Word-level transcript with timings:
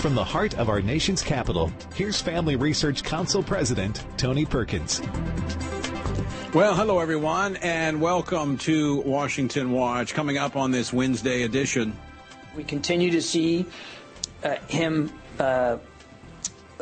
From 0.00 0.14
the 0.14 0.24
heart 0.24 0.56
of 0.56 0.70
our 0.70 0.80
nation's 0.80 1.22
capital, 1.22 1.70
here's 1.94 2.22
Family 2.22 2.56
Research 2.56 3.02
Council 3.02 3.42
President 3.42 4.02
Tony 4.16 4.46
Perkins. 4.46 5.02
Well, 6.54 6.74
hello 6.74 7.00
everyone, 7.00 7.56
and 7.56 8.00
welcome 8.00 8.56
to 8.58 9.02
Washington 9.02 9.72
Watch. 9.72 10.14
Coming 10.14 10.38
up 10.38 10.56
on 10.56 10.70
this 10.70 10.90
Wednesday 10.90 11.42
edition, 11.42 11.94
we 12.56 12.64
continue 12.64 13.10
to 13.10 13.20
see 13.20 13.66
uh, 14.42 14.56
him 14.68 15.12
uh, 15.38 15.76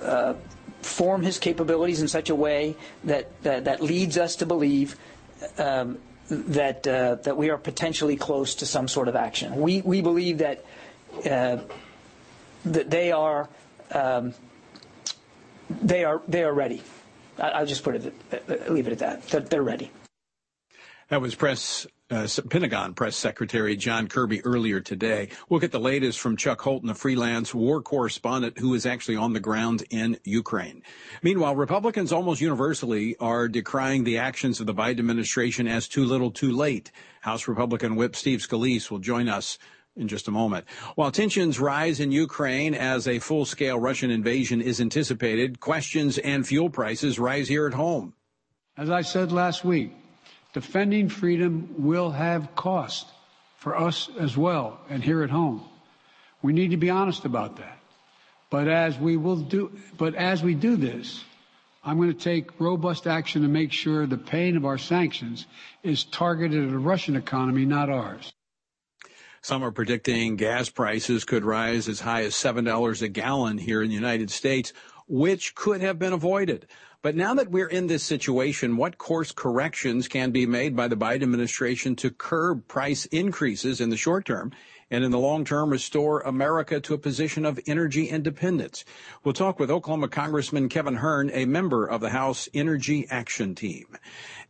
uh, 0.00 0.34
form 0.82 1.20
his 1.22 1.40
capabilities 1.40 2.00
in 2.00 2.06
such 2.06 2.30
a 2.30 2.36
way 2.36 2.76
that 3.02 3.42
that, 3.42 3.64
that 3.64 3.82
leads 3.82 4.16
us 4.16 4.36
to 4.36 4.46
believe 4.46 4.94
um, 5.58 5.98
that 6.28 6.86
uh, 6.86 7.16
that 7.16 7.36
we 7.36 7.50
are 7.50 7.58
potentially 7.58 8.14
close 8.14 8.54
to 8.54 8.64
some 8.64 8.86
sort 8.86 9.08
of 9.08 9.16
action. 9.16 9.56
We 9.56 9.80
we 9.80 10.02
believe 10.02 10.38
that 10.38 10.64
uh, 11.28 11.56
that 11.56 11.68
they 12.72 13.12
are 13.12 13.48
um, 13.92 14.34
they 15.82 16.04
are 16.04 16.22
they 16.28 16.44
are 16.44 16.52
ready. 16.52 16.82
I, 17.38 17.60
will 17.60 17.66
just 17.66 17.84
put 17.84 17.96
it 17.96 18.14
uh, 18.32 18.72
leave 18.72 18.86
it 18.86 18.92
at 18.92 18.98
that. 18.98 19.28
That 19.28 19.50
they're 19.50 19.62
ready. 19.62 19.90
That 21.08 21.20
was 21.20 21.34
press 21.34 21.86
uh, 22.10 22.26
Pentagon 22.48 22.94
Press 22.94 23.16
Secretary 23.16 23.76
John 23.76 24.08
Kirby 24.08 24.42
earlier 24.44 24.80
today. 24.80 25.28
We'll 25.48 25.60
get 25.60 25.72
the 25.72 25.80
latest 25.80 26.18
from 26.18 26.36
Chuck 26.36 26.60
Holton, 26.60 26.88
a 26.88 26.94
freelance 26.94 27.54
war 27.54 27.82
correspondent 27.82 28.58
who 28.58 28.74
is 28.74 28.86
actually 28.86 29.16
on 29.16 29.32
the 29.32 29.40
ground 29.40 29.84
in 29.90 30.18
Ukraine. 30.24 30.82
Meanwhile, 31.22 31.56
Republicans 31.56 32.12
almost 32.12 32.40
universally 32.40 33.16
are 33.20 33.48
decrying 33.48 34.04
the 34.04 34.18
actions 34.18 34.60
of 34.60 34.66
the 34.66 34.74
Biden 34.74 34.98
administration 34.98 35.68
as 35.68 35.88
too 35.88 36.04
little 36.04 36.30
too 36.30 36.52
late. 36.52 36.90
House 37.20 37.46
Republican 37.46 37.96
Whip 37.96 38.16
Steve 38.16 38.40
Scalise 38.40 38.90
will 38.90 38.98
join 38.98 39.28
us 39.28 39.58
in 39.98 40.08
just 40.08 40.28
a 40.28 40.30
moment. 40.30 40.64
While 40.94 41.10
tensions 41.10 41.60
rise 41.60 42.00
in 42.00 42.12
Ukraine 42.12 42.74
as 42.74 43.06
a 43.06 43.18
full-scale 43.18 43.78
Russian 43.78 44.10
invasion 44.10 44.60
is 44.62 44.80
anticipated, 44.80 45.60
questions 45.60 46.18
and 46.18 46.46
fuel 46.46 46.70
prices 46.70 47.18
rise 47.18 47.48
here 47.48 47.66
at 47.66 47.74
home. 47.74 48.14
As 48.76 48.90
I 48.90 49.02
said 49.02 49.32
last 49.32 49.64
week, 49.64 49.92
defending 50.54 51.08
freedom 51.08 51.74
will 51.78 52.10
have 52.12 52.54
cost 52.54 53.06
for 53.56 53.76
us 53.76 54.08
as 54.18 54.36
well 54.36 54.80
and 54.88 55.02
here 55.02 55.22
at 55.22 55.30
home. 55.30 55.62
We 56.42 56.52
need 56.52 56.70
to 56.70 56.76
be 56.76 56.90
honest 56.90 57.24
about 57.24 57.56
that. 57.56 57.78
But 58.50 58.68
as 58.68 58.96
we 58.98 59.16
will 59.16 59.36
do, 59.36 59.76
but 59.98 60.14
as 60.14 60.42
we 60.42 60.54
do 60.54 60.76
this, 60.76 61.22
I'm 61.84 61.96
going 61.96 62.12
to 62.12 62.18
take 62.18 62.60
robust 62.60 63.06
action 63.06 63.42
to 63.42 63.48
make 63.48 63.72
sure 63.72 64.06
the 64.06 64.16
pain 64.16 64.56
of 64.56 64.64
our 64.64 64.78
sanctions 64.78 65.46
is 65.82 66.04
targeted 66.04 66.64
at 66.64 66.70
the 66.70 66.78
Russian 66.78 67.16
economy, 67.16 67.64
not 67.64 67.90
ours. 67.90 68.32
Some 69.40 69.62
are 69.62 69.70
predicting 69.70 70.36
gas 70.36 70.68
prices 70.68 71.24
could 71.24 71.44
rise 71.44 71.88
as 71.88 72.00
high 72.00 72.24
as 72.24 72.34
$7 72.34 73.02
a 73.02 73.08
gallon 73.08 73.58
here 73.58 73.82
in 73.82 73.88
the 73.88 73.94
United 73.94 74.30
States, 74.30 74.72
which 75.06 75.54
could 75.54 75.80
have 75.80 75.98
been 75.98 76.12
avoided. 76.12 76.66
But 77.00 77.14
now 77.14 77.32
that 77.34 77.52
we're 77.52 77.68
in 77.68 77.86
this 77.86 78.02
situation, 78.02 78.76
what 78.76 78.98
course 78.98 79.30
corrections 79.30 80.08
can 80.08 80.32
be 80.32 80.46
made 80.46 80.74
by 80.74 80.88
the 80.88 80.96
Biden 80.96 81.22
administration 81.22 81.94
to 81.94 82.10
curb 82.10 82.66
price 82.66 83.04
increases 83.06 83.80
in 83.80 83.90
the 83.90 83.96
short 83.96 84.24
term 84.24 84.50
and 84.90 85.04
in 85.04 85.12
the 85.12 85.18
long 85.18 85.44
term 85.44 85.70
restore 85.70 86.22
America 86.22 86.80
to 86.80 86.94
a 86.94 86.98
position 86.98 87.44
of 87.44 87.60
energy 87.68 88.08
independence? 88.08 88.84
We'll 89.22 89.32
talk 89.32 89.60
with 89.60 89.70
Oklahoma 89.70 90.08
Congressman 90.08 90.68
Kevin 90.68 90.96
Hern, 90.96 91.30
a 91.32 91.44
member 91.44 91.86
of 91.86 92.00
the 92.00 92.10
House 92.10 92.48
Energy 92.52 93.06
Action 93.08 93.54
Team. 93.54 93.96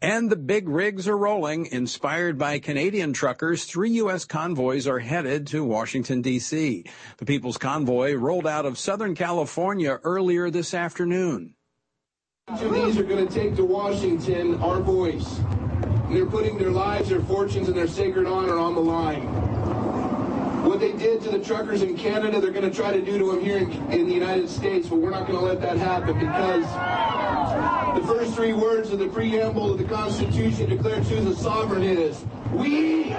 And 0.00 0.30
the 0.30 0.36
big 0.36 0.70
rigs 0.70 1.06
are 1.06 1.18
rolling. 1.18 1.66
Inspired 1.66 2.38
by 2.38 2.60
Canadian 2.60 3.12
truckers, 3.12 3.66
three 3.66 3.90
U.S. 3.90 4.24
convoys 4.24 4.86
are 4.86 5.00
headed 5.00 5.48
to 5.48 5.62
Washington, 5.64 6.22
D.C. 6.22 6.86
The 7.18 7.26
People's 7.26 7.58
Convoy 7.58 8.14
rolled 8.14 8.46
out 8.46 8.64
of 8.64 8.78
Southern 8.78 9.14
California 9.14 10.00
earlier 10.02 10.48
this 10.50 10.72
afternoon. 10.72 11.54
Each 12.54 12.62
of 12.62 12.72
these 12.72 12.96
are 12.96 13.02
going 13.02 13.28
to 13.28 13.32
take 13.32 13.56
to 13.56 13.64
Washington 13.64 14.54
our 14.62 14.80
voice. 14.80 15.38
And 15.38 16.16
they're 16.16 16.24
putting 16.24 16.56
their 16.56 16.70
lives, 16.70 17.10
their 17.10 17.20
fortunes, 17.20 17.68
and 17.68 17.76
their 17.76 17.86
sacred 17.86 18.26
honor 18.26 18.58
on 18.58 18.74
the 18.74 18.80
line. 18.80 19.26
What 20.64 20.80
they 20.80 20.92
did 20.92 21.20
to 21.22 21.30
the 21.30 21.40
truckers 21.40 21.82
in 21.82 21.94
Canada, 21.94 22.40
they're 22.40 22.50
going 22.50 22.68
to 22.68 22.74
try 22.74 22.90
to 22.90 23.02
do 23.02 23.18
to 23.18 23.32
them 23.32 23.44
here 23.44 23.58
in, 23.58 23.70
in 23.92 24.06
the 24.06 24.14
United 24.14 24.48
States, 24.48 24.88
but 24.88 24.96
we're 24.96 25.10
not 25.10 25.26
going 25.26 25.38
to 25.38 25.44
let 25.44 25.60
that 25.60 25.76
happen 25.76 26.18
because 26.18 26.64
the 28.00 28.06
first 28.06 28.34
three 28.34 28.54
words 28.54 28.92
of 28.92 28.98
the 28.98 29.08
preamble 29.08 29.72
of 29.72 29.78
the 29.78 29.84
Constitution 29.84 30.70
declares 30.70 31.06
who 31.10 31.20
the 31.20 31.36
sovereign 31.36 31.82
is. 31.82 32.24
We. 32.52 33.10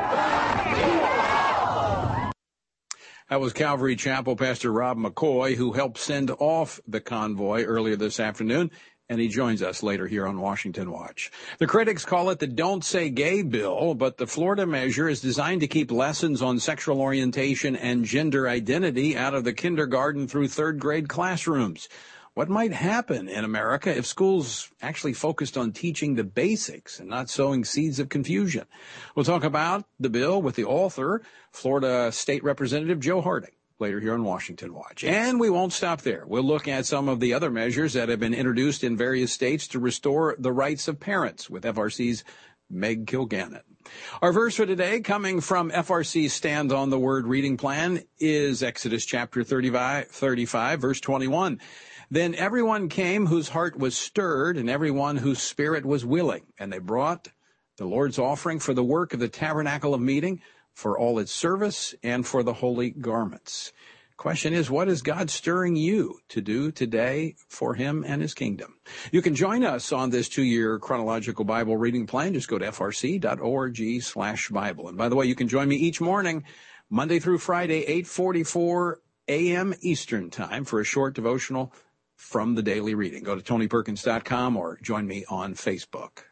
That 3.29 3.39
was 3.39 3.53
Calvary 3.53 3.95
Chapel 3.95 4.35
Pastor 4.35 4.71
Rob 4.71 4.97
McCoy, 4.97 5.53
who 5.53 5.73
helped 5.73 5.99
send 5.99 6.31
off 6.31 6.79
the 6.87 6.99
convoy 6.99 7.63
earlier 7.63 7.95
this 7.95 8.19
afternoon 8.19 8.71
and 9.09 9.19
he 9.19 9.27
joins 9.27 9.63
us 9.63 9.81
later 9.81 10.07
here 10.07 10.27
on 10.27 10.39
Washington 10.39 10.91
Watch. 10.91 11.31
The 11.57 11.65
critics 11.65 12.05
call 12.05 12.29
it 12.29 12.37
the 12.37 12.47
Don't 12.47 12.83
Say 12.85 13.09
Gay 13.09 13.41
bill, 13.41 13.95
but 13.95 14.17
the 14.17 14.27
Florida 14.27 14.67
measure 14.67 15.09
is 15.09 15.19
designed 15.19 15.61
to 15.61 15.67
keep 15.67 15.91
lessons 15.91 16.43
on 16.43 16.59
sexual 16.59 17.01
orientation 17.01 17.75
and 17.75 18.05
gender 18.05 18.47
identity 18.47 19.17
out 19.17 19.33
of 19.33 19.43
the 19.43 19.53
kindergarten 19.53 20.27
through 20.27 20.47
third 20.47 20.79
grade 20.79 21.09
classrooms. 21.09 21.89
What 22.35 22.49
might 22.49 22.71
happen 22.71 23.27
in 23.27 23.43
America 23.43 23.97
if 23.97 24.05
schools 24.05 24.69
actually 24.81 25.13
focused 25.13 25.57
on 25.57 25.71
teaching 25.71 26.13
the 26.13 26.23
basics 26.23 26.99
and 26.99 27.09
not 27.09 27.29
sowing 27.29 27.65
seeds 27.65 27.99
of 27.99 28.09
confusion? 28.09 28.65
We'll 29.15 29.25
talk 29.25 29.43
about 29.43 29.85
the 29.99 30.09
bill 30.09 30.39
with 30.41 30.55
the 30.55 30.65
author, 30.65 31.23
Florida 31.51 32.11
State 32.11 32.43
Representative 32.43 32.99
Joe 32.99 33.21
Harding 33.21 33.51
later 33.79 33.99
here 33.99 34.13
on 34.13 34.23
Washington 34.23 34.73
Watch. 34.73 35.03
And 35.03 35.39
we 35.39 35.49
won't 35.49 35.73
stop 35.73 36.01
there. 36.01 36.23
We'll 36.27 36.43
look 36.43 36.67
at 36.67 36.85
some 36.85 37.07
of 37.07 37.19
the 37.19 37.33
other 37.33 37.49
measures 37.49 37.93
that 37.93 38.09
have 38.09 38.19
been 38.19 38.33
introduced 38.33 38.83
in 38.83 38.97
various 38.97 39.31
states 39.31 39.67
to 39.69 39.79
restore 39.79 40.35
the 40.37 40.51
rights 40.51 40.87
of 40.87 40.99
parents 40.99 41.49
with 41.49 41.63
FRC's 41.63 42.23
Meg 42.69 43.07
Kilgannon. 43.07 43.61
Our 44.21 44.31
verse 44.31 44.55
for 44.55 44.65
today, 44.65 44.99
coming 44.99 45.41
from 45.41 45.71
FRC's 45.71 46.33
Stand 46.33 46.71
on 46.71 46.89
the 46.89 46.99
Word 46.99 47.25
reading 47.25 47.57
plan, 47.57 48.03
is 48.19 48.61
Exodus 48.61 49.05
chapter 49.05 49.43
35, 49.43 50.07
35 50.07 50.81
verse 50.81 50.99
21. 50.99 51.59
Then 52.11 52.35
everyone 52.35 52.89
came 52.89 53.27
whose 53.27 53.49
heart 53.49 53.77
was 53.77 53.95
stirred, 53.95 54.57
and 54.57 54.69
everyone 54.69 55.17
whose 55.17 55.41
spirit 55.41 55.85
was 55.85 56.05
willing, 56.05 56.45
and 56.59 56.71
they 56.71 56.79
brought 56.79 57.29
the 57.77 57.85
Lord's 57.85 58.19
offering 58.19 58.59
for 58.59 58.73
the 58.73 58.83
work 58.83 59.13
of 59.13 59.19
the 59.19 59.29
tabernacle 59.29 59.93
of 59.93 60.01
meeting 60.01 60.41
for 60.79 60.97
all 60.97 61.19
its 61.19 61.33
service 61.33 61.93
and 62.03 62.25
for 62.25 62.41
the 62.41 62.53
holy 62.53 62.89
garments. 62.89 63.73
Question 64.15 64.53
is, 64.53 64.69
what 64.69 64.87
is 64.87 65.01
God 65.01 65.29
stirring 65.29 65.75
you 65.75 66.19
to 66.29 66.39
do 66.39 66.71
today 66.71 67.35
for 67.49 67.73
Him 67.75 68.05
and 68.07 68.21
His 68.21 68.33
kingdom? 68.33 68.75
You 69.11 69.21
can 69.21 69.35
join 69.35 69.65
us 69.65 69.91
on 69.91 70.09
this 70.09 70.29
two-year 70.29 70.79
chronological 70.79 71.43
Bible 71.43 71.75
reading 71.75 72.07
plan. 72.07 72.33
Just 72.33 72.47
go 72.47 72.57
to 72.57 72.65
frc.org 72.67 74.01
slash 74.01 74.49
Bible. 74.49 74.87
And 74.87 74.97
by 74.97 75.09
the 75.09 75.17
way, 75.17 75.25
you 75.25 75.35
can 75.35 75.49
join 75.49 75.67
me 75.67 75.75
each 75.75 75.99
morning, 75.99 76.45
Monday 76.89 77.19
through 77.19 77.39
Friday, 77.39 77.83
844 77.83 79.01
a.m. 79.27 79.73
Eastern 79.81 80.29
Time 80.29 80.63
for 80.63 80.79
a 80.79 80.85
short 80.85 81.13
devotional 81.13 81.73
from 82.15 82.55
the 82.55 82.63
daily 82.63 82.95
reading. 82.95 83.23
Go 83.23 83.35
to 83.35 83.41
tonyperkins.com 83.41 84.55
or 84.55 84.79
join 84.81 85.07
me 85.07 85.25
on 85.29 85.55
Facebook. 85.55 86.23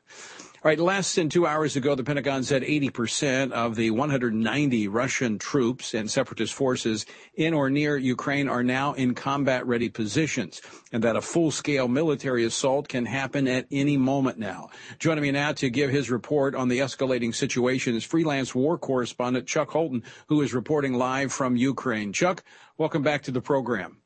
All 0.64 0.70
right, 0.70 0.80
less 0.80 1.14
than 1.14 1.30
two 1.30 1.46
hours 1.46 1.76
ago, 1.76 1.94
the 1.94 2.04
Pentagon 2.04 2.44
said 2.44 2.64
80% 2.64 3.52
of 3.52 3.76
the 3.76 3.92
190 3.92 4.88
Russian 4.88 5.38
troops 5.38 5.94
and 5.94 6.10
separatist 6.10 6.52
forces 6.52 7.06
in 7.36 7.54
or 7.54 7.70
near 7.70 7.96
Ukraine 7.96 8.50
are 8.50 8.64
now 8.64 8.94
in 8.94 9.14
combat 9.14 9.68
ready 9.68 9.88
positions, 9.88 10.60
and 10.92 11.04
that 11.04 11.16
a 11.16 11.22
full 11.22 11.52
scale 11.52 11.88
military 11.88 12.44
assault 12.44 12.88
can 12.88 13.06
happen 13.06 13.48
at 13.48 13.68
any 13.70 13.98
moment 13.98 14.40
now. 14.40 14.70
Joining 14.98 15.22
me 15.22 15.32
now 15.32 15.52
to 15.52 15.70
give 15.70 15.92
his 15.92 16.10
report 16.10 16.56
on 16.56 16.70
the 16.70 16.80
escalating 16.80 17.36
situation 17.36 17.96
is 17.96 18.04
freelance 18.04 18.56
war 18.56 18.80
correspondent 18.80 19.46
Chuck 19.46 19.70
Holton, 19.70 20.02
who 20.28 20.42
is 20.42 20.56
reporting 20.56 20.96
live 20.96 21.32
from 21.32 21.56
Ukraine. 21.56 22.14
Chuck, 22.14 22.44
welcome 22.80 23.04
back 23.04 23.22
to 23.24 23.32
the 23.32 23.42
program. 23.42 24.00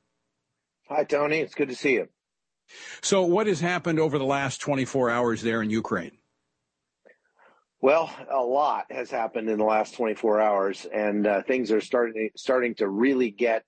Hi, 0.89 1.06
Tony. 1.06 1.39
It's 1.39 1.56
good 1.56 1.69
to 1.69 1.75
see 1.75 1.94
you. 1.94 2.09
So, 3.01 3.21
what 3.21 3.48
has 3.48 3.62
happened 3.62 4.00
over 4.00 4.18
the 4.18 4.25
last 4.25 4.59
24 4.59 5.09
hours 5.09 5.42
there 5.42 5.62
in 5.62 5.69
Ukraine? 5.69 6.18
Well, 7.81 8.13
a 8.30 8.44
lot 8.44 8.92
has 8.92 9.10
happened 9.10 9.50
in 9.50 9.57
the 9.57 9.66
last 9.66 9.95
24 9.95 10.39
hours, 10.39 10.86
and 10.94 11.25
uh, 11.25 11.42
things 11.42 11.72
are 11.72 11.81
starting 11.81 12.30
starting 12.36 12.75
to 12.75 12.88
really 12.88 13.31
get 13.31 13.63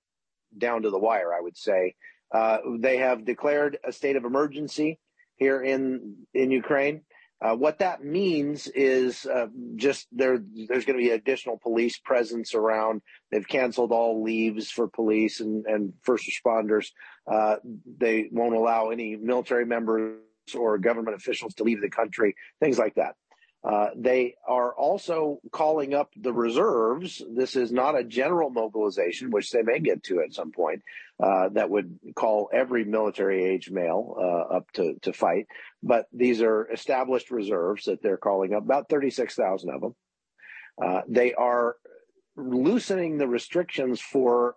down 0.56 0.84
to 0.84 0.92
the 0.92 1.00
wire. 1.00 1.34
I 1.34 1.42
would 1.42 1.58
say 1.58 1.96
uh, 2.32 2.60
they 2.78 2.98
have 2.98 3.26
declared 3.26 3.80
a 3.84 3.92
state 3.92 4.16
of 4.16 4.24
emergency 4.24 5.00
here 5.36 5.64
in 5.64 6.16
in 6.36 6.52
Ukraine. 6.52 7.02
Uh, 7.42 7.56
what 7.56 7.80
that 7.80 8.04
means 8.04 8.68
is 8.68 9.26
uh, 9.26 9.48
just 9.78 10.08
there. 10.12 10.38
There's 10.38 10.86
going 10.86 11.00
to 11.00 11.04
be 11.04 11.10
additional 11.10 11.58
police 11.58 11.98
presence 11.98 12.54
around. 12.54 13.02
They've 13.32 13.48
canceled 13.48 13.92
all 13.92 14.22
leaves 14.24 14.70
for 14.70 14.88
police 14.88 15.40
and, 15.40 15.66
and 15.66 15.94
first 16.04 16.30
responders. 16.30 16.90
Uh, 17.26 17.56
they 17.98 18.30
won't 18.32 18.56
allow 18.56 18.92
any 18.92 19.16
military 19.16 19.66
members 19.66 20.20
or 20.56 20.78
government 20.78 21.16
officials 21.16 21.56
to 21.56 21.64
leave 21.64 21.82
the 21.82 21.90
country. 21.90 22.36
Things 22.60 22.78
like 22.78 22.94
that. 22.96 23.16
Uh, 23.64 23.88
they 23.96 24.36
are 24.46 24.74
also 24.74 25.40
calling 25.52 25.94
up 25.94 26.10
the 26.18 26.34
reserves. 26.34 27.24
This 27.30 27.56
is 27.56 27.72
not 27.72 27.98
a 27.98 28.04
general 28.04 28.50
mobilization, 28.50 29.32
which 29.32 29.52
they 29.52 29.62
may 29.62 29.80
get 29.80 30.04
to 30.04 30.20
at 30.20 30.34
some 30.34 30.52
point, 30.52 30.82
uh, 31.22 31.48
that 31.50 31.70
would 31.70 31.98
call 32.14 32.50
every 32.52 32.84
military 32.84 33.46
age 33.46 33.72
male 33.72 34.16
uh, 34.20 34.58
up 34.58 34.72
to, 34.74 34.96
to 35.04 35.14
fight. 35.14 35.48
But 35.82 36.08
these 36.12 36.42
are 36.42 36.70
established 36.72 37.32
reserves 37.32 37.86
that 37.86 38.02
they're 38.02 38.18
calling 38.18 38.54
up, 38.54 38.64
about 38.64 38.90
36,000 38.90 39.70
of 39.70 39.82
them. 39.82 39.96
Uh, 40.84 41.02
they 41.08 41.34
are 41.34 41.78
loosening 42.36 43.18
the 43.18 43.28
restrictions 43.28 44.02
for 44.02 44.56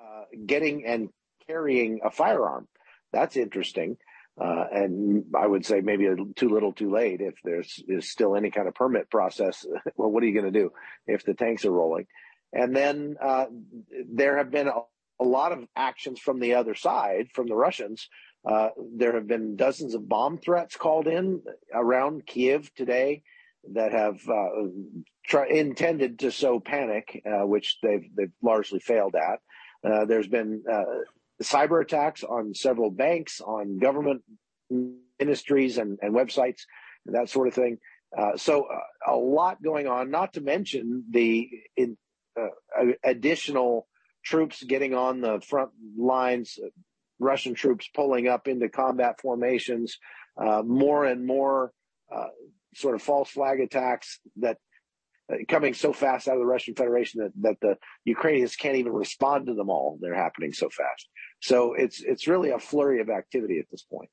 uh, 0.00 0.24
getting 0.46 0.84
and 0.84 1.10
carrying 1.46 2.00
a 2.04 2.10
firearm. 2.10 2.66
That's 3.12 3.36
interesting. 3.36 3.98
Uh, 4.40 4.64
and 4.72 5.24
I 5.36 5.46
would 5.46 5.66
say 5.66 5.80
maybe 5.80 6.08
too 6.36 6.48
little, 6.48 6.72
too 6.72 6.90
late. 6.90 7.20
If 7.20 7.34
there's 7.44 7.82
is 7.86 8.10
still 8.10 8.34
any 8.34 8.50
kind 8.50 8.66
of 8.66 8.74
permit 8.74 9.10
process, 9.10 9.66
well, 9.96 10.10
what 10.10 10.22
are 10.22 10.26
you 10.26 10.32
going 10.32 10.52
to 10.52 10.58
do 10.58 10.72
if 11.06 11.24
the 11.24 11.34
tanks 11.34 11.64
are 11.64 11.70
rolling? 11.70 12.06
And 12.52 12.74
then 12.74 13.16
uh, 13.20 13.46
there 14.10 14.38
have 14.38 14.50
been 14.50 14.68
a, 14.68 14.80
a, 15.20 15.24
lot 15.24 15.52
of 15.52 15.66
actions 15.76 16.18
from 16.18 16.38
the 16.40 16.54
other 16.54 16.74
side, 16.74 17.28
from 17.32 17.46
the 17.46 17.54
Russians. 17.54 18.08
Uh, 18.44 18.70
there 18.96 19.14
have 19.14 19.26
been 19.26 19.56
dozens 19.56 19.94
of 19.94 20.08
bomb 20.08 20.38
threats 20.38 20.76
called 20.76 21.06
in 21.06 21.42
around 21.72 22.26
Kiev 22.26 22.74
today 22.74 23.22
that 23.74 23.92
have 23.92 24.18
uh, 24.28 24.48
try, 25.24 25.46
intended 25.46 26.18
to 26.20 26.32
sow 26.32 26.58
panic, 26.58 27.22
uh, 27.24 27.46
which 27.46 27.78
they've 27.82 28.08
they've 28.16 28.32
largely 28.42 28.80
failed 28.80 29.14
at. 29.14 29.40
Uh, 29.84 30.04
there's 30.04 30.28
been 30.28 30.64
cyber 31.42 31.82
attacks 31.82 32.22
on 32.22 32.54
several 32.54 32.90
banks, 32.90 33.40
on 33.40 33.78
government 33.78 34.22
ministries 35.18 35.78
and, 35.78 35.98
and 36.02 36.14
websites, 36.14 36.62
and 37.06 37.14
that 37.14 37.28
sort 37.28 37.48
of 37.48 37.54
thing. 37.54 37.78
Uh, 38.16 38.36
so 38.36 38.64
uh, 38.64 39.12
a 39.12 39.16
lot 39.16 39.62
going 39.62 39.86
on, 39.86 40.10
not 40.10 40.34
to 40.34 40.40
mention 40.40 41.04
the 41.10 41.48
in, 41.76 41.96
uh, 42.38 42.84
additional 43.02 43.86
troops 44.24 44.62
getting 44.62 44.94
on 44.94 45.20
the 45.20 45.40
front 45.40 45.70
lines, 45.96 46.58
Russian 47.18 47.54
troops 47.54 47.88
pulling 47.94 48.28
up 48.28 48.48
into 48.48 48.68
combat 48.68 49.20
formations, 49.20 49.98
uh, 50.36 50.62
more 50.62 51.04
and 51.04 51.26
more 51.26 51.72
uh, 52.14 52.28
sort 52.74 52.94
of 52.94 53.02
false 53.02 53.30
flag 53.30 53.60
attacks 53.60 54.18
that 54.36 54.56
uh, 54.56 54.58
Uh, 55.30 55.36
coming 55.48 55.72
so 55.72 55.92
fast 55.92 56.26
out 56.26 56.34
of 56.34 56.40
the 56.40 56.46
Russian 56.46 56.74
Federation 56.74 57.20
that, 57.20 57.32
that 57.42 57.60
the 57.60 57.76
Ukrainians 58.04 58.56
can't 58.56 58.76
even 58.76 58.92
respond 58.92 59.46
to 59.46 59.54
them 59.54 59.70
all. 59.70 59.98
They're 60.00 60.14
happening 60.14 60.52
so 60.52 60.68
fast. 60.68 61.08
So 61.40 61.74
it's 61.74 62.02
it's 62.02 62.26
really 62.26 62.50
a 62.50 62.58
flurry 62.58 63.00
of 63.00 63.08
activity 63.08 63.58
at 63.58 63.66
this 63.70 63.82
point. 63.82 64.10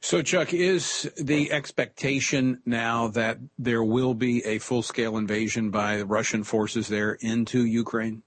So, 0.00 0.22
Chuck, 0.22 0.54
is 0.54 1.10
the 1.16 1.52
expectation 1.52 2.60
now 2.64 3.08
that 3.08 3.38
there 3.58 3.84
will 3.84 4.14
be 4.14 4.44
a 4.44 4.58
full 4.58 4.82
scale 4.82 5.16
invasion 5.16 5.70
by 5.70 6.02
Russian 6.02 6.44
forces 6.44 6.88
there 6.88 7.12
into 7.12 7.64
Ukraine? 7.64 8.22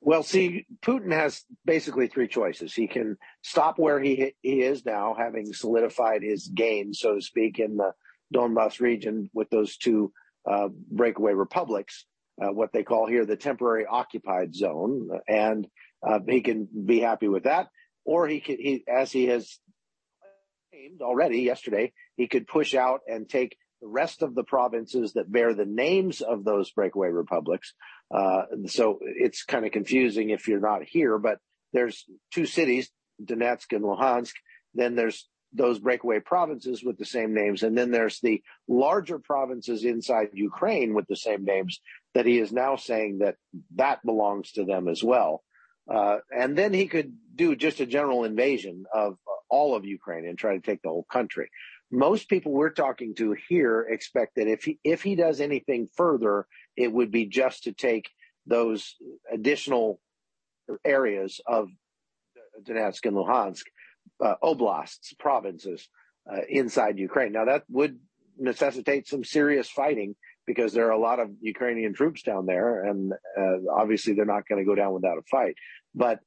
Well, 0.00 0.22
see, 0.22 0.66
Putin 0.82 1.12
has 1.12 1.44
basically 1.64 2.08
three 2.08 2.26
choices. 2.26 2.74
He 2.74 2.86
can 2.86 3.18
stop 3.42 3.78
where 3.78 4.00
he 4.00 4.32
he 4.42 4.62
is 4.62 4.84
now, 4.86 5.14
having 5.16 5.52
solidified 5.52 6.22
his 6.22 6.48
gains, 6.48 7.00
so 7.00 7.16
to 7.16 7.20
speak, 7.20 7.58
in 7.58 7.76
the 7.76 7.92
Donbass 8.34 8.80
region 8.80 9.30
with 9.34 9.50
those 9.50 9.76
two 9.76 10.12
uh, 10.48 10.68
breakaway 10.90 11.32
republics, 11.32 12.04
uh, 12.42 12.52
what 12.52 12.72
they 12.72 12.82
call 12.82 13.06
here 13.06 13.26
the 13.26 13.36
temporary 13.36 13.86
occupied 13.86 14.54
zone, 14.54 15.08
and 15.28 15.66
uh, 16.06 16.18
he 16.26 16.40
can 16.40 16.68
be 16.86 17.00
happy 17.00 17.28
with 17.28 17.44
that, 17.44 17.68
or 18.04 18.26
he 18.26 18.40
could, 18.40 18.58
he 18.58 18.84
as 18.88 19.12
he 19.12 19.26
has 19.26 19.58
claimed 20.72 21.02
already 21.02 21.40
yesterday, 21.40 21.92
he 22.16 22.26
could 22.26 22.46
push 22.46 22.74
out 22.74 23.00
and 23.06 23.28
take 23.28 23.56
the 23.80 23.88
rest 23.88 24.22
of 24.22 24.34
the 24.34 24.44
provinces 24.44 25.14
that 25.14 25.30
bear 25.30 25.54
the 25.54 25.64
names 25.64 26.20
of 26.20 26.44
those 26.44 26.70
breakaway 26.70 27.08
republics. 27.08 27.74
Uh, 28.14 28.42
so 28.66 28.98
it's 29.02 29.44
kind 29.44 29.64
of 29.64 29.72
confusing 29.72 30.30
if 30.30 30.48
you're 30.48 30.60
not 30.60 30.82
here, 30.84 31.18
but 31.18 31.38
there's 31.72 32.04
two 32.32 32.46
cities, 32.46 32.90
Donetsk 33.22 33.72
and 33.72 33.84
Luhansk. 33.84 34.32
Then 34.74 34.96
there's 34.96 35.28
those 35.52 35.78
breakaway 35.78 36.20
provinces 36.20 36.82
with 36.84 36.96
the 36.98 37.04
same 37.04 37.34
names. 37.34 37.62
And 37.62 37.76
then 37.76 37.90
there's 37.90 38.20
the 38.20 38.42
larger 38.68 39.18
provinces 39.18 39.84
inside 39.84 40.28
Ukraine 40.32 40.94
with 40.94 41.06
the 41.08 41.16
same 41.16 41.44
names 41.44 41.80
that 42.14 42.26
he 42.26 42.38
is 42.38 42.52
now 42.52 42.76
saying 42.76 43.18
that 43.18 43.36
that 43.76 44.04
belongs 44.04 44.52
to 44.52 44.64
them 44.64 44.88
as 44.88 45.02
well. 45.02 45.42
Uh, 45.92 46.18
and 46.36 46.56
then 46.56 46.72
he 46.72 46.86
could 46.86 47.12
do 47.34 47.56
just 47.56 47.80
a 47.80 47.86
general 47.86 48.24
invasion 48.24 48.84
of 48.94 49.16
all 49.48 49.74
of 49.74 49.84
Ukraine 49.84 50.26
and 50.26 50.38
try 50.38 50.54
to 50.54 50.60
take 50.60 50.82
the 50.82 50.88
whole 50.88 51.06
country. 51.10 51.50
Most 51.90 52.28
people 52.28 52.52
we're 52.52 52.70
talking 52.70 53.16
to 53.16 53.34
here 53.48 53.80
expect 53.90 54.36
that 54.36 54.46
if 54.46 54.62
he, 54.62 54.78
if 54.84 55.02
he 55.02 55.16
does 55.16 55.40
anything 55.40 55.88
further, 55.96 56.46
it 56.76 56.92
would 56.92 57.10
be 57.10 57.26
just 57.26 57.64
to 57.64 57.72
take 57.72 58.08
those 58.46 58.94
additional 59.32 60.00
areas 60.84 61.40
of 61.46 61.68
Donetsk 62.62 63.06
and 63.06 63.16
Luhansk 63.16 63.64
uh, 64.22 64.34
oblasts, 64.42 65.14
provinces 65.18 65.88
uh, 66.30 66.40
inside 66.48 66.98
Ukraine. 66.98 67.32
Now 67.32 67.46
that 67.46 67.64
would 67.68 67.98
necessitate 68.38 69.08
some 69.08 69.24
serious 69.24 69.68
fighting 69.68 70.14
because 70.46 70.72
there 70.72 70.86
are 70.88 70.92
a 70.92 70.98
lot 70.98 71.20
of 71.20 71.30
Ukrainian 71.40 71.94
troops 71.94 72.22
down 72.22 72.46
there, 72.46 72.84
and 72.84 73.12
uh, 73.38 73.72
obviously 73.72 74.14
they're 74.14 74.24
not 74.24 74.48
going 74.48 74.58
to 74.58 74.64
go 74.64 74.74
down 74.74 74.92
without 74.92 75.18
a 75.18 75.22
fight. 75.30 75.54
But 75.94 76.20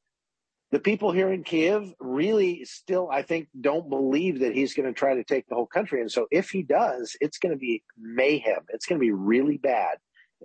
the 0.72 0.80
people 0.80 1.12
here 1.12 1.32
in 1.32 1.44
Kiev 1.44 1.94
really 2.00 2.66
still, 2.66 3.10
I 3.12 3.22
think, 3.22 3.48
don't 3.60 3.90
believe 3.90 4.40
that 4.40 4.56
he's 4.56 4.74
going 4.74 4.88
to 4.88 4.98
try 4.98 5.16
to 5.16 5.24
take 5.24 5.48
the 5.48 5.56
whole 5.56 5.68
country. 5.68 6.02
And 6.02 6.12
so 6.12 6.26
if 6.32 6.50
he 6.50 6.64
does, 6.64 7.16
it's 7.22 7.38
going 7.38 7.54
to 7.54 7.60
be 7.60 7.84
mayhem. 7.98 8.62
It's 8.70 8.86
going 8.86 9.00
to 9.00 9.06
be 9.06 9.12
really 9.12 9.58
bad. 9.58 9.98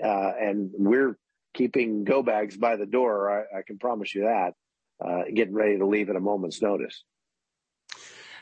Uh, 0.02 0.32
and 0.38 0.70
we're 0.74 1.16
keeping 1.54 2.04
go 2.04 2.22
bags 2.22 2.56
by 2.56 2.76
the 2.76 2.84
door. 2.84 3.30
I, 3.30 3.58
I 3.58 3.62
can 3.66 3.78
promise 3.78 4.14
you 4.14 4.22
that. 4.22 4.52
Uh, 5.02 5.22
getting 5.32 5.54
ready 5.54 5.78
to 5.78 5.86
leave 5.86 6.10
at 6.10 6.16
a 6.16 6.20
moment's 6.20 6.60
notice. 6.60 7.04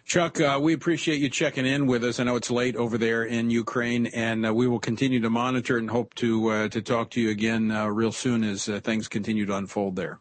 Chuck, 0.07 0.41
uh, 0.41 0.61
we 0.63 0.73
appreciate 0.73 1.21
you 1.21 1.29
checking 1.29 1.67
in 1.67 1.89
with 1.89 2.05
us. 2.05 2.21
I 2.21 2.25
know 2.25 2.37
it's 2.37 2.49
late 2.49 2.77
over 2.77 2.97
there 2.97 3.25
in 3.25 3.51
Ukraine, 3.51 4.07
and 4.07 4.47
uh, 4.47 4.55
we 4.55 4.69
will 4.69 4.79
continue 4.79 5.19
to 5.21 5.31
monitor 5.31 5.79
and 5.79 5.91
hope 5.91 6.15
to 6.15 6.49
uh, 6.49 6.69
to 6.69 6.81
talk 6.81 7.11
to 7.11 7.21
you 7.21 7.31
again 7.31 7.73
uh, 7.73 7.87
real 7.89 8.13
soon 8.13 8.45
as 8.45 8.69
uh, 8.69 8.79
things 8.79 9.09
continue 9.09 9.47
to 9.47 9.57
unfold 9.57 9.97
there. 9.97 10.21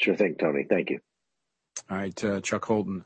Sure 0.00 0.16
thing, 0.16 0.34
Tony. 0.34 0.66
Thank 0.68 0.90
you. 0.90 0.98
All 1.88 1.98
right, 1.98 2.24
uh, 2.24 2.40
Chuck 2.40 2.64
Holton 2.64 3.04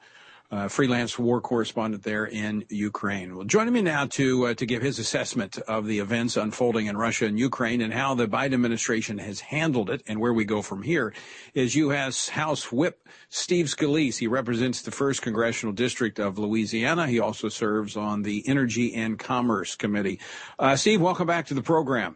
uh, 0.54 0.68
freelance 0.68 1.18
war 1.18 1.40
correspondent 1.40 2.04
there 2.04 2.26
in 2.26 2.64
Ukraine. 2.68 3.34
Well, 3.34 3.44
joining 3.44 3.74
me 3.74 3.82
now 3.82 4.06
to 4.06 4.46
uh, 4.46 4.54
to 4.54 4.66
give 4.66 4.82
his 4.82 5.00
assessment 5.00 5.58
of 5.58 5.84
the 5.84 5.98
events 5.98 6.36
unfolding 6.36 6.86
in 6.86 6.96
Russia 6.96 7.26
and 7.26 7.36
Ukraine 7.36 7.80
and 7.80 7.92
how 7.92 8.14
the 8.14 8.28
Biden 8.28 8.54
administration 8.54 9.18
has 9.18 9.40
handled 9.40 9.90
it 9.90 10.04
and 10.06 10.20
where 10.20 10.32
we 10.32 10.44
go 10.44 10.62
from 10.62 10.82
here 10.82 11.12
is 11.54 11.74
U.S. 11.74 12.28
House 12.28 12.70
Whip 12.70 13.08
Steve 13.30 13.66
Scalise. 13.66 14.18
He 14.18 14.28
represents 14.28 14.82
the 14.82 14.92
first 14.92 15.22
congressional 15.22 15.72
district 15.72 16.20
of 16.20 16.38
Louisiana. 16.38 17.08
He 17.08 17.18
also 17.18 17.48
serves 17.48 17.96
on 17.96 18.22
the 18.22 18.46
Energy 18.46 18.94
and 18.94 19.18
Commerce 19.18 19.74
Committee. 19.74 20.20
Uh, 20.56 20.76
Steve, 20.76 21.00
welcome 21.00 21.26
back 21.26 21.46
to 21.46 21.54
the 21.54 21.62
program. 21.62 22.14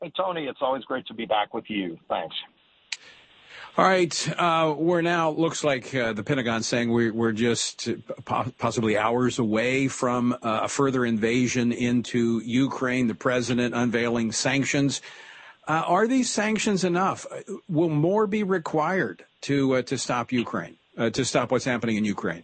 Hey 0.00 0.12
Tony, 0.16 0.44
it's 0.44 0.60
always 0.62 0.84
great 0.84 1.06
to 1.08 1.14
be 1.14 1.26
back 1.26 1.54
with 1.54 1.64
you. 1.68 1.98
Thanks. 2.08 2.36
All 3.80 3.86
right, 3.86 4.28
uh, 4.38 4.74
we're 4.76 5.00
now 5.00 5.30
looks 5.30 5.64
like 5.64 5.94
uh, 5.94 6.12
the 6.12 6.22
Pentagon 6.22 6.62
saying 6.62 6.92
we're, 6.92 7.14
we're 7.14 7.32
just 7.32 7.88
possibly 8.26 8.98
hours 8.98 9.38
away 9.38 9.88
from 9.88 10.34
uh, 10.34 10.36
a 10.42 10.68
further 10.68 11.06
invasion 11.06 11.72
into 11.72 12.42
Ukraine. 12.44 13.06
The 13.06 13.14
president 13.14 13.74
unveiling 13.74 14.32
sanctions. 14.32 15.00
Uh, 15.66 15.82
are 15.86 16.06
these 16.06 16.28
sanctions 16.28 16.84
enough? 16.84 17.24
Will 17.70 17.88
more 17.88 18.26
be 18.26 18.42
required 18.42 19.24
to 19.48 19.76
uh, 19.76 19.82
to 19.84 19.96
stop 19.96 20.30
Ukraine, 20.30 20.76
uh, 20.98 21.08
to 21.08 21.24
stop 21.24 21.50
what's 21.50 21.64
happening 21.64 21.96
in 21.96 22.04
Ukraine? 22.04 22.42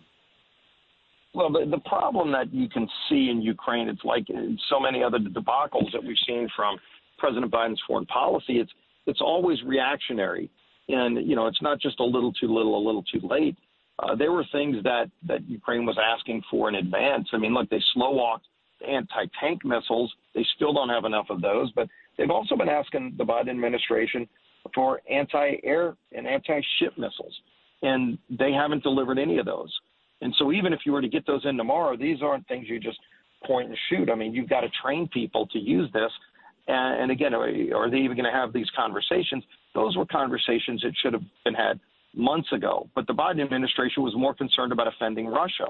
Well, 1.34 1.52
the, 1.52 1.66
the 1.70 1.80
problem 1.80 2.32
that 2.32 2.50
you 2.50 2.70
can 2.70 2.88
see 3.10 3.28
in 3.28 3.42
Ukraine, 3.42 3.90
it's 3.90 4.04
like 4.04 4.26
so 4.70 4.80
many 4.80 5.02
other 5.02 5.18
debacles 5.18 5.92
that 5.92 6.02
we've 6.02 6.16
seen 6.26 6.48
from 6.56 6.78
President 7.18 7.52
Biden's 7.52 7.82
foreign 7.86 8.06
policy. 8.06 8.54
It's 8.58 8.72
it's 9.04 9.20
always 9.20 9.62
reactionary 9.64 10.50
and, 10.88 11.26
you 11.26 11.34
know, 11.36 11.46
it's 11.46 11.62
not 11.62 11.80
just 11.80 12.00
a 12.00 12.04
little 12.04 12.32
too 12.32 12.52
little, 12.52 12.76
a 12.76 12.84
little 12.84 13.02
too 13.02 13.20
late. 13.26 13.56
Uh, 13.98 14.14
there 14.14 14.32
were 14.32 14.44
things 14.52 14.76
that, 14.84 15.10
that 15.26 15.48
Ukraine 15.48 15.86
was 15.86 15.98
asking 15.98 16.42
for 16.50 16.68
in 16.68 16.76
advance. 16.76 17.28
I 17.32 17.38
mean, 17.38 17.54
look, 17.54 17.68
they 17.70 17.82
slow 17.94 18.10
walked 18.10 18.46
anti 18.86 19.24
tank 19.40 19.64
missiles. 19.64 20.12
They 20.34 20.46
still 20.56 20.72
don't 20.72 20.90
have 20.90 21.04
enough 21.04 21.26
of 21.30 21.40
those, 21.40 21.72
but 21.72 21.88
they've 22.18 22.30
also 22.30 22.56
been 22.56 22.68
asking 22.68 23.14
the 23.16 23.24
Biden 23.24 23.50
administration 23.50 24.28
for 24.74 25.00
anti 25.10 25.56
air 25.64 25.96
and 26.12 26.26
anti 26.26 26.60
ship 26.78 26.92
missiles. 26.98 27.34
And 27.82 28.18
they 28.30 28.52
haven't 28.52 28.82
delivered 28.82 29.18
any 29.18 29.38
of 29.38 29.46
those. 29.46 29.72
And 30.20 30.34
so 30.38 30.52
even 30.52 30.72
if 30.72 30.80
you 30.84 30.92
were 30.92 31.02
to 31.02 31.08
get 31.08 31.26
those 31.26 31.44
in 31.44 31.56
tomorrow, 31.56 31.96
these 31.96 32.22
aren't 32.22 32.46
things 32.48 32.66
you 32.68 32.80
just 32.80 32.98
point 33.44 33.68
and 33.68 33.78
shoot. 33.88 34.10
I 34.10 34.14
mean, 34.14 34.34
you've 34.34 34.48
got 34.48 34.62
to 34.62 34.68
train 34.82 35.08
people 35.08 35.46
to 35.48 35.58
use 35.58 35.90
this. 35.92 36.10
And, 36.68 37.02
and 37.02 37.10
again, 37.10 37.34
are 37.34 37.90
they 37.90 37.98
even 37.98 38.16
going 38.16 38.24
to 38.24 38.32
have 38.32 38.52
these 38.52 38.68
conversations? 38.74 39.44
Those 39.76 39.94
were 39.94 40.06
conversations 40.06 40.80
that 40.80 40.92
should 41.02 41.12
have 41.12 41.22
been 41.44 41.52
had 41.52 41.78
months 42.14 42.50
ago. 42.52 42.88
But 42.94 43.06
the 43.06 43.12
Biden 43.12 43.44
administration 43.44 44.02
was 44.02 44.14
more 44.16 44.34
concerned 44.34 44.72
about 44.72 44.88
offending 44.88 45.26
Russia. 45.26 45.66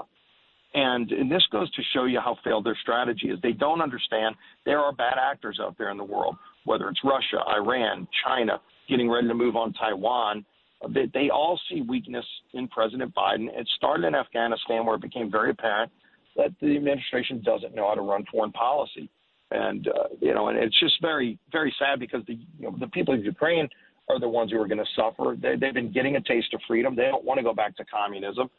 And, 0.75 1.11
and 1.11 1.29
this 1.31 1.43
goes 1.51 1.69
to 1.73 1.83
show 1.93 2.05
you 2.05 2.21
how 2.21 2.39
failed 2.45 2.65
their 2.65 2.79
strategy 2.81 3.31
is. 3.31 3.39
They 3.43 3.53
don't 3.53 3.81
understand 3.81 4.37
there 4.65 4.79
are 4.79 4.93
bad 4.93 5.15
actors 5.21 5.59
out 5.61 5.77
there 5.77 5.91
in 5.91 5.97
the 5.97 6.05
world, 6.05 6.37
whether 6.65 6.89
it's 6.89 7.01
Russia, 7.03 7.39
Iran, 7.49 8.07
China, 8.25 8.61
getting 8.89 9.11
ready 9.11 9.27
to 9.27 9.35
move 9.35 9.57
on 9.57 9.73
Taiwan. 9.73 10.45
They, 10.91 11.11
they 11.13 11.31
all 11.31 11.59
see 11.69 11.81
weakness 11.81 12.27
in 12.55 12.69
President 12.69 13.13
Biden. 13.13 13.49
It 13.59 13.69
started 13.77 14.07
in 14.07 14.15
Afghanistan, 14.15 14.87
where 14.87 14.95
it 14.95 15.03
became 15.03 15.33
very 15.33 15.51
apparent 15.51 15.91
that 16.37 16.51
the 16.61 16.77
administration 16.77 17.43
doesn't 17.45 17.75
know 17.75 17.89
how 17.89 17.95
to 17.95 18.03
run 18.03 18.25
foreign 18.31 18.53
policy. 18.53 19.11
And 19.51 19.89
uh, 19.89 20.09
you 20.21 20.35
know, 20.35 20.49
and 20.49 20.59
it's 20.59 20.79
just 20.79 21.01
very, 21.01 21.39
very 21.53 21.75
sad 21.79 22.01
because 22.01 22.23
the 22.27 22.35
you 22.35 22.71
know, 22.71 22.77
the 22.79 22.89
people 22.89 23.15
of 23.15 23.25
Ukraine 23.25 23.69
are 24.09 24.21
the 24.21 24.29
ones 24.29 24.53
who 24.53 24.61
are 24.61 24.69
going 24.69 24.79
to 24.79 24.85
suffer. 24.95 25.37
They, 25.41 25.57
they've 25.57 25.75
been 25.75 25.93
getting 25.93 26.17
a 26.17 26.21
taste 26.21 26.55
of 26.55 26.61
freedom. 26.69 26.95
They 26.95 27.05
don't 27.05 27.25
want 27.25 27.39
to 27.39 27.45
go 27.45 27.55
back 27.55 27.77
to 27.77 27.85
communism 27.85 28.51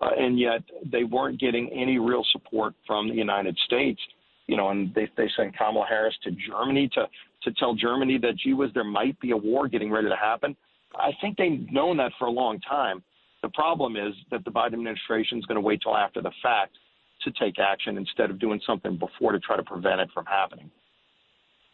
uh, 0.00 0.10
and 0.18 0.38
yet 0.38 0.62
they 0.90 1.04
weren't 1.04 1.40
getting 1.40 1.70
any 1.72 1.98
real 1.98 2.24
support 2.32 2.74
from 2.86 3.08
the 3.08 3.14
United 3.14 3.56
States. 3.64 4.00
You 4.46 4.56
know, 4.56 4.70
and 4.70 4.94
they 4.94 5.08
they 5.16 5.28
sent 5.36 5.56
Kamala 5.56 5.86
Harris 5.88 6.14
to 6.22 6.30
Germany 6.30 6.88
to 6.94 7.06
to 7.42 7.52
tell 7.54 7.74
Germany 7.74 8.18
that 8.18 8.36
gee 8.36 8.54
whiz, 8.54 8.70
there 8.74 8.84
might 8.84 9.18
be 9.20 9.32
a 9.32 9.36
war 9.36 9.68
getting 9.68 9.90
ready 9.90 10.08
to 10.08 10.16
happen. 10.16 10.56
I 10.94 11.10
think 11.20 11.36
they've 11.36 11.66
known 11.70 11.96
that 11.98 12.12
for 12.18 12.26
a 12.26 12.30
long 12.30 12.60
time. 12.60 13.02
The 13.42 13.48
problem 13.50 13.96
is 13.96 14.14
that 14.30 14.44
the 14.44 14.50
Biden 14.50 14.74
administration 14.74 15.38
is 15.38 15.44
going 15.46 15.56
to 15.56 15.60
wait 15.60 15.80
till 15.82 15.96
after 15.96 16.22
the 16.22 16.30
fact 16.42 16.76
to 17.22 17.30
take 17.32 17.58
action 17.58 17.96
instead 17.96 18.30
of 18.30 18.38
doing 18.38 18.60
something 18.66 18.96
before 18.96 19.32
to 19.32 19.40
try 19.40 19.56
to 19.56 19.62
prevent 19.62 20.00
it 20.00 20.08
from 20.14 20.24
happening. 20.26 20.70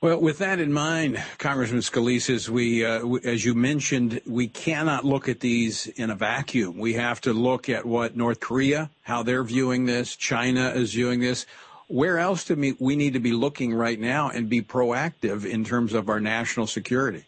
Well, 0.02 0.20
with 0.20 0.38
that 0.38 0.58
in 0.58 0.72
mind, 0.72 1.22
Congressman 1.38 1.80
Scalise, 1.80 2.28
as 2.28 2.50
we, 2.50 2.84
uh, 2.84 3.06
as 3.22 3.44
you 3.44 3.54
mentioned, 3.54 4.20
we 4.26 4.48
cannot 4.48 5.04
look 5.04 5.28
at 5.28 5.38
these 5.38 5.86
in 5.86 6.10
a 6.10 6.16
vacuum. 6.16 6.76
We 6.76 6.94
have 6.94 7.20
to 7.20 7.32
look 7.32 7.68
at 7.68 7.86
what 7.86 8.16
North 8.16 8.40
Korea, 8.40 8.90
how 9.02 9.22
they're 9.22 9.44
viewing 9.44 9.86
this, 9.86 10.16
China 10.16 10.70
is 10.70 10.92
viewing 10.92 11.20
this. 11.20 11.46
Where 11.86 12.18
else 12.18 12.42
do 12.42 12.74
we 12.80 12.96
need 12.96 13.12
to 13.12 13.20
be 13.20 13.30
looking 13.30 13.72
right 13.72 14.00
now 14.00 14.28
and 14.28 14.48
be 14.48 14.60
proactive 14.60 15.44
in 15.44 15.64
terms 15.64 15.92
of 15.92 16.08
our 16.08 16.18
national 16.18 16.66
security? 16.66 17.24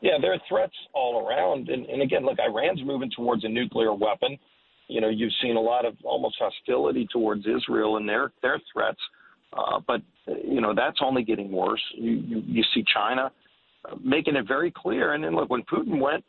Yeah, 0.00 0.16
there 0.18 0.32
are 0.32 0.40
threats 0.48 0.72
all 0.94 1.28
around. 1.28 1.68
And, 1.68 1.84
and 1.90 2.00
again, 2.00 2.24
look, 2.24 2.38
Iran's 2.38 2.82
moving 2.86 3.10
towards 3.14 3.44
a 3.44 3.50
nuclear 3.50 3.92
weapon. 3.92 4.38
You 4.88 5.02
know, 5.02 5.10
you've 5.10 5.34
seen 5.42 5.56
a 5.56 5.60
lot 5.60 5.84
of 5.84 5.94
almost 6.04 6.36
hostility 6.38 7.06
towards 7.12 7.44
Israel 7.46 7.98
and 7.98 8.08
their 8.08 8.32
their 8.40 8.58
threats. 8.72 9.00
Uh, 9.52 9.78
but 9.86 10.00
you 10.26 10.60
know 10.60 10.74
that's 10.74 10.98
only 11.02 11.22
getting 11.22 11.50
worse. 11.50 11.82
You 11.94 12.12
you, 12.12 12.42
you 12.46 12.64
see 12.74 12.84
China 12.92 13.30
uh, 13.90 13.96
making 14.02 14.36
it 14.36 14.46
very 14.46 14.70
clear. 14.70 15.14
And 15.14 15.22
then 15.22 15.34
look, 15.34 15.50
when 15.50 15.62
Putin 15.62 16.00
went 16.00 16.24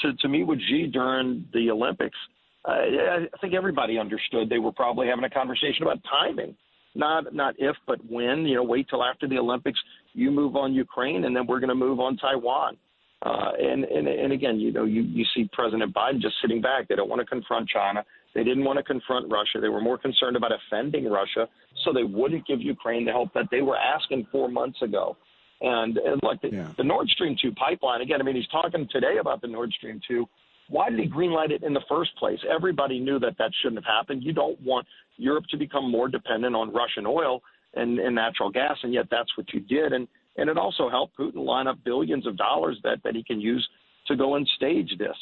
to 0.00 0.12
to 0.14 0.28
meet 0.28 0.44
with 0.44 0.60
Xi 0.60 0.86
during 0.86 1.46
the 1.52 1.70
Olympics, 1.70 2.16
uh, 2.64 2.72
I 2.72 3.26
think 3.40 3.54
everybody 3.54 3.98
understood 3.98 4.48
they 4.48 4.58
were 4.58 4.72
probably 4.72 5.08
having 5.08 5.24
a 5.24 5.30
conversation 5.30 5.82
about 5.82 5.98
timing, 6.08 6.54
not 6.94 7.34
not 7.34 7.54
if 7.58 7.76
but 7.86 7.98
when. 8.08 8.46
You 8.46 8.56
know, 8.56 8.62
wait 8.62 8.88
till 8.88 9.02
after 9.02 9.26
the 9.28 9.38
Olympics, 9.38 9.80
you 10.12 10.30
move 10.30 10.56
on 10.56 10.72
Ukraine, 10.72 11.24
and 11.24 11.34
then 11.34 11.46
we're 11.46 11.60
going 11.60 11.68
to 11.68 11.74
move 11.74 12.00
on 12.00 12.16
Taiwan. 12.16 12.76
Uh, 13.24 13.52
and, 13.60 13.84
and 13.84 14.08
and 14.08 14.32
again, 14.32 14.58
you 14.58 14.72
know, 14.72 14.84
you 14.84 15.02
you 15.02 15.24
see 15.34 15.48
President 15.52 15.94
Biden 15.94 16.20
just 16.20 16.34
sitting 16.42 16.60
back. 16.60 16.88
They 16.88 16.96
don't 16.96 17.08
want 17.08 17.20
to 17.20 17.26
confront 17.26 17.68
China. 17.68 18.04
They 18.34 18.44
didn't 18.44 18.64
want 18.64 18.78
to 18.78 18.82
confront 18.82 19.30
Russia. 19.30 19.60
They 19.60 19.68
were 19.68 19.80
more 19.80 19.98
concerned 19.98 20.36
about 20.36 20.52
offending 20.52 21.08
Russia, 21.08 21.48
so 21.84 21.92
they 21.92 22.04
wouldn't 22.04 22.46
give 22.46 22.60
Ukraine 22.60 23.04
the 23.04 23.12
help 23.12 23.32
that 23.34 23.48
they 23.50 23.60
were 23.60 23.76
asking 23.76 24.26
four 24.32 24.48
months 24.48 24.80
ago. 24.82 25.16
And, 25.60 25.96
and 25.98 26.20
like 26.22 26.40
the, 26.42 26.50
yeah. 26.50 26.72
the 26.76 26.84
Nord 26.84 27.08
Stream 27.08 27.36
2 27.40 27.52
pipeline, 27.52 28.00
again, 28.00 28.20
I 28.20 28.24
mean, 28.24 28.34
he's 28.34 28.48
talking 28.48 28.88
today 28.90 29.18
about 29.20 29.42
the 29.42 29.48
Nord 29.48 29.72
Stream 29.72 30.00
2. 30.08 30.26
Why 30.68 30.90
did 30.90 30.98
he 30.98 31.08
greenlight 31.08 31.50
it 31.50 31.62
in 31.62 31.74
the 31.74 31.82
first 31.88 32.16
place? 32.16 32.38
Everybody 32.50 32.98
knew 32.98 33.18
that 33.20 33.36
that 33.38 33.50
shouldn't 33.60 33.84
have 33.84 33.94
happened. 33.94 34.24
You 34.24 34.32
don't 34.32 34.60
want 34.62 34.86
Europe 35.18 35.44
to 35.50 35.56
become 35.56 35.90
more 35.90 36.08
dependent 36.08 36.56
on 36.56 36.72
Russian 36.72 37.06
oil 37.06 37.42
and, 37.74 37.98
and 37.98 38.14
natural 38.14 38.50
gas, 38.50 38.76
and 38.82 38.92
yet 38.92 39.06
that's 39.10 39.36
what 39.36 39.52
you 39.52 39.60
did. 39.60 39.92
And 39.92 40.08
and 40.36 40.48
it 40.48 40.56
also 40.56 40.88
helped 40.88 41.18
Putin 41.18 41.44
line 41.44 41.66
up 41.66 41.76
billions 41.84 42.26
of 42.26 42.36
dollars 42.36 42.78
that 42.84 43.02
that 43.04 43.14
he 43.14 43.22
can 43.22 43.40
use 43.40 43.66
to 44.06 44.16
go 44.16 44.36
and 44.36 44.48
stage 44.56 44.90
this. 44.98 45.16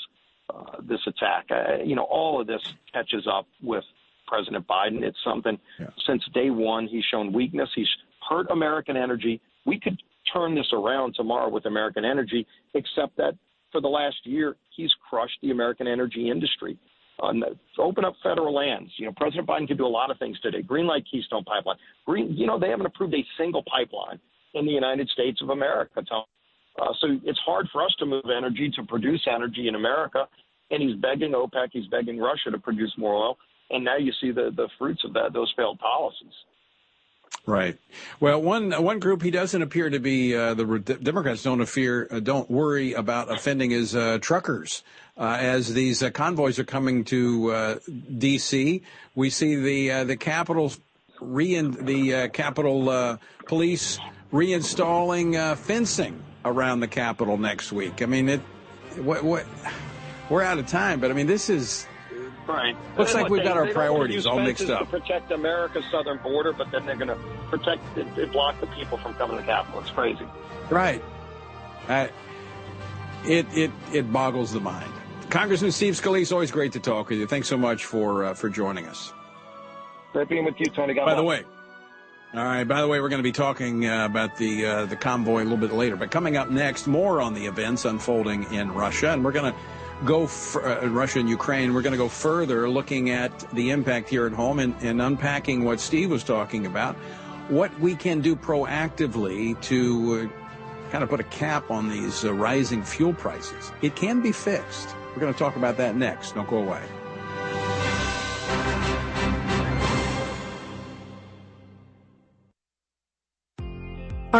Uh, 0.51 0.77
this 0.83 1.01
attack. 1.07 1.47
Uh, 1.51 1.83
you 1.85 1.95
know, 1.95 2.05
all 2.05 2.41
of 2.41 2.47
this 2.47 2.63
catches 2.93 3.27
up 3.27 3.47
with 3.63 3.85
President 4.27 4.67
Biden. 4.67 5.03
It's 5.03 5.19
something 5.25 5.59
yeah. 5.79 5.87
since 6.07 6.23
day 6.35 6.51
one 6.51 6.87
he's 6.89 7.05
shown 7.05 7.33
weakness. 7.33 7.69
He's 7.75 7.89
hurt 8.29 8.51
American 8.51 8.97
energy. 8.97 9.41
We 9.65 9.79
could 9.79 10.01
turn 10.33 10.55
this 10.55 10.69
around 10.73 11.15
tomorrow 11.15 11.49
with 11.49 11.67
American 11.67 12.05
energy, 12.05 12.47
except 12.75 13.17
that 13.17 13.35
for 13.71 13.81
the 13.81 13.89
last 13.89 14.17
year 14.25 14.57
he's 14.75 14.91
crushed 15.09 15.39
the 15.43 15.51
American 15.51 15.87
energy 15.87 16.31
industry. 16.31 16.79
Um, 17.23 17.45
open 17.79 18.05
up 18.05 18.15
federal 18.23 18.55
lands. 18.55 18.91
You 18.97 19.07
know, 19.07 19.13
President 19.17 19.47
Biden 19.47 19.69
could 19.69 19.79
do 19.79 19.87
a 19.87 19.89
lot 19.89 20.11
of 20.11 20.19
things 20.19 20.41
today. 20.41 20.63
Greenlight 20.63 21.05
Keystone 21.11 21.45
Pipeline. 21.45 21.77
Green, 22.07 22.35
you 22.35 22.47
know, 22.47 22.59
they 22.59 22.71
haven't 22.71 22.87
approved 22.87 23.15
a 23.15 23.25
single 23.39 23.63
pipeline 23.65 24.19
in 24.55 24.65
the 24.65 24.73
United 24.73 25.09
States 25.11 25.41
of 25.43 25.51
America. 25.51 26.03
Uh, 26.79 26.93
so 27.01 27.09
it's 27.25 27.39
hard 27.45 27.69
for 27.73 27.83
us 27.83 27.95
to 27.99 28.07
move 28.07 28.25
energy, 28.37 28.71
to 28.77 28.83
produce 28.85 29.27
energy 29.33 29.69
in 29.69 29.75
America. 29.75 30.27
And 30.71 30.83
he's 30.83 30.97
begging 30.97 31.33
OPEC, 31.33 31.69
he's 31.73 31.87
begging 31.87 32.19
Russia 32.19 32.51
to 32.51 32.59
produce 32.59 32.93
more 32.97 33.15
oil. 33.15 33.39
And 33.71 33.85
now 33.85 33.97
you 33.97 34.13
see 34.21 34.31
the, 34.31 34.51
the 34.55 34.69
fruits 34.79 35.03
of 35.05 35.13
that, 35.15 35.33
those 35.33 35.53
failed 35.57 35.79
policies. 35.79 36.33
Right. 37.47 37.79
Well, 38.19 38.43
one 38.43 38.71
one 38.83 38.99
group 38.99 39.23
he 39.23 39.31
doesn't 39.31 39.63
appear 39.63 39.89
to 39.89 39.99
be 39.99 40.37
uh, 40.37 40.55
the 40.55 40.79
Democrats 41.03 41.43
don't 41.43 41.65
fear 41.65 42.07
uh, 42.11 42.21
don't 42.21 42.51
worry 42.51 42.93
about 42.93 43.31
offending 43.31 43.71
is 43.71 43.97
uh, 43.97 44.19
truckers. 44.21 44.83
Uh, 45.17 45.37
as 45.41 45.73
these 45.73 46.03
uh, 46.03 46.11
convoys 46.11 46.59
are 46.59 46.65
coming 46.65 47.05
to 47.05 47.51
uh, 47.53 47.79
D.C., 48.19 48.83
we 49.15 49.31
see 49.31 49.57
the 49.57 50.05
the 50.05 50.17
Capitol 50.17 50.73
re 51.21 51.61
the 51.61 52.29
Capitol 52.33 53.19
Police 53.47 53.99
reinstalling 54.33 55.57
fencing 55.57 56.23
around 56.45 56.81
the 56.81 56.89
Capitol 56.89 57.37
next 57.37 57.73
week. 57.73 58.03
I 58.03 58.07
mean, 58.07 58.29
it. 58.29 58.41
What, 58.97 59.23
what 59.23 59.47
we're 60.29 60.43
out 60.43 60.59
of 60.59 60.67
time, 60.67 61.01
but 61.01 61.11
I 61.11 61.15
mean, 61.15 61.27
this 61.27 61.49
is. 61.51 61.87
Right. 62.47 62.77
Looks 62.99 63.15
like 63.15 63.29
we've 63.29 63.45
got 63.45 63.57
our 63.57 63.69
priorities 63.69 64.27
all 64.27 64.41
mixed 64.41 64.69
up. 64.69 64.81
To 64.81 64.87
protect 64.87 65.31
America's 65.31 65.85
southern 65.93 66.19
border, 66.19 66.53
but 66.53 66.73
then 66.73 66.85
they're 66.85 66.97
going 66.97 67.09
to 67.09 67.19
protect, 67.49 67.81
it, 67.97 68.33
block 68.33 68.61
the 68.61 68.67
people 68.69 68.99
from 68.99 69.15
coming 69.15 69.37
to 69.37 69.43
the 69.43 69.47
Capitol. 69.47 69.81
It's 69.81 69.91
crazy. 69.91 70.27
Right. 70.69 71.01
Uh, 71.87 72.09
it, 73.25 73.47
it, 73.57 73.71
it 73.93 74.13
boggles 74.13 74.53
the 74.53 74.61
mind. 74.61 74.91
Congressman 75.29 75.71
Steve 75.71 75.95
Scalise, 75.95 76.33
always 76.33 76.51
great 76.51 76.73
to 76.73 76.81
talk 76.81 77.09
with 77.11 77.21
you. 77.21 77.27
Thanks 77.27 77.47
so 77.47 77.57
much 77.57 77.85
for 77.85 78.25
uh, 78.25 78.35
for 78.35 78.49
joining 78.49 78.87
us. 78.87 79.13
Great 80.13 80.29
being 80.29 80.45
with 80.45 80.59
you, 80.59 80.67
Tony. 80.67 80.95
God 80.95 81.05
By 81.05 81.15
the 81.15 81.23
way, 81.23 81.45
all 82.33 82.45
right. 82.45 82.65
By 82.65 82.81
the 82.81 82.87
way, 82.87 83.01
we're 83.01 83.09
going 83.09 83.19
to 83.19 83.25
be 83.25 83.33
talking 83.33 83.87
uh, 83.87 84.05
about 84.05 84.37
the 84.37 84.65
uh, 84.65 84.87
the 84.87 84.97
convoy 84.97 85.43
a 85.43 85.45
little 85.45 85.59
bit 85.59 85.73
later. 85.73 85.97
But 85.97 86.13
coming 86.13 86.37
up 86.37 86.49
next, 86.49 86.87
more 86.87 87.21
on 87.21 87.35
the 87.35 87.47
events 87.47 87.85
unfolding 87.85 88.53
in 88.53 88.73
Russia, 88.73 89.11
and 89.11 89.25
we're 89.25 89.33
going 89.33 89.53
to 89.53 89.59
go 90.05 90.27
for 90.27 90.65
uh, 90.65 90.87
Russia 90.87 91.19
and 91.19 91.29
Ukraine. 91.29 91.75
We're 91.75 91.83
going 91.83 91.93
to 91.93 91.99
go 91.99 92.09
further, 92.09 92.69
looking 92.69 93.11
at 93.11 93.33
the 93.53 93.71
impact 93.71 94.09
here 94.09 94.27
at 94.27 94.33
home 94.33 94.61
and, 94.61 94.75
and 94.81 95.03
unpacking 95.03 95.65
what 95.65 95.81
Steve 95.81 96.11
was 96.11 96.23
talking 96.23 96.67
about, 96.67 96.95
what 97.49 97.77
we 97.81 97.95
can 97.97 98.21
do 98.21 98.37
proactively 98.37 99.61
to 99.63 100.31
uh, 100.31 100.91
kind 100.91 101.03
of 101.03 101.11
put 101.11 101.21
a 101.21 101.25
cap 101.25 101.71
on 101.71 101.89
these 101.89 102.25
uh, 102.25 102.33
rising 102.33 102.83
fuel 102.83 103.13
prices. 103.13 103.73
It 103.83 103.97
can 103.97 104.21
be 104.21 104.33
fixed. 104.33 104.95
We're 105.15 105.21
going 105.21 105.33
to 105.33 105.39
talk 105.39 105.57
about 105.57 105.77
that 105.79 105.97
next. 105.97 106.37
Don't 106.37 106.49
go 106.49 106.59
away. 106.59 106.83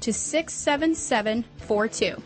to 0.00 0.12
67742. 0.12 2.22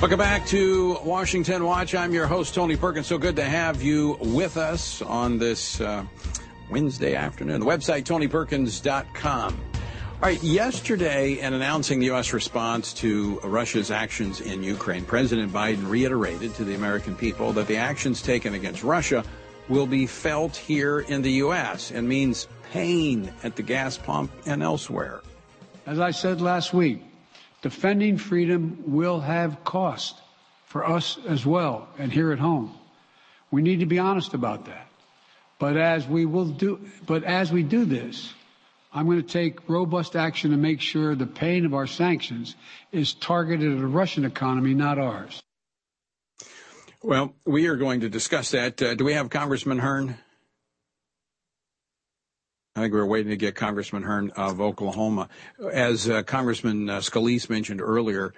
Welcome 0.00 0.20
back 0.20 0.46
to 0.46 0.96
Washington 1.04 1.64
Watch. 1.64 1.92
I'm 1.92 2.14
your 2.14 2.28
host, 2.28 2.54
Tony 2.54 2.76
Perkins. 2.76 3.08
So 3.08 3.18
good 3.18 3.34
to 3.34 3.42
have 3.42 3.82
you 3.82 4.16
with 4.20 4.56
us 4.56 5.02
on 5.02 5.38
this 5.38 5.80
uh, 5.80 6.04
Wednesday 6.70 7.16
afternoon. 7.16 7.58
The 7.58 7.66
website, 7.66 8.04
tonyperkins.com. 8.04 9.67
All 10.20 10.28
right, 10.28 10.42
yesterday, 10.42 11.38
in 11.38 11.54
announcing 11.54 12.00
the 12.00 12.06
U.S. 12.06 12.32
response 12.32 12.92
to 12.94 13.38
Russia's 13.44 13.92
actions 13.92 14.40
in 14.40 14.64
Ukraine, 14.64 15.04
President 15.04 15.52
Biden 15.52 15.88
reiterated 15.88 16.56
to 16.56 16.64
the 16.64 16.74
American 16.74 17.14
people 17.14 17.52
that 17.52 17.68
the 17.68 17.76
actions 17.76 18.20
taken 18.20 18.54
against 18.54 18.82
Russia 18.82 19.22
will 19.68 19.86
be 19.86 20.08
felt 20.08 20.56
here 20.56 20.98
in 20.98 21.22
the 21.22 21.30
U.S. 21.34 21.92
and 21.92 22.08
means 22.08 22.48
pain 22.72 23.32
at 23.44 23.54
the 23.54 23.62
gas 23.62 23.96
pump 23.96 24.32
and 24.44 24.60
elsewhere. 24.60 25.20
As 25.86 26.00
I 26.00 26.10
said 26.10 26.40
last 26.40 26.74
week, 26.74 27.00
defending 27.62 28.18
freedom 28.18 28.82
will 28.88 29.20
have 29.20 29.62
cost 29.62 30.16
for 30.66 30.84
us 30.84 31.16
as 31.28 31.46
well 31.46 31.88
and 31.96 32.12
here 32.12 32.32
at 32.32 32.40
home. 32.40 32.76
We 33.52 33.62
need 33.62 33.78
to 33.78 33.86
be 33.86 34.00
honest 34.00 34.34
about 34.34 34.64
that. 34.64 34.88
But 35.60 35.76
as 35.76 36.08
we 36.08 36.26
will 36.26 36.46
do, 36.46 36.80
but 37.06 37.22
as 37.22 37.52
we 37.52 37.62
do 37.62 37.84
this, 37.84 38.34
I'm 38.92 39.06
going 39.06 39.22
to 39.22 39.28
take 39.28 39.68
robust 39.68 40.16
action 40.16 40.50
to 40.52 40.56
make 40.56 40.80
sure 40.80 41.14
the 41.14 41.26
pain 41.26 41.66
of 41.66 41.74
our 41.74 41.86
sanctions 41.86 42.56
is 42.90 43.12
targeted 43.12 43.72
at 43.72 43.78
the 43.78 43.86
Russian 43.86 44.24
economy, 44.24 44.74
not 44.74 44.98
ours. 44.98 45.42
Well, 47.02 47.34
we 47.44 47.66
are 47.66 47.76
going 47.76 48.00
to 48.00 48.08
discuss 48.08 48.50
that. 48.52 48.80
Uh, 48.80 48.94
do 48.94 49.04
we 49.04 49.12
have 49.12 49.30
Congressman 49.30 49.78
Hern? 49.78 50.16
I 52.74 52.80
think 52.80 52.94
we 52.94 53.00
are 53.00 53.06
waiting 53.06 53.30
to 53.30 53.36
get 53.36 53.54
Congressman 53.54 54.02
Hern 54.02 54.30
of 54.36 54.60
Oklahoma. 54.60 55.28
As 55.72 56.08
uh, 56.08 56.22
Congressman 56.22 56.88
uh, 56.88 56.98
Scalise 56.98 57.50
mentioned 57.50 57.80
earlier, 57.80 58.32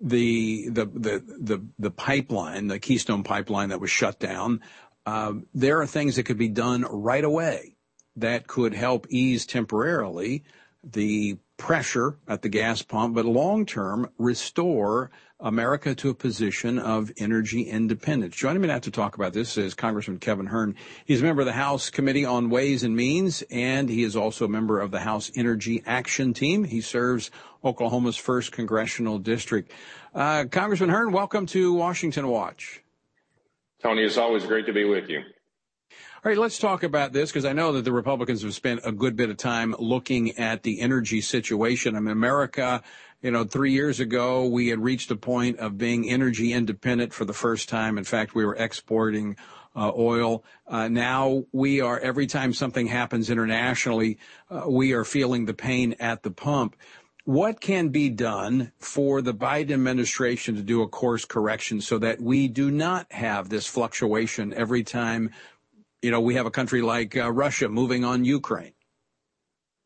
the, 0.00 0.68
the 0.68 0.86
the 0.86 1.24
the 1.40 1.66
the 1.78 1.90
pipeline, 1.90 2.68
the 2.68 2.78
Keystone 2.78 3.22
pipeline 3.22 3.70
that 3.70 3.80
was 3.80 3.90
shut 3.90 4.18
down, 4.18 4.60
uh, 5.04 5.32
there 5.52 5.80
are 5.80 5.86
things 5.86 6.16
that 6.16 6.22
could 6.24 6.38
be 6.38 6.48
done 6.48 6.82
right 6.82 7.24
away 7.24 7.76
that 8.20 8.46
could 8.46 8.74
help 8.74 9.06
ease 9.10 9.46
temporarily 9.46 10.44
the 10.82 11.38
pressure 11.56 12.16
at 12.26 12.40
the 12.40 12.48
gas 12.48 12.80
pump, 12.82 13.14
but 13.14 13.26
long 13.26 13.66
term 13.66 14.10
restore 14.18 15.10
America 15.38 15.94
to 15.94 16.10
a 16.10 16.14
position 16.14 16.78
of 16.78 17.10
energy 17.18 17.62
independence. 17.62 18.34
Joining 18.34 18.62
me 18.62 18.68
now 18.68 18.78
to 18.78 18.90
talk 18.90 19.14
about 19.14 19.32
this 19.32 19.56
is 19.56 19.74
Congressman 19.74 20.18
Kevin 20.18 20.46
Hern. 20.46 20.74
He's 21.04 21.20
a 21.20 21.24
member 21.24 21.42
of 21.42 21.46
the 21.46 21.52
House 21.52 21.90
Committee 21.90 22.24
on 22.24 22.50
Ways 22.50 22.82
and 22.82 22.96
Means, 22.96 23.42
and 23.50 23.88
he 23.88 24.02
is 24.02 24.16
also 24.16 24.46
a 24.46 24.48
member 24.48 24.80
of 24.80 24.90
the 24.90 25.00
House 25.00 25.30
Energy 25.34 25.82
Action 25.86 26.32
Team. 26.34 26.64
He 26.64 26.80
serves 26.80 27.30
Oklahoma's 27.64 28.16
first 28.16 28.52
congressional 28.52 29.18
district. 29.18 29.72
Uh, 30.14 30.44
Congressman 30.50 30.90
Hern, 30.90 31.12
welcome 31.12 31.46
to 31.46 31.72
Washington 31.72 32.28
Watch. 32.28 32.82
Tony, 33.82 34.02
it's 34.02 34.18
always 34.18 34.44
great 34.44 34.66
to 34.66 34.72
be 34.72 34.84
with 34.84 35.08
you. 35.08 35.22
All 36.24 36.30
right, 36.30 36.38
let's 36.38 36.58
talk 36.58 36.82
about 36.82 37.12
this 37.12 37.30
because 37.30 37.44
I 37.44 37.52
know 37.52 37.72
that 37.72 37.84
the 37.84 37.92
Republicans 37.92 38.42
have 38.42 38.54
spent 38.54 38.80
a 38.84 38.92
good 38.92 39.16
bit 39.16 39.30
of 39.30 39.36
time 39.36 39.74
looking 39.78 40.36
at 40.38 40.62
the 40.62 40.80
energy 40.80 41.20
situation. 41.20 41.96
I 41.96 42.00
mean, 42.00 42.12
America 42.12 42.82
you 43.22 43.30
know, 43.30 43.44
three 43.44 43.72
years 43.72 44.00
ago, 44.00 44.46
we 44.46 44.68
had 44.68 44.82
reached 44.82 45.10
a 45.10 45.16
point 45.16 45.58
of 45.58 45.76
being 45.76 46.08
energy 46.08 46.52
independent 46.52 47.12
for 47.12 47.24
the 47.24 47.34
first 47.34 47.68
time. 47.68 47.98
In 47.98 48.04
fact, 48.04 48.34
we 48.34 48.44
were 48.44 48.56
exporting 48.56 49.36
uh, 49.76 49.92
oil. 49.94 50.42
Uh, 50.66 50.88
now 50.88 51.44
we 51.52 51.80
are, 51.80 51.98
every 52.00 52.26
time 52.26 52.54
something 52.54 52.86
happens 52.86 53.28
internationally, 53.28 54.18
uh, 54.50 54.62
we 54.66 54.92
are 54.92 55.04
feeling 55.04 55.44
the 55.44 55.54
pain 55.54 55.94
at 56.00 56.22
the 56.22 56.30
pump. 56.30 56.76
What 57.24 57.60
can 57.60 57.90
be 57.90 58.08
done 58.08 58.72
for 58.78 59.20
the 59.20 59.34
Biden 59.34 59.72
administration 59.72 60.56
to 60.56 60.62
do 60.62 60.82
a 60.82 60.88
course 60.88 61.26
correction 61.26 61.82
so 61.82 61.98
that 61.98 62.20
we 62.20 62.48
do 62.48 62.70
not 62.70 63.12
have 63.12 63.50
this 63.50 63.66
fluctuation 63.66 64.54
every 64.54 64.82
time, 64.82 65.30
you 66.02 66.10
know, 66.10 66.20
we 66.20 66.34
have 66.34 66.46
a 66.46 66.50
country 66.50 66.82
like 66.82 67.16
uh, 67.16 67.30
Russia 67.30 67.68
moving 67.68 68.04
on 68.04 68.24
Ukraine? 68.24 68.72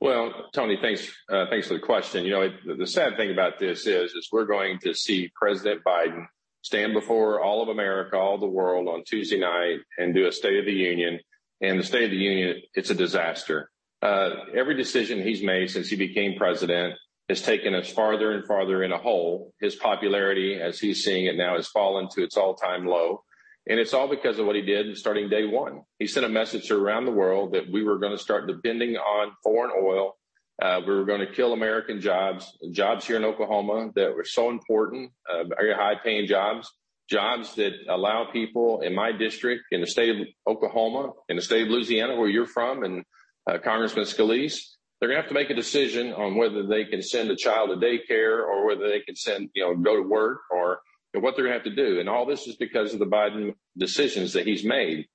Well, 0.01 0.33
Tony, 0.55 0.79
thanks. 0.81 1.11
Uh, 1.31 1.47
thanks 1.49 1.69
for 1.69 1.75
the 1.75 1.81
question. 1.81 2.25
You 2.25 2.31
know, 2.31 2.43
it, 2.43 2.53
the 2.79 2.87
sad 2.87 3.17
thing 3.17 3.31
about 3.31 3.59
this 3.59 3.87
is, 3.87 4.13
is 4.13 4.29
we're 4.31 4.45
going 4.45 4.79
to 4.81 4.95
see 4.95 5.31
President 5.35 5.83
Biden 5.85 6.27
stand 6.63 6.93
before 6.93 7.41
all 7.41 7.63
of 7.63 7.69
America, 7.69 8.17
all 8.17 8.39
the 8.39 8.47
world 8.47 8.89
on 8.89 9.05
Tuesday 9.05 9.39
night 9.39 9.79
and 9.99 10.15
do 10.15 10.27
a 10.27 10.33
State 10.33 10.59
of 10.59 10.67
the 10.67 10.73
Union. 10.73 11.21
And 11.61 11.79
the 11.79 11.85
State 11.85 12.05
of 12.05 12.11
the 12.11 12.17
Union, 12.17 12.61
it's 12.75 12.91
a 12.91 12.95
disaster. 12.95 13.71
Uh, 14.03 14.31
every 14.55 14.77
decision 14.77 15.23
he's 15.23 15.43
made 15.43 15.71
since 15.71 15.89
he 15.89 15.97
became 15.97 16.37
president 16.37 16.95
has 17.29 17.41
taken 17.41 17.75
us 17.75 17.89
farther 17.89 18.33
and 18.33 18.47
farther 18.47 18.83
in 18.83 18.93
a 18.93 18.99
hole. 18.99 19.55
His 19.61 19.75
popularity, 19.77 20.61
as 20.61 20.79
he's 20.79 21.03
seeing 21.03 21.27
it 21.27 21.37
now, 21.37 21.57
has 21.57 21.69
fallen 21.69 22.09
to 22.11 22.23
its 22.23 22.37
all-time 22.37 22.87
low. 22.87 23.25
And 23.67 23.81
it's 23.81 23.95
all 23.95 24.09
because 24.09 24.39
of 24.39 24.47
what 24.47 24.57
he 24.57 24.63
did 24.63 24.97
starting 24.97 25.29
day 25.29 25.47
one. 25.47 25.83
He 25.99 26.07
sent 26.07 26.27
a 26.27 26.29
message 26.29 26.71
around 26.71 27.07
the 27.07 27.13
world 27.13 27.55
that 27.55 27.71
we 27.71 27.83
were 27.83 27.99
going 27.99 28.13
to 28.13 28.19
start 28.19 28.47
depending 28.47 28.97
on 28.97 29.33
foreign 29.43 29.73
oil 29.77 30.15
Uh, 30.63 30.81
we 30.87 30.95
were 30.95 31.05
going 31.05 31.21
to 31.21 31.33
kill 31.33 31.53
American 31.53 32.01
jobs, 32.01 32.47
jobs 32.71 33.05
here 33.07 33.17
in 33.17 33.25
Oklahoma 33.25 33.91
that 33.97 34.15
were 34.15 34.25
so 34.25 34.51
important, 34.51 35.11
uh, 35.29 35.43
very 35.59 35.75
high 35.75 35.97
paying 35.97 36.27
jobs, 36.29 36.71
jobs 37.11 37.57
that 37.57 37.73
allow 37.89 38.31
people 38.31 38.81
in 38.81 38.95
my 38.95 39.11
district, 39.11 39.65
in 39.73 39.81
the 39.81 39.87
state 39.87 40.11
of 40.15 40.27
Oklahoma, 40.47 41.13
in 41.29 41.37
the 41.37 41.43
state 41.43 41.63
of 41.63 41.69
Louisiana, 41.69 42.15
where 42.17 42.29
you're 42.29 42.47
from, 42.47 42.85
and 42.85 43.05
uh, 43.51 43.59
Congressman 43.59 44.05
Scalise, 44.05 44.59
they're 45.01 45.11
going 45.11 45.19
to 45.19 45.23
have 45.23 45.29
to 45.29 45.35
make 45.35 45.51
a 45.51 45.55
decision 45.55 46.13
on 46.13 46.37
whether 46.37 46.63
they 46.63 46.85
can 46.85 47.03
send 47.03 47.31
a 47.31 47.37
child 47.37 47.71
to 47.71 47.77
daycare 47.87 48.39
or 48.39 48.65
whether 48.65 48.89
they 48.89 49.01
can 49.01 49.17
send, 49.17 49.51
you 49.55 49.63
know, 49.65 49.75
go 49.75 49.97
to 49.97 50.09
work 50.09 50.39
or 50.51 50.81
what 51.21 51.37
they're 51.37 51.47
going 51.47 51.59
to 51.59 51.65
have 51.65 51.77
to 51.77 51.83
do. 51.83 52.01
And 52.01 52.09
all 52.09 52.27
this 52.27 52.47
is 52.47 52.57
because 52.57 52.93
of 52.93 52.99
the 52.99 53.07
Biden 53.07 53.55
decisions 53.77 54.33
that 54.33 54.47
he's 54.47 54.65
made. 54.65 55.07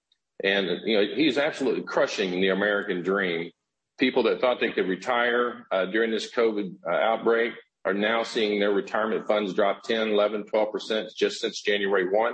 And, 0.44 0.68
you 0.86 0.98
know, 0.98 1.16
he's 1.16 1.38
absolutely 1.38 1.84
crushing 1.84 2.40
the 2.40 2.50
American 2.50 3.04
dream 3.04 3.52
people 4.00 4.24
that 4.24 4.42
thought 4.42 4.60
they 4.60 4.72
could 4.72 4.88
retire 4.88 5.68
uh, 5.72 5.86
during 5.86 6.10
this 6.10 6.32
COVID 6.32 6.76
uh, 6.88 6.92
outbreak 6.92 7.54
are 7.86 7.94
now 7.94 8.24
seeing 8.24 8.60
their 8.60 8.72
retirement 8.72 9.28
funds 9.28 9.54
drop 9.54 9.84
10, 9.84 10.10
11, 10.10 10.46
12% 10.52 11.16
just 11.16 11.42
since 11.42 11.62
January 11.62 12.10
1. 12.10 12.34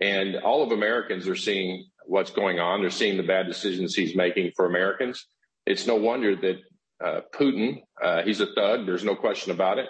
And 0.00 0.36
all 0.36 0.62
of 0.62 0.72
Americans 0.72 1.28
are 1.28 1.36
seeing 1.36 1.86
what's 2.06 2.30
going 2.30 2.58
on. 2.58 2.80
They're 2.80 2.90
seeing 2.90 3.16
the 3.16 3.22
bad 3.22 3.46
decisions 3.46 3.94
he's 3.94 4.16
making 4.16 4.52
for 4.54 4.66
Americans. 4.66 5.26
It's 5.66 5.86
no 5.86 5.96
wonder 5.96 6.36
that 6.36 6.56
uh, 7.04 7.20
Putin, 7.34 7.82
uh, 8.02 8.22
he's 8.22 8.40
a 8.40 8.46
thug. 8.54 8.86
There's 8.86 9.04
no 9.04 9.16
question 9.16 9.52
about 9.52 9.78
it. 9.78 9.88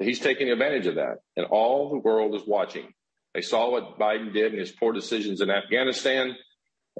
He's 0.00 0.20
taking 0.20 0.50
advantage 0.50 0.86
of 0.86 0.96
that. 0.96 1.18
And 1.36 1.46
all 1.46 1.90
the 1.90 1.98
world 1.98 2.34
is 2.34 2.42
watching. 2.46 2.92
They 3.34 3.42
saw 3.42 3.70
what 3.70 3.98
Biden 3.98 4.32
did 4.32 4.52
and 4.52 4.60
his 4.60 4.72
poor 4.72 4.92
decisions 4.92 5.40
in 5.40 5.50
Afghanistan. 5.50 6.36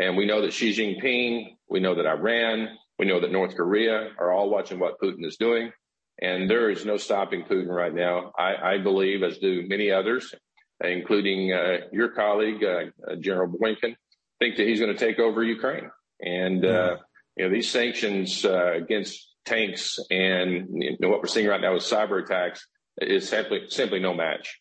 And 0.01 0.17
we 0.17 0.27
know 0.27 0.43
that 0.43 0.53
Xi 0.53 0.73
Jinping, 0.73 1.57
we 1.69 1.81
know 1.81 1.95
that 1.97 2.07
Iran, 2.07 2.69
we 2.99 3.07
know 3.07 3.21
that 3.21 3.33
North 3.33 3.57
Korea 3.57 4.11
are 4.19 4.33
all 4.33 4.51
watching 4.51 4.79
what 4.79 5.01
Putin 5.01 5.25
is 5.25 5.37
doing, 5.37 5.73
and 6.21 6.51
there 6.51 6.71
is 6.71 6.85
no 6.85 6.97
stopping 6.97 7.45
Putin 7.45 7.69
right 7.69 7.95
now. 7.95 8.33
I, 8.39 8.75
I 8.75 8.79
believe, 8.79 9.23
as 9.23 9.39
do 9.39 9.65
many 9.67 9.91
others, 9.91 10.35
including 10.83 11.53
uh, 11.53 11.87
your 11.93 12.11
colleague 12.11 12.63
uh, 12.65 13.17
General 13.21 13.49
Blinken, 13.49 13.97
think 14.39 14.57
that 14.57 14.67
he's 14.67 14.81
going 14.81 14.95
to 14.95 14.99
take 14.99 15.19
over 15.19 15.43
Ukraine. 15.43 15.91
And 16.21 16.65
uh, 16.65 16.97
you 17.37 17.45
know 17.45 17.55
these 17.55 17.71
sanctions 17.71 18.45
uh, 18.45 18.73
against 18.75 19.29
tanks 19.47 19.99
and 20.11 20.69
you 20.83 20.97
know, 21.01 21.09
what 21.09 21.21
we're 21.21 21.29
seeing 21.29 21.47
right 21.47 21.61
now 21.61 21.75
with 21.75 21.83
cyber 21.83 22.23
attacks 22.23 22.67
is 23.01 23.29
simply 23.29 23.65
simply 23.69 24.01
no 24.01 24.15
match. 24.15 24.61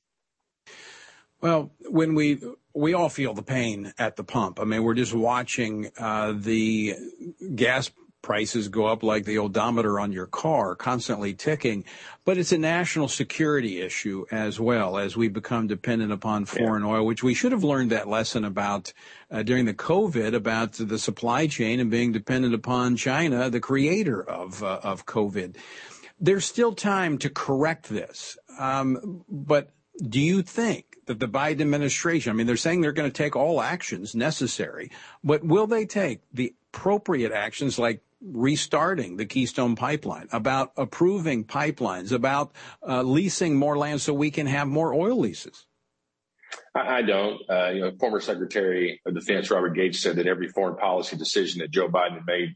Well, 1.41 1.71
when 1.89 2.15
we 2.15 2.41
we 2.73 2.93
all 2.93 3.09
feel 3.09 3.33
the 3.33 3.43
pain 3.43 3.93
at 3.97 4.15
the 4.15 4.23
pump. 4.23 4.59
I 4.59 4.63
mean, 4.63 4.83
we're 4.83 4.93
just 4.93 5.13
watching 5.13 5.89
uh, 5.97 6.33
the 6.35 6.95
gas 7.55 7.91
prices 8.21 8.67
go 8.67 8.85
up 8.87 9.03
like 9.03 9.23
the 9.23 9.37
odometer 9.37 9.99
on 9.99 10.11
your 10.11 10.25
car, 10.25 10.75
constantly 10.75 11.33
ticking. 11.33 11.85
But 12.25 12.37
it's 12.37 12.51
a 12.51 12.57
national 12.57 13.07
security 13.07 13.81
issue 13.81 14.25
as 14.31 14.59
well 14.59 14.97
as 14.97 15.15
we 15.15 15.29
become 15.29 15.67
dependent 15.67 16.11
upon 16.11 16.45
foreign 16.45 16.83
yeah. 16.83 16.89
oil, 16.89 17.05
which 17.05 17.23
we 17.23 17.33
should 17.33 17.53
have 17.53 17.63
learned 17.63 17.91
that 17.91 18.09
lesson 18.09 18.43
about 18.43 18.91
uh, 19.31 19.43
during 19.43 19.65
the 19.65 19.73
COVID 19.73 20.33
about 20.33 20.73
the 20.73 20.99
supply 20.99 21.47
chain 21.47 21.79
and 21.79 21.89
being 21.89 22.11
dependent 22.11 22.53
upon 22.53 22.97
China, 22.97 23.49
the 23.49 23.61
creator 23.61 24.21
of 24.21 24.61
uh, 24.61 24.81
of 24.83 25.05
COVID. 25.05 25.55
There's 26.19 26.45
still 26.45 26.73
time 26.73 27.17
to 27.19 27.29
correct 27.29 27.89
this, 27.89 28.37
um, 28.59 29.23
but 29.29 29.69
do 30.01 30.19
you 30.19 30.41
think 30.41 30.97
that 31.05 31.19
the 31.19 31.27
Biden 31.27 31.61
administration, 31.61 32.31
I 32.31 32.33
mean, 32.33 32.47
they're 32.47 32.57
saying 32.57 32.81
they're 32.81 32.91
going 32.91 33.09
to 33.09 33.15
take 33.17 33.35
all 33.35 33.61
actions 33.61 34.15
necessary, 34.15 34.91
but 35.23 35.43
will 35.43 35.67
they 35.67 35.85
take 35.85 36.21
the 36.33 36.53
appropriate 36.73 37.31
actions 37.31 37.79
like 37.79 38.01
restarting 38.21 39.17
the 39.17 39.25
Keystone 39.25 39.75
Pipeline, 39.75 40.27
about 40.31 40.71
approving 40.77 41.45
pipelines, 41.45 42.11
about 42.11 42.51
uh, 42.87 43.01
leasing 43.01 43.55
more 43.55 43.77
land 43.77 44.01
so 44.01 44.13
we 44.13 44.31
can 44.31 44.47
have 44.47 44.67
more 44.67 44.93
oil 44.93 45.17
leases? 45.17 45.65
I 46.73 47.01
don't. 47.01 47.41
Uh, 47.49 47.69
you 47.69 47.81
know, 47.81 47.91
former 47.99 48.21
Secretary 48.21 49.01
of 49.05 49.13
Defense 49.13 49.51
Robert 49.51 49.75
Gates 49.75 49.99
said 49.99 50.15
that 50.17 50.27
every 50.27 50.47
foreign 50.47 50.77
policy 50.77 51.17
decision 51.17 51.59
that 51.59 51.71
Joe 51.71 51.89
Biden 51.89 52.25
made 52.25 52.55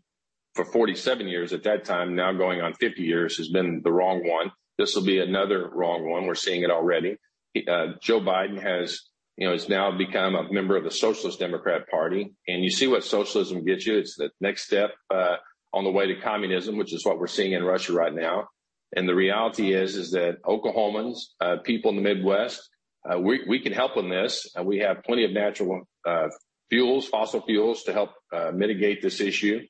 for 0.54 0.66
47 0.66 1.28
years 1.28 1.54
at 1.54 1.64
that 1.64 1.86
time, 1.86 2.16
now 2.16 2.34
going 2.34 2.62
on 2.62 2.74
50 2.74 3.02
years, 3.02 3.38
has 3.38 3.50
been 3.50 3.82
the 3.84 3.92
wrong 3.92 4.28
one. 4.28 4.52
This 4.78 4.96
will 4.96 5.04
be 5.04 5.20
another 5.20 5.70
wrong 5.70 6.10
one. 6.10 6.26
We're 6.26 6.36
seeing 6.36 6.64
it 6.64 6.72
already. 6.72 7.18
Uh, 7.56 7.94
Joe 8.02 8.20
Biden 8.20 8.62
has, 8.62 9.02
you 9.38 9.46
know, 9.46 9.54
has 9.54 9.70
now 9.70 9.96
become 9.98 10.36
a 10.36 10.52
member 10.52 10.76
of 10.76 10.84
the 10.84 10.92
Socialist 10.92 11.40
Democrat 11.40 11.88
Party, 11.90 12.34
and 12.48 12.64
you 12.64 12.70
see 12.70 12.88
what 12.88 13.04
socialism 13.04 13.66
gets 13.66 13.86
you. 13.86 13.98
It's 13.98 14.16
the 14.16 14.30
next 14.40 14.64
step 14.64 14.92
uh, 15.10 15.36
on 15.74 15.84
the 15.84 15.92
way 15.92 16.08
to 16.08 16.20
communism, 16.22 16.78
which 16.78 16.94
is 16.94 17.06
what 17.06 17.20
we're 17.20 17.28
seeing 17.28 17.54
in 17.54 17.64
Russia 17.64 17.94
right 17.94 18.14
now. 18.14 18.48
And 18.96 19.08
the 19.08 19.16
reality 19.16 19.74
is, 19.74 19.96
is 19.96 20.12
that 20.12 20.42
Oklahomans, 20.44 21.18
uh, 21.40 21.58
people 21.64 21.92
in 21.92 21.98
the 21.98 22.02
Midwest, 22.02 22.70
uh, 23.10 23.20
we, 23.20 23.42
we 23.48 23.60
can 23.60 23.72
help 23.72 23.98
in 23.98 24.10
this. 24.10 24.48
Uh, 24.58 24.64
we 24.64 24.80
have 24.80 25.04
plenty 25.04 25.24
of 25.24 25.32
natural 25.32 25.88
uh, 26.06 26.28
fuels, 26.70 27.08
fossil 27.08 27.42
fuels 27.42 27.84
to 27.84 27.94
help 27.94 28.12
mitigate 28.54 29.02
this 29.02 29.20
issue. 29.20 29.62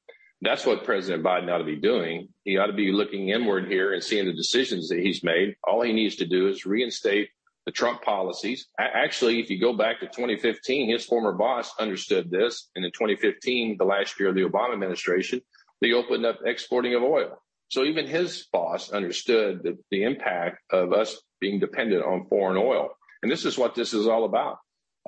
That's 0.42 0.66
what 0.66 0.84
President 0.84 1.24
Biden 1.24 1.52
ought 1.52 1.60
to 1.60 1.64
be 1.64 1.76
doing. 1.76 2.30
He 2.44 2.58
ought 2.58 2.68
to 2.68 2.74
be 2.74 2.92
looking 2.92 3.30
inward 3.30 3.68
here 3.68 3.94
and 3.94 4.04
seeing 4.04 4.26
the 4.26 4.34
decisions 4.34 4.90
that 4.90 5.00
he's 5.00 5.24
made. 5.24 5.56
All 5.64 5.82
he 5.82 5.94
needs 5.94 6.16
to 6.18 6.26
do 6.26 6.48
is 6.48 6.66
reinstate 6.66 7.30
the 7.66 7.72
Trump 7.72 8.02
policies. 8.02 8.68
Actually, 8.80 9.40
if 9.40 9.52
you 9.52 9.60
go 9.60 9.74
back 9.74 10.00
to 10.00 10.08
2015, 10.08 10.90
his 10.90 11.06
former 11.06 11.34
boss 11.34 11.72
understood 11.80 12.32
this. 12.32 12.70
And 12.76 12.84
in 12.84 12.92
2015, 12.92 13.78
the 13.78 13.86
last 13.86 14.20
year 14.20 14.30
of 14.30 14.36
the 14.36 14.42
Obama 14.42 14.74
administration, 14.74 15.42
they 15.80 15.94
opened 15.94 16.26
up 16.26 16.40
exporting 16.44 16.96
of 16.96 17.04
oil. 17.04 17.40
So 17.70 17.84
even 17.84 18.08
his 18.08 18.48
boss 18.52 18.92
understood 18.92 19.62
the, 19.64 19.78
the 19.92 20.04
impact 20.04 20.58
of 20.72 20.92
us 20.92 21.22
being 21.40 21.60
dependent 21.60 22.04
on 22.04 22.26
foreign 22.28 22.58
oil. 22.58 22.90
And 23.22 23.32
this 23.32 23.46
is 23.46 23.58
what 23.58 23.76
this 23.76 23.94
is 23.94 24.08
all 24.08 24.26
about. 24.26 24.58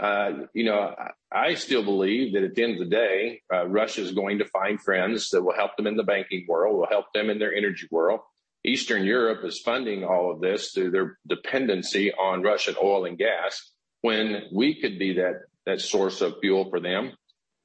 Uh, 0.02 0.46
you 0.54 0.66
know, 0.66 0.96
I 1.32 1.54
still 1.54 1.84
believe 1.84 2.34
that 2.34 2.44
at 2.44 2.56
the 2.56 2.64
end 2.64 2.74
of 2.74 2.80
the 2.80 2.96
day, 2.96 3.42
uh, 3.54 3.68
Russia 3.68 4.02
is 4.02 4.12
going 4.12 4.40
to 4.40 4.46
find 4.46 4.82
friends 4.82 5.30
that 5.30 5.44
will 5.44 5.54
help 5.54 5.78
them 5.78 5.88
in 5.88 5.96
the 5.96 6.04
banking 6.04 6.46
world, 6.48 6.78
will 6.78 6.88
help 6.88 7.14
them 7.14 7.30
in 7.30 7.40
their 7.40 7.54
energy 7.54 7.88
world. 7.92 8.22
Eastern 8.66 9.04
Europe 9.04 9.44
is 9.44 9.60
funding 9.60 10.04
all 10.04 10.32
of 10.32 10.42
this 10.42 10.72
through 10.72 10.92
their 10.92 11.18
dependency 11.28 12.12
on 12.14 12.42
Russian 12.42 12.76
oil 12.82 13.06
and 13.06 13.18
gas 13.18 13.72
when 14.02 14.44
we 14.54 14.80
could 14.82 14.98
be 14.98 15.14
that, 15.14 15.42
that 15.66 15.82
source 15.82 16.22
of 16.22 16.36
fuel 16.42 16.70
for 16.70 16.80
them 16.80 17.14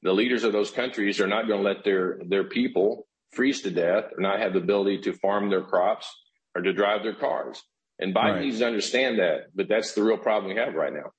the 0.01 0.13
leaders 0.13 0.43
of 0.43 0.53
those 0.53 0.71
countries 0.71 1.19
are 1.19 1.27
not 1.27 1.47
going 1.47 1.61
to 1.61 1.67
let 1.67 1.83
their, 1.83 2.19
their 2.25 2.45
people 2.45 3.07
freeze 3.31 3.61
to 3.61 3.71
death 3.71 4.05
or 4.15 4.21
not 4.21 4.39
have 4.39 4.53
the 4.53 4.59
ability 4.59 4.99
to 4.99 5.13
farm 5.13 5.49
their 5.49 5.61
crops 5.61 6.09
or 6.55 6.61
to 6.61 6.73
drive 6.73 7.03
their 7.03 7.15
cars. 7.15 7.61
And 7.99 8.15
Biden 8.15 8.35
right. 8.35 8.45
needs 8.45 8.59
to 8.59 8.67
understand 8.67 9.19
that, 9.19 9.47
but 9.53 9.67
that's 9.67 9.93
the 9.93 10.03
real 10.03 10.17
problem 10.17 10.53
we 10.53 10.59
have 10.59 10.73
right 10.73 10.93
now. 10.93 11.11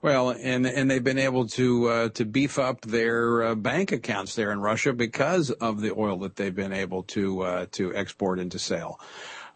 Well, 0.00 0.30
and 0.30 0.64
and 0.64 0.88
they've 0.88 1.02
been 1.02 1.18
able 1.18 1.48
to 1.48 1.88
uh, 1.88 2.08
to 2.10 2.24
beef 2.24 2.58
up 2.58 2.82
their 2.82 3.42
uh, 3.42 3.54
bank 3.56 3.90
accounts 3.90 4.36
there 4.36 4.52
in 4.52 4.60
Russia 4.60 4.92
because 4.92 5.50
of 5.50 5.80
the 5.80 5.92
oil 5.92 6.18
that 6.18 6.36
they've 6.36 6.54
been 6.54 6.72
able 6.72 7.02
to 7.04 7.42
uh, 7.42 7.66
to 7.72 7.94
export 7.94 8.38
and 8.38 8.52
to 8.52 8.60
sell. 8.60 9.00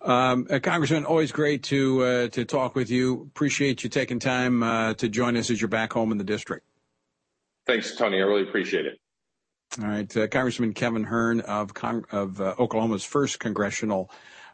Um, 0.00 0.48
uh, 0.50 0.59
Congressman, 0.59 1.05
always 1.05 1.31
great 1.31 1.62
to 1.64 2.02
uh, 2.02 2.28
to 2.28 2.44
talk 2.44 2.74
with 2.74 2.90
you. 2.90 3.28
Appreciate 3.35 3.85
you 3.85 3.90
taking 3.90 4.18
time 4.18 4.64
uh, 4.64 4.94
to 4.94 5.09
join 5.09 5.37
us 5.37 5.48
as 5.48 5.61
you're 5.61 5.68
back 5.68 5.92
home 5.92 6.11
in 6.11 6.18
the 6.18 6.24
district. 6.24 6.66
Thanks, 7.66 7.94
Tony. 7.94 8.16
I 8.16 8.24
really 8.24 8.42
appreciate 8.42 8.87
it. 8.87 8.98
All 9.81 9.88
right, 9.88 10.16
uh, 10.16 10.26
Congressman 10.26 10.74
Kevin 10.74 11.05
Hern 11.05 11.40
of 11.40 11.72
Cong- 11.72 12.05
of 12.11 12.40
uh, 12.40 12.57
Oklahoma's 12.59 13.05
first 13.05 13.38
congressional 13.38 14.11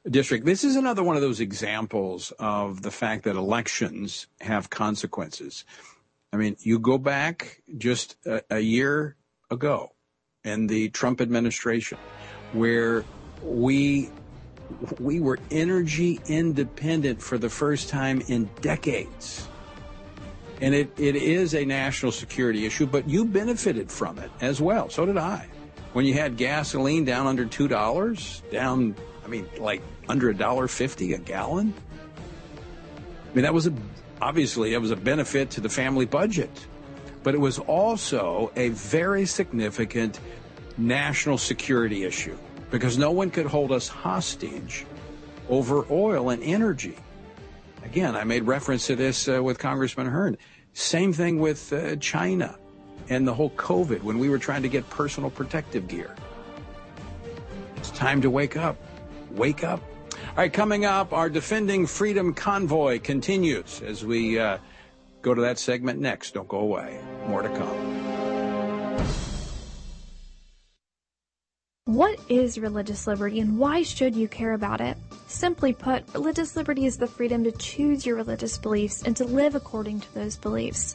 district. 0.08 0.44
This 0.44 0.64
is 0.64 0.76
another 0.76 1.02
one 1.02 1.16
of 1.16 1.22
those 1.22 1.40
examples 1.40 2.32
of 2.38 2.82
the 2.82 2.90
fact 2.90 3.24
that 3.24 3.36
elections 3.36 4.26
have 4.40 4.70
consequences. 4.70 5.64
I 6.32 6.36
mean, 6.36 6.56
you 6.60 6.78
go 6.78 6.98
back 6.98 7.62
just 7.76 8.16
a, 8.26 8.42
a 8.50 8.60
year 8.60 9.16
ago 9.50 9.92
in 10.44 10.66
the 10.66 10.88
Trump 10.90 11.20
administration, 11.20 11.98
where 12.52 13.04
we 13.42 14.10
we 14.98 15.20
were 15.20 15.38
energy 15.50 16.20
independent 16.26 17.22
for 17.22 17.38
the 17.38 17.48
first 17.48 17.88
time 17.88 18.20
in 18.28 18.48
decades. 18.60 19.48
And 20.60 20.74
it, 20.74 20.90
it 20.98 21.16
is 21.16 21.54
a 21.54 21.64
national 21.64 22.12
security 22.12 22.66
issue, 22.66 22.86
but 22.86 23.08
you 23.08 23.24
benefited 23.24 23.90
from 23.90 24.18
it 24.18 24.30
as 24.40 24.60
well. 24.60 24.90
So 24.90 25.06
did 25.06 25.16
I. 25.16 25.48
When 25.92 26.04
you 26.04 26.14
had 26.14 26.36
gasoline 26.36 27.04
down 27.04 27.26
under 27.26 27.46
$2, 27.46 28.50
down, 28.50 28.94
I 29.28 29.30
mean, 29.30 29.46
like 29.58 29.82
under 30.08 30.30
a 30.30 30.34
dollar 30.34 30.68
fifty 30.68 31.12
a 31.12 31.18
gallon. 31.18 31.74
I 33.30 33.34
mean, 33.34 33.42
that 33.42 33.52
was 33.52 33.66
a, 33.66 33.74
obviously, 34.22 34.72
it 34.72 34.78
was 34.78 34.90
a 34.90 34.96
benefit 34.96 35.50
to 35.50 35.60
the 35.60 35.68
family 35.68 36.06
budget, 36.06 36.66
but 37.22 37.34
it 37.34 37.38
was 37.38 37.58
also 37.58 38.50
a 38.56 38.70
very 38.70 39.26
significant 39.26 40.18
national 40.78 41.36
security 41.36 42.04
issue 42.04 42.38
because 42.70 42.96
no 42.96 43.10
one 43.10 43.30
could 43.30 43.44
hold 43.44 43.70
us 43.70 43.86
hostage 43.86 44.86
over 45.50 45.84
oil 45.90 46.30
and 46.30 46.42
energy. 46.42 46.96
Again, 47.84 48.16
I 48.16 48.24
made 48.24 48.44
reference 48.44 48.86
to 48.86 48.96
this 48.96 49.28
uh, 49.28 49.42
with 49.42 49.58
Congressman 49.58 50.06
Hern. 50.06 50.38
Same 50.72 51.12
thing 51.12 51.38
with 51.38 51.70
uh, 51.70 51.96
China 51.96 52.58
and 53.10 53.28
the 53.28 53.34
whole 53.34 53.50
COVID 53.50 54.02
when 54.02 54.18
we 54.18 54.30
were 54.30 54.38
trying 54.38 54.62
to 54.62 54.70
get 54.70 54.88
personal 54.88 55.28
protective 55.28 55.86
gear. 55.86 56.14
It's 57.76 57.90
time 57.90 58.22
to 58.22 58.30
wake 58.30 58.56
up. 58.56 58.78
Wake 59.32 59.64
up. 59.64 59.82
All 60.30 60.36
right, 60.36 60.52
coming 60.52 60.84
up, 60.84 61.12
our 61.12 61.28
Defending 61.28 61.86
Freedom 61.86 62.34
convoy 62.34 62.98
continues 62.98 63.80
as 63.82 64.04
we 64.04 64.38
uh, 64.38 64.58
go 65.22 65.34
to 65.34 65.40
that 65.42 65.58
segment 65.58 66.00
next. 66.00 66.34
Don't 66.34 66.48
go 66.48 66.60
away. 66.60 67.00
More 67.26 67.42
to 67.42 67.48
come. 67.48 68.08
What 71.84 72.20
is 72.28 72.58
religious 72.58 73.06
liberty 73.06 73.40
and 73.40 73.58
why 73.58 73.82
should 73.82 74.14
you 74.14 74.28
care 74.28 74.52
about 74.52 74.82
it? 74.82 74.98
Simply 75.26 75.72
put, 75.72 76.04
religious 76.12 76.54
liberty 76.54 76.84
is 76.84 76.98
the 76.98 77.06
freedom 77.06 77.42
to 77.44 77.52
choose 77.52 78.04
your 78.04 78.16
religious 78.16 78.58
beliefs 78.58 79.02
and 79.04 79.16
to 79.16 79.24
live 79.24 79.54
according 79.54 80.00
to 80.00 80.14
those 80.14 80.36
beliefs. 80.36 80.94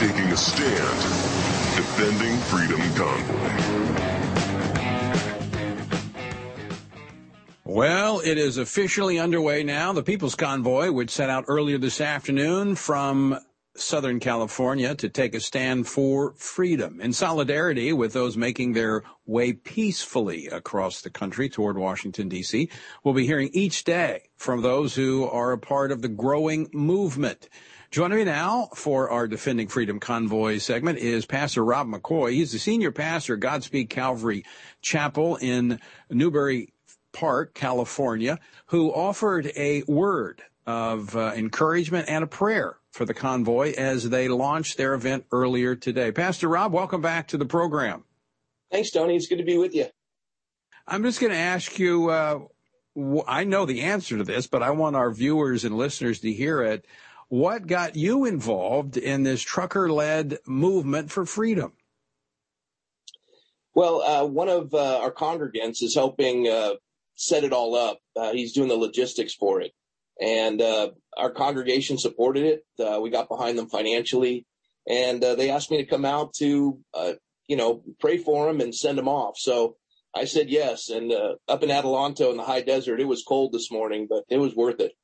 Taking 0.00 0.32
a 0.32 0.36
stand, 0.38 0.96
defending 1.76 2.34
Freedom 2.48 2.80
Convoy. 2.94 3.50
Well, 7.64 8.20
it 8.20 8.38
is 8.38 8.56
officially 8.56 9.18
underway 9.18 9.62
now. 9.62 9.92
The 9.92 10.02
People's 10.02 10.34
Convoy, 10.34 10.90
which 10.90 11.10
set 11.10 11.28
out 11.28 11.44
earlier 11.48 11.76
this 11.76 12.00
afternoon 12.00 12.76
from 12.76 13.38
Southern 13.76 14.20
California 14.20 14.94
to 14.94 15.10
take 15.10 15.34
a 15.34 15.40
stand 15.40 15.86
for 15.86 16.32
freedom 16.38 16.98
in 17.02 17.12
solidarity 17.12 17.92
with 17.92 18.14
those 18.14 18.38
making 18.38 18.72
their 18.72 19.02
way 19.26 19.52
peacefully 19.52 20.46
across 20.46 21.02
the 21.02 21.10
country 21.10 21.50
toward 21.50 21.76
Washington, 21.76 22.30
D.C. 22.30 22.70
We'll 23.04 23.12
be 23.12 23.26
hearing 23.26 23.50
each 23.52 23.84
day 23.84 24.30
from 24.38 24.62
those 24.62 24.94
who 24.94 25.26
are 25.26 25.52
a 25.52 25.58
part 25.58 25.92
of 25.92 26.00
the 26.00 26.08
growing 26.08 26.70
movement. 26.72 27.50
Joining 27.90 28.18
me 28.18 28.24
now 28.24 28.68
for 28.72 29.10
our 29.10 29.26
Defending 29.26 29.66
Freedom 29.66 29.98
Convoy 29.98 30.58
segment 30.58 30.98
is 30.98 31.26
Pastor 31.26 31.64
Rob 31.64 31.88
McCoy. 31.88 32.34
He's 32.34 32.52
the 32.52 32.60
senior 32.60 32.92
pastor 32.92 33.34
at 33.34 33.40
Godspeak 33.40 33.90
Calvary 33.90 34.44
Chapel 34.80 35.34
in 35.34 35.80
Newbury 36.08 36.72
Park, 37.12 37.52
California, 37.52 38.38
who 38.66 38.92
offered 38.92 39.50
a 39.56 39.82
word 39.88 40.40
of 40.68 41.16
uh, 41.16 41.32
encouragement 41.34 42.08
and 42.08 42.22
a 42.22 42.28
prayer 42.28 42.76
for 42.92 43.04
the 43.04 43.12
convoy 43.12 43.74
as 43.76 44.08
they 44.08 44.28
launched 44.28 44.76
their 44.76 44.94
event 44.94 45.24
earlier 45.32 45.74
today. 45.74 46.12
Pastor 46.12 46.46
Rob, 46.46 46.72
welcome 46.72 47.00
back 47.00 47.26
to 47.26 47.36
the 47.36 47.44
program. 47.44 48.04
Thanks, 48.70 48.92
Tony. 48.92 49.16
It's 49.16 49.26
good 49.26 49.38
to 49.38 49.44
be 49.44 49.58
with 49.58 49.74
you. 49.74 49.86
I'm 50.86 51.02
just 51.02 51.18
going 51.18 51.32
to 51.32 51.38
ask 51.38 51.76
you. 51.80 52.10
Uh, 52.10 52.38
I 53.26 53.44
know 53.44 53.66
the 53.66 53.82
answer 53.82 54.16
to 54.16 54.24
this, 54.24 54.46
but 54.46 54.62
I 54.62 54.70
want 54.70 54.96
our 54.96 55.10
viewers 55.10 55.64
and 55.64 55.76
listeners 55.76 56.20
to 56.20 56.32
hear 56.32 56.62
it. 56.62 56.84
What 57.30 57.68
got 57.68 57.94
you 57.94 58.24
involved 58.24 58.96
in 58.96 59.22
this 59.22 59.40
trucker 59.40 59.88
led 59.90 60.38
movement 60.48 61.12
for 61.12 61.24
freedom? 61.24 61.74
Well, 63.72 64.02
uh, 64.02 64.26
one 64.26 64.48
of 64.48 64.74
uh, 64.74 64.98
our 64.98 65.12
congregants 65.12 65.80
is 65.80 65.94
helping 65.94 66.48
uh, 66.48 66.74
set 67.14 67.44
it 67.44 67.52
all 67.52 67.76
up. 67.76 68.00
Uh, 68.16 68.32
he's 68.32 68.52
doing 68.52 68.68
the 68.68 68.74
logistics 68.74 69.32
for 69.32 69.60
it. 69.60 69.70
And 70.20 70.60
uh, 70.60 70.90
our 71.16 71.30
congregation 71.30 71.98
supported 71.98 72.42
it. 72.42 72.64
Uh, 72.84 73.00
we 73.00 73.10
got 73.10 73.28
behind 73.28 73.56
them 73.56 73.68
financially. 73.68 74.44
And 74.88 75.22
they 75.22 75.50
asked 75.50 75.70
me 75.70 75.76
to 75.76 75.88
come 75.88 76.04
out 76.04 76.34
to, 76.38 76.80
you 77.46 77.56
know, 77.56 77.84
pray 78.00 78.18
for 78.18 78.46
them 78.46 78.60
and 78.60 78.74
send 78.74 78.98
them 78.98 79.06
off. 79.06 79.36
So 79.38 79.76
I 80.16 80.24
said 80.24 80.50
yes. 80.50 80.88
And 80.88 81.12
up 81.12 81.62
in 81.62 81.68
Adelanto 81.68 82.32
in 82.32 82.38
the 82.38 82.42
high 82.42 82.62
desert, 82.62 83.00
it 83.00 83.06
was 83.06 83.22
cold 83.22 83.52
this 83.52 83.70
morning, 83.70 84.08
but 84.10 84.24
it 84.28 84.38
was 84.38 84.56
worth 84.56 84.80
it. 84.80 84.94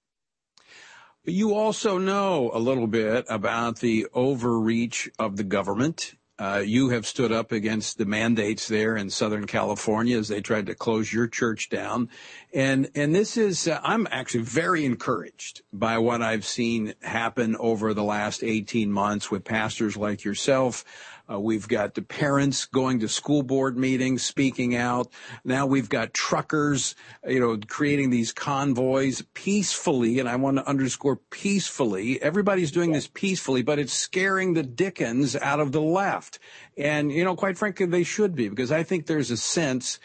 You 1.28 1.54
also 1.54 1.98
know 1.98 2.52
a 2.54 2.60
little 2.60 2.86
bit 2.86 3.26
about 3.28 3.80
the 3.80 4.06
overreach 4.14 5.10
of 5.18 5.36
the 5.36 5.42
government. 5.42 6.14
Uh, 6.38 6.62
you 6.64 6.90
have 6.90 7.04
stood 7.04 7.32
up 7.32 7.50
against 7.50 7.98
the 7.98 8.04
mandates 8.04 8.68
there 8.68 8.96
in 8.96 9.10
Southern 9.10 9.48
California 9.48 10.16
as 10.16 10.28
they 10.28 10.40
tried 10.40 10.66
to 10.66 10.76
close 10.76 11.12
your 11.12 11.26
church 11.26 11.68
down. 11.68 12.10
And, 12.56 12.88
and 12.94 13.14
this 13.14 13.36
is, 13.36 13.68
uh, 13.68 13.78
I'm 13.82 14.08
actually 14.10 14.44
very 14.44 14.86
encouraged 14.86 15.60
by 15.74 15.98
what 15.98 16.22
I've 16.22 16.46
seen 16.46 16.94
happen 17.02 17.54
over 17.60 17.92
the 17.92 18.02
last 18.02 18.42
18 18.42 18.90
months 18.90 19.30
with 19.30 19.44
pastors 19.44 19.94
like 19.94 20.24
yourself, 20.24 20.82
uh, 21.30 21.38
we've 21.38 21.68
got 21.68 21.94
the 21.94 22.00
parents 22.00 22.64
going 22.64 23.00
to 23.00 23.08
school 23.08 23.42
board 23.42 23.76
meetings, 23.76 24.22
speaking 24.22 24.74
out. 24.74 25.08
Now 25.44 25.66
we've 25.66 25.90
got 25.90 26.14
truckers, 26.14 26.94
you 27.28 27.40
know, 27.40 27.58
creating 27.68 28.08
these 28.08 28.32
convoys 28.32 29.22
peacefully. 29.34 30.18
And 30.18 30.26
I 30.26 30.36
want 30.36 30.56
to 30.56 30.66
underscore 30.66 31.16
peacefully. 31.28 32.22
Everybody's 32.22 32.72
doing 32.72 32.92
this 32.92 33.06
peacefully, 33.12 33.64
but 33.64 33.78
it's 33.78 33.92
scaring 33.92 34.54
the 34.54 34.62
dickens 34.62 35.36
out 35.36 35.60
of 35.60 35.72
the 35.72 35.82
left. 35.82 36.38
And, 36.78 37.12
you 37.12 37.22
know, 37.22 37.36
quite 37.36 37.58
frankly, 37.58 37.84
they 37.84 38.04
should 38.04 38.34
be 38.34 38.48
because 38.48 38.72
I 38.72 38.82
think 38.82 39.04
there's 39.04 39.30
a 39.30 39.36
sense 39.36 40.00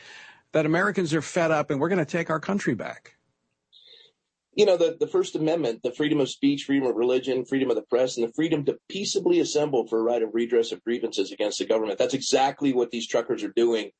that 0.54 0.66
Americans 0.66 1.14
are 1.14 1.22
fed 1.22 1.52
up 1.52 1.72
and 1.72 1.80
we're 1.80 1.90
going 1.90 2.00
to 2.00 2.06
take 2.06 2.30
our 2.30 2.40
country 2.40 2.76
back 2.76 3.16
you 4.54 4.66
know, 4.66 4.76
the, 4.76 4.98
the 5.00 5.08
First 5.08 5.36
Amendment, 5.36 5.82
the 5.82 5.94
freedom 5.94 6.20
of 6.20 6.30
speech, 6.30 6.66
freedom 6.66 6.88
of 6.88 6.96
religion, 6.96 7.46
freedom 7.46 7.70
of 7.70 7.78
the 7.78 7.84
press, 7.84 8.18
and 8.18 8.28
the 8.28 8.34
freedom 8.34 8.66
to 8.66 8.78
peaceably 8.90 9.40
assemble 9.40 9.88
for 9.88 10.00
a 10.00 10.04
right 10.04 10.22
of 10.22 10.34
redress 10.34 10.72
of 10.72 10.84
grievances 10.84 11.32
against 11.32 11.60
the 11.60 11.66
government. 11.66 11.98
That's 11.98 12.14
exactly 12.14 12.74
what 12.74 12.92
these 12.92 13.08
truckers 13.08 13.44
are 13.44 13.54
doing. 13.56 13.92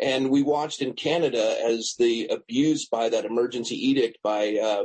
And 0.00 0.30
we 0.30 0.42
watched 0.42 0.80
in 0.80 0.94
Canada 0.94 1.58
as 1.62 1.94
the 1.98 2.28
abuse 2.28 2.86
by 2.86 3.10
that 3.10 3.26
emergency 3.26 3.76
edict 3.76 4.18
by 4.22 4.56
uh, 4.56 4.84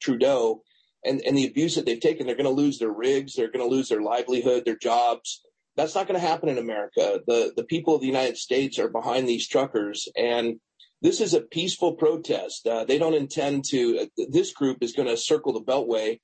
Trudeau 0.00 0.62
and, 1.04 1.22
and 1.22 1.36
the 1.36 1.46
abuse 1.46 1.74
that 1.76 1.86
they've 1.86 1.98
taken. 1.98 2.26
They're 2.26 2.36
going 2.36 2.44
to 2.44 2.50
lose 2.50 2.78
their 2.78 2.92
rigs. 2.92 3.34
They're 3.34 3.50
going 3.50 3.66
to 3.66 3.74
lose 3.74 3.88
their 3.88 4.02
livelihood, 4.02 4.66
their 4.66 4.76
jobs. 4.76 5.42
That's 5.78 5.94
not 5.94 6.06
going 6.06 6.20
to 6.20 6.26
happen 6.26 6.50
in 6.50 6.58
America. 6.58 7.20
The, 7.26 7.52
the 7.56 7.64
people 7.64 7.94
of 7.94 8.02
the 8.02 8.06
United 8.06 8.36
States 8.36 8.78
are 8.78 8.88
behind 8.88 9.26
these 9.26 9.48
truckers. 9.48 10.08
And 10.16 10.60
this 11.00 11.20
is 11.20 11.32
a 11.32 11.40
peaceful 11.40 11.94
protest. 11.94 12.66
Uh, 12.66 12.84
they 12.84 12.98
don't 12.98 13.14
intend 13.14 13.64
to, 13.70 14.00
uh, 14.00 14.24
this 14.28 14.52
group 14.52 14.78
is 14.82 14.92
going 14.92 15.08
to 15.08 15.16
circle 15.16 15.54
the 15.54 15.62
Beltway 15.62 16.18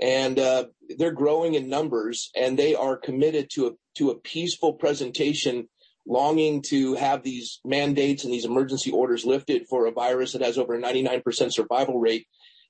and 0.00 0.38
uh, 0.38 0.64
they're 0.96 1.12
growing 1.12 1.54
in 1.54 1.68
numbers, 1.68 2.30
and 2.34 2.58
they 2.58 2.74
are 2.74 2.96
committed 2.96 3.50
to 3.50 3.66
a 3.66 3.70
to 3.96 4.10
a 4.10 4.18
peaceful 4.18 4.72
presentation, 4.74 5.68
longing 6.06 6.62
to 6.62 6.94
have 6.94 7.22
these 7.22 7.60
mandates 7.64 8.24
and 8.24 8.32
these 8.32 8.46
emergency 8.46 8.90
orders 8.90 9.26
lifted 9.26 9.66
for 9.68 9.86
a 9.86 9.92
virus 9.92 10.32
that 10.32 10.42
has 10.42 10.56
over 10.56 10.74
a 10.74 10.80
99% 10.80 11.52
survival 11.52 11.98
rate. 11.98 12.26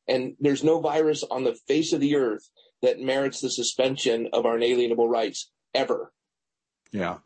And 0.09 0.35
there's 0.41 0.65
no 0.65 0.81
virus 0.81 1.23
on 1.23 1.45
the 1.45 1.57
face 1.69 1.93
of 1.93 2.01
the 2.01 2.17
earth 2.17 2.49
that 2.83 2.99
merits 2.99 3.41
the 3.41 3.51
suspension 3.51 4.29
of 4.33 4.45
our 4.45 4.57
inalienable 4.57 5.09
rights 5.09 5.51
ever. 5.73 6.11
Yeah. 6.93 7.19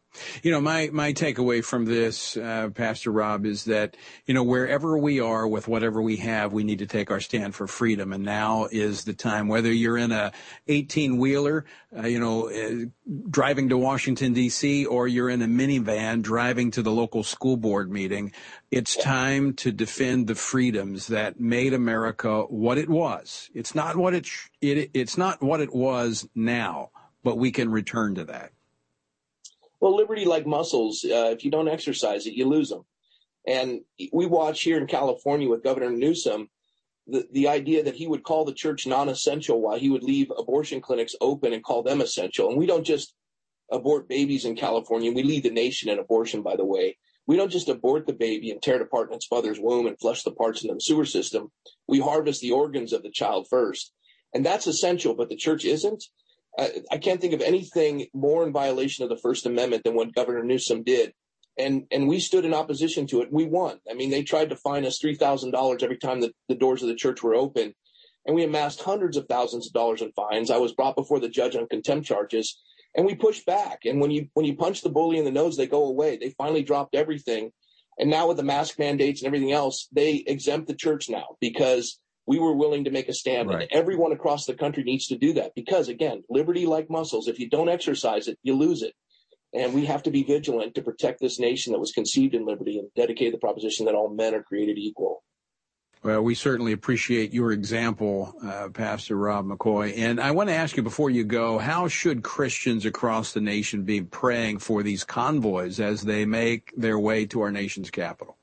You 0.44 0.52
know, 0.52 0.60
my, 0.60 0.90
my 0.92 1.12
takeaway 1.12 1.64
from 1.64 1.86
this, 1.86 2.36
uh, 2.36 2.68
Pastor 2.72 3.10
Rob, 3.10 3.44
is 3.44 3.64
that, 3.64 3.96
you 4.26 4.34
know, 4.34 4.44
wherever 4.44 4.96
we 4.96 5.18
are 5.18 5.48
with 5.48 5.66
whatever 5.66 6.00
we 6.00 6.18
have, 6.18 6.52
we 6.52 6.62
need 6.62 6.78
to 6.80 6.86
take 6.86 7.10
our 7.10 7.18
stand 7.18 7.54
for 7.54 7.66
freedom. 7.66 8.12
And 8.12 8.24
now 8.24 8.68
is 8.70 9.04
the 9.04 9.14
time, 9.14 9.48
whether 9.48 9.72
you're 9.72 9.98
in 9.98 10.12
a 10.12 10.32
18 10.68 11.18
wheeler, 11.18 11.64
uh, 11.96 12.06
you 12.06 12.20
know, 12.20 12.48
uh, 12.48 12.84
driving 13.28 13.70
to 13.70 13.78
Washington, 13.78 14.34
D.C., 14.34 14.86
or 14.86 15.08
you're 15.08 15.30
in 15.30 15.42
a 15.42 15.48
minivan 15.48 16.22
driving 16.22 16.70
to 16.72 16.82
the 16.82 16.92
local 16.92 17.24
school 17.24 17.56
board 17.56 17.90
meeting, 17.90 18.32
it's 18.70 18.96
time 18.96 19.54
to 19.54 19.72
defend 19.72 20.28
the 20.28 20.36
freedoms 20.36 21.08
that 21.08 21.40
made 21.40 21.74
America 21.74 22.42
what 22.42 22.78
it 22.78 22.88
was. 22.88 23.50
It's 23.52 23.74
not 23.74 23.96
what 23.96 24.14
it, 24.14 24.26
sh- 24.26 24.48
it 24.60 24.90
it's 24.94 25.18
not 25.18 25.42
what 25.42 25.60
it 25.60 25.74
was 25.74 26.28
now, 26.36 26.90
but 27.24 27.36
we 27.36 27.50
can 27.50 27.70
return 27.70 28.14
to 28.14 28.24
that. 28.26 28.53
Well, 29.84 29.96
liberty, 29.96 30.24
like 30.24 30.46
muscles, 30.46 31.04
uh, 31.04 31.28
if 31.36 31.44
you 31.44 31.50
don't 31.50 31.68
exercise 31.68 32.26
it, 32.26 32.32
you 32.32 32.48
lose 32.48 32.70
them. 32.70 32.86
And 33.46 33.82
we 34.14 34.24
watch 34.24 34.62
here 34.62 34.78
in 34.78 34.86
California 34.86 35.46
with 35.46 35.62
Governor 35.62 35.90
Newsom 35.90 36.48
the, 37.06 37.28
the 37.30 37.48
idea 37.48 37.82
that 37.82 37.94
he 37.94 38.06
would 38.06 38.22
call 38.22 38.46
the 38.46 38.54
church 38.54 38.86
non 38.86 39.10
essential 39.10 39.60
while 39.60 39.78
he 39.78 39.90
would 39.90 40.02
leave 40.02 40.32
abortion 40.38 40.80
clinics 40.80 41.14
open 41.20 41.52
and 41.52 41.62
call 41.62 41.82
them 41.82 42.00
essential. 42.00 42.48
And 42.48 42.56
we 42.56 42.64
don't 42.64 42.86
just 42.86 43.14
abort 43.70 44.08
babies 44.08 44.46
in 44.46 44.56
California, 44.56 45.12
we 45.12 45.22
lead 45.22 45.42
the 45.42 45.50
nation 45.50 45.90
in 45.90 45.98
abortion, 45.98 46.40
by 46.40 46.56
the 46.56 46.64
way. 46.64 46.96
We 47.26 47.36
don't 47.36 47.52
just 47.52 47.68
abort 47.68 48.06
the 48.06 48.14
baby 48.14 48.50
and 48.52 48.62
tear 48.62 48.76
it 48.76 48.80
apart 48.80 49.10
in 49.10 49.16
its 49.16 49.30
mother's 49.30 49.60
womb 49.60 49.86
and 49.86 50.00
flush 50.00 50.22
the 50.22 50.32
parts 50.32 50.62
into 50.62 50.72
the 50.72 50.80
sewer 50.80 51.04
system. 51.04 51.52
We 51.86 52.00
harvest 52.00 52.40
the 52.40 52.52
organs 52.52 52.94
of 52.94 53.02
the 53.02 53.10
child 53.10 53.48
first. 53.50 53.92
And 54.32 54.46
that's 54.46 54.66
essential, 54.66 55.14
but 55.14 55.28
the 55.28 55.36
church 55.36 55.66
isn't. 55.66 56.04
I, 56.58 56.98
can't 56.98 57.20
think 57.20 57.34
of 57.34 57.40
anything 57.40 58.06
more 58.14 58.46
in 58.46 58.52
violation 58.52 59.02
of 59.02 59.10
the 59.10 59.16
First 59.16 59.46
Amendment 59.46 59.84
than 59.84 59.94
what 59.94 60.14
Governor 60.14 60.44
Newsom 60.44 60.84
did. 60.84 61.12
And 61.58 61.84
and 61.92 62.08
we 62.08 62.18
stood 62.18 62.44
in 62.44 62.54
opposition 62.54 63.06
to 63.08 63.20
it. 63.22 63.32
We 63.32 63.44
won. 63.44 63.78
I 63.88 63.94
mean, 63.94 64.10
they 64.10 64.24
tried 64.24 64.50
to 64.50 64.56
fine 64.56 64.84
us 64.84 64.98
three 64.98 65.14
thousand 65.14 65.52
dollars 65.52 65.82
every 65.82 65.98
time 65.98 66.20
the, 66.20 66.32
the 66.48 66.56
doors 66.56 66.82
of 66.82 66.88
the 66.88 66.96
church 66.96 67.22
were 67.22 67.36
open, 67.36 67.74
and 68.26 68.34
we 68.34 68.42
amassed 68.42 68.82
hundreds 68.82 69.16
of 69.16 69.26
thousands 69.28 69.68
of 69.68 69.72
dollars 69.72 70.02
in 70.02 70.10
fines. 70.12 70.50
I 70.50 70.56
was 70.58 70.72
brought 70.72 70.96
before 70.96 71.20
the 71.20 71.28
judge 71.28 71.54
on 71.54 71.68
contempt 71.68 72.08
charges, 72.08 72.60
and 72.96 73.06
we 73.06 73.14
pushed 73.14 73.46
back. 73.46 73.80
And 73.84 74.00
when 74.00 74.10
you 74.10 74.26
when 74.34 74.46
you 74.46 74.56
punch 74.56 74.82
the 74.82 74.88
bully 74.88 75.16
in 75.16 75.24
the 75.24 75.30
nose, 75.30 75.56
they 75.56 75.68
go 75.68 75.84
away. 75.84 76.16
They 76.16 76.30
finally 76.30 76.64
dropped 76.64 76.96
everything, 76.96 77.52
and 78.00 78.10
now 78.10 78.26
with 78.26 78.36
the 78.36 78.42
mask 78.42 78.80
mandates 78.80 79.22
and 79.22 79.28
everything 79.28 79.52
else, 79.52 79.86
they 79.92 80.24
exempt 80.26 80.66
the 80.66 80.74
church 80.74 81.08
now 81.08 81.36
because 81.40 82.00
we 82.26 82.38
were 82.38 82.54
willing 82.54 82.84
to 82.84 82.90
make 82.90 83.08
a 83.08 83.12
stand. 83.12 83.48
Right. 83.48 83.62
And 83.62 83.72
everyone 83.72 84.12
across 84.12 84.46
the 84.46 84.54
country 84.54 84.82
needs 84.82 85.06
to 85.08 85.16
do 85.16 85.34
that 85.34 85.52
because, 85.54 85.88
again, 85.88 86.24
liberty 86.28 86.66
like 86.66 86.90
muscles, 86.90 87.28
if 87.28 87.38
you 87.38 87.48
don't 87.48 87.68
exercise 87.68 88.28
it, 88.28 88.38
you 88.42 88.54
lose 88.54 88.82
it. 88.82 88.94
And 89.52 89.72
we 89.72 89.86
have 89.86 90.02
to 90.04 90.10
be 90.10 90.24
vigilant 90.24 90.74
to 90.74 90.82
protect 90.82 91.20
this 91.20 91.38
nation 91.38 91.72
that 91.72 91.78
was 91.78 91.92
conceived 91.92 92.34
in 92.34 92.44
liberty 92.44 92.78
and 92.78 92.88
dedicate 92.96 93.32
the 93.32 93.38
proposition 93.38 93.86
that 93.86 93.94
all 93.94 94.12
men 94.12 94.34
are 94.34 94.42
created 94.42 94.78
equal. 94.78 95.22
Well, 96.02 96.20
we 96.20 96.34
certainly 96.34 96.72
appreciate 96.72 97.32
your 97.32 97.52
example, 97.52 98.34
uh, 98.44 98.68
Pastor 98.68 99.16
Rob 99.16 99.46
McCoy. 99.46 99.96
And 99.96 100.20
I 100.20 100.32
want 100.32 100.50
to 100.50 100.54
ask 100.54 100.76
you 100.76 100.82
before 100.82 101.08
you 101.08 101.24
go, 101.24 101.56
how 101.56 101.88
should 101.88 102.22
Christians 102.22 102.84
across 102.84 103.32
the 103.32 103.40
nation 103.40 103.84
be 103.84 104.02
praying 104.02 104.58
for 104.58 104.82
these 104.82 105.02
convoys 105.02 105.80
as 105.80 106.02
they 106.02 106.26
make 106.26 106.72
their 106.76 106.98
way 106.98 107.24
to 107.26 107.40
our 107.40 107.50
nation's 107.50 107.90
capital? 107.90 108.36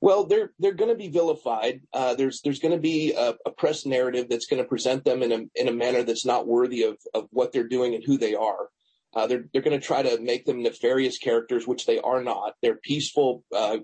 Well, 0.00 0.26
they're 0.26 0.52
they're 0.58 0.74
going 0.74 0.90
to 0.90 0.96
be 0.96 1.08
vilified. 1.08 1.80
Uh, 1.92 2.14
there's 2.14 2.40
there's 2.42 2.58
going 2.58 2.74
to 2.74 2.80
be 2.80 3.12
a, 3.12 3.34
a, 3.46 3.50
press 3.50 3.86
narrative 3.86 4.26
that's 4.28 4.46
going 4.46 4.62
to 4.62 4.68
present 4.68 5.04
them 5.04 5.22
in 5.22 5.32
a 5.32 5.40
in 5.54 5.68
a 5.68 5.72
manner 5.72 6.02
that's 6.02 6.26
not 6.26 6.46
worthy 6.46 6.82
of 6.82 6.98
of 7.14 7.26
what 7.30 7.52
they're 7.52 7.68
doing 7.68 7.94
and 7.94 8.04
who 8.04 8.18
they 8.18 8.34
are. 8.34 8.68
Uh, 9.14 9.26
they're 9.26 9.44
they're 9.52 9.62
going 9.62 9.78
to 9.78 9.86
try 9.86 10.02
to 10.02 10.20
make 10.20 10.44
them 10.44 10.62
nefarious 10.62 11.16
characters, 11.18 11.66
which 11.66 11.86
they 11.86 12.00
are 12.00 12.22
not. 12.22 12.54
They're 12.60 12.76
peaceful 12.76 13.44
uh, 13.56 13.78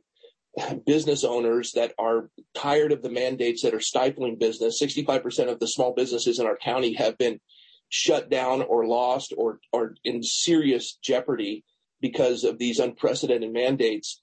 business 0.86 1.24
owners 1.24 1.72
that 1.72 1.94
are 1.98 2.28
tired 2.54 2.92
of 2.92 3.02
the 3.02 3.10
mandates 3.10 3.62
that 3.62 3.74
are 3.74 3.80
stifling 3.80 4.36
business. 4.36 4.78
Sixty 4.78 5.04
five 5.04 5.22
percent 5.22 5.48
of 5.48 5.60
the 5.60 5.68
small 5.68 5.94
businesses 5.94 6.38
in 6.38 6.46
our 6.46 6.56
county 6.56 6.94
have 6.94 7.16
been 7.16 7.40
shut 7.88 8.30
down 8.30 8.62
or 8.62 8.86
lost 8.86 9.32
or 9.36 9.60
or 9.72 9.94
in 10.04 10.22
serious 10.22 10.98
jeopardy 11.02 11.64
because 12.00 12.44
of 12.44 12.58
these 12.58 12.78
unprecedented 12.78 13.52
mandates 13.52 14.20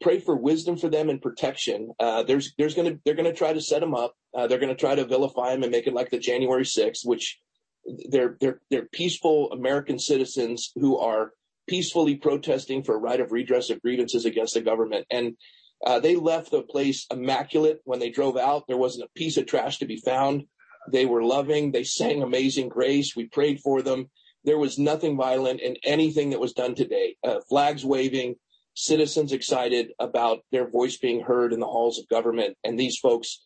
pray 0.00 0.18
for 0.18 0.36
wisdom 0.36 0.76
for 0.76 0.88
them 0.88 1.08
and 1.10 1.20
protection. 1.20 1.90
Uh, 1.98 2.22
there's 2.22 2.54
there's 2.58 2.74
gonna 2.74 2.98
they're 3.04 3.14
gonna 3.14 3.32
try 3.32 3.52
to 3.52 3.60
set 3.60 3.80
them 3.80 3.94
up. 3.94 4.14
Uh, 4.34 4.46
they're 4.46 4.58
gonna 4.58 4.74
try 4.74 4.94
to 4.94 5.04
vilify 5.04 5.52
them 5.52 5.62
and 5.62 5.72
make 5.72 5.86
it 5.86 5.94
like 5.94 6.10
the 6.10 6.18
January 6.18 6.64
6th, 6.64 7.04
which 7.04 7.38
they're 8.10 8.36
they're 8.40 8.60
they're 8.70 8.88
peaceful 8.92 9.50
American 9.52 9.98
citizens 9.98 10.72
who 10.76 10.98
are 10.98 11.32
peacefully 11.68 12.16
protesting 12.16 12.82
for 12.82 12.96
a 12.96 12.98
right 12.98 13.20
of 13.20 13.32
redress 13.32 13.70
of 13.70 13.80
grievances 13.82 14.24
against 14.24 14.54
the 14.54 14.60
government. 14.60 15.06
And 15.10 15.36
uh, 15.86 16.00
they 16.00 16.16
left 16.16 16.50
the 16.50 16.62
place 16.62 17.06
immaculate 17.10 17.80
when 17.84 18.00
they 18.00 18.10
drove 18.10 18.36
out. 18.36 18.64
There 18.66 18.76
wasn't 18.76 19.06
a 19.06 19.18
piece 19.18 19.36
of 19.36 19.46
trash 19.46 19.78
to 19.78 19.86
be 19.86 19.96
found. 19.96 20.44
They 20.90 21.06
were 21.06 21.22
loving. 21.22 21.72
They 21.72 21.84
sang 21.84 22.22
Amazing 22.22 22.68
Grace. 22.68 23.14
We 23.14 23.28
prayed 23.28 23.60
for 23.60 23.82
them. 23.82 24.10
There 24.44 24.58
was 24.58 24.78
nothing 24.78 25.16
violent 25.16 25.60
in 25.60 25.76
anything 25.84 26.30
that 26.30 26.40
was 26.40 26.54
done 26.54 26.74
today. 26.74 27.16
Uh, 27.22 27.40
flags 27.48 27.84
waving, 27.84 28.36
citizens 28.80 29.32
excited 29.32 29.92
about 29.98 30.40
their 30.52 30.68
voice 30.68 30.96
being 30.96 31.20
heard 31.20 31.52
in 31.52 31.60
the 31.60 31.66
halls 31.66 31.98
of 31.98 32.08
government. 32.08 32.56
And 32.64 32.78
these 32.78 32.98
folks, 32.98 33.44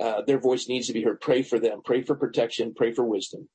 uh, 0.00 0.22
their 0.22 0.38
voice 0.38 0.68
needs 0.68 0.86
to 0.86 0.92
be 0.92 1.02
heard. 1.02 1.20
Pray 1.20 1.42
for 1.42 1.58
them. 1.58 1.80
Pray 1.84 2.02
for 2.02 2.14
protection. 2.14 2.74
Pray 2.74 2.92
for 2.92 3.04
wisdom. 3.04 3.48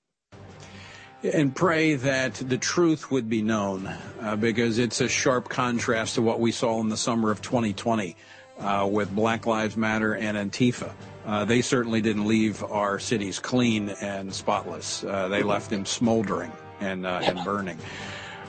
And 1.23 1.55
pray 1.55 1.95
that 1.95 2.33
the 2.35 2.57
truth 2.57 3.11
would 3.11 3.29
be 3.29 3.43
known 3.43 3.87
uh, 4.21 4.35
because 4.35 4.79
it's 4.79 5.01
a 5.01 5.07
sharp 5.07 5.49
contrast 5.49 6.15
to 6.15 6.21
what 6.21 6.39
we 6.39 6.51
saw 6.51 6.79
in 6.81 6.89
the 6.89 6.97
summer 6.97 7.29
of 7.29 7.41
2020 7.43 8.15
uh, 8.59 8.89
with 8.91 9.13
Black 9.15 9.45
Lives 9.45 9.77
Matter 9.77 10.15
and 10.15 10.35
Antifa. 10.35 10.91
Uh, 11.25 11.45
they 11.45 11.61
certainly 11.61 12.01
didn't 12.01 12.25
leave 12.25 12.63
our 12.63 12.97
cities 12.97 13.37
clean 13.37 13.89
and 14.01 14.33
spotless. 14.33 15.03
Uh, 15.03 15.27
they 15.27 15.43
left 15.43 15.69
them 15.69 15.85
smoldering 15.85 16.51
and, 16.79 17.05
uh, 17.05 17.21
and 17.23 17.43
burning. 17.45 17.77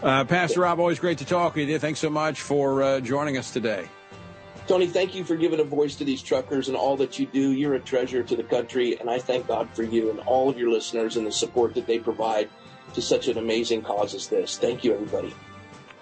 Uh, 0.02 0.24
Pastor 0.24 0.60
Rob, 0.60 0.80
always 0.80 0.98
great 0.98 1.18
to 1.18 1.24
talk 1.24 1.54
with 1.54 1.68
you. 1.68 1.78
Thanks 1.78 2.00
so 2.00 2.10
much 2.10 2.40
for 2.40 2.82
uh, 2.82 3.00
joining 3.00 3.38
us 3.38 3.52
today. 3.52 3.88
Tony, 4.66 4.86
thank 4.86 5.14
you 5.14 5.22
for 5.22 5.36
giving 5.36 5.60
a 5.60 5.64
voice 5.64 5.94
to 5.96 6.04
these 6.04 6.20
truckers 6.22 6.68
and 6.68 6.76
all 6.76 6.96
that 6.96 7.20
you 7.20 7.26
do. 7.26 7.52
You're 7.52 7.74
a 7.74 7.80
treasure 7.80 8.22
to 8.24 8.36
the 8.36 8.42
country, 8.42 8.98
and 8.98 9.08
I 9.08 9.20
thank 9.20 9.46
God 9.46 9.68
for 9.70 9.84
you 9.84 10.10
and 10.10 10.18
all 10.20 10.48
of 10.48 10.58
your 10.58 10.70
listeners 10.70 11.16
and 11.16 11.26
the 11.26 11.32
support 11.32 11.74
that 11.74 11.86
they 11.86 12.00
provide 12.00 12.48
to 12.94 13.02
such 13.02 13.28
an 13.28 13.38
amazing 13.38 13.82
cause 13.82 14.14
as 14.14 14.26
this. 14.26 14.58
Thank 14.58 14.82
you, 14.82 14.92
everybody. 14.92 15.34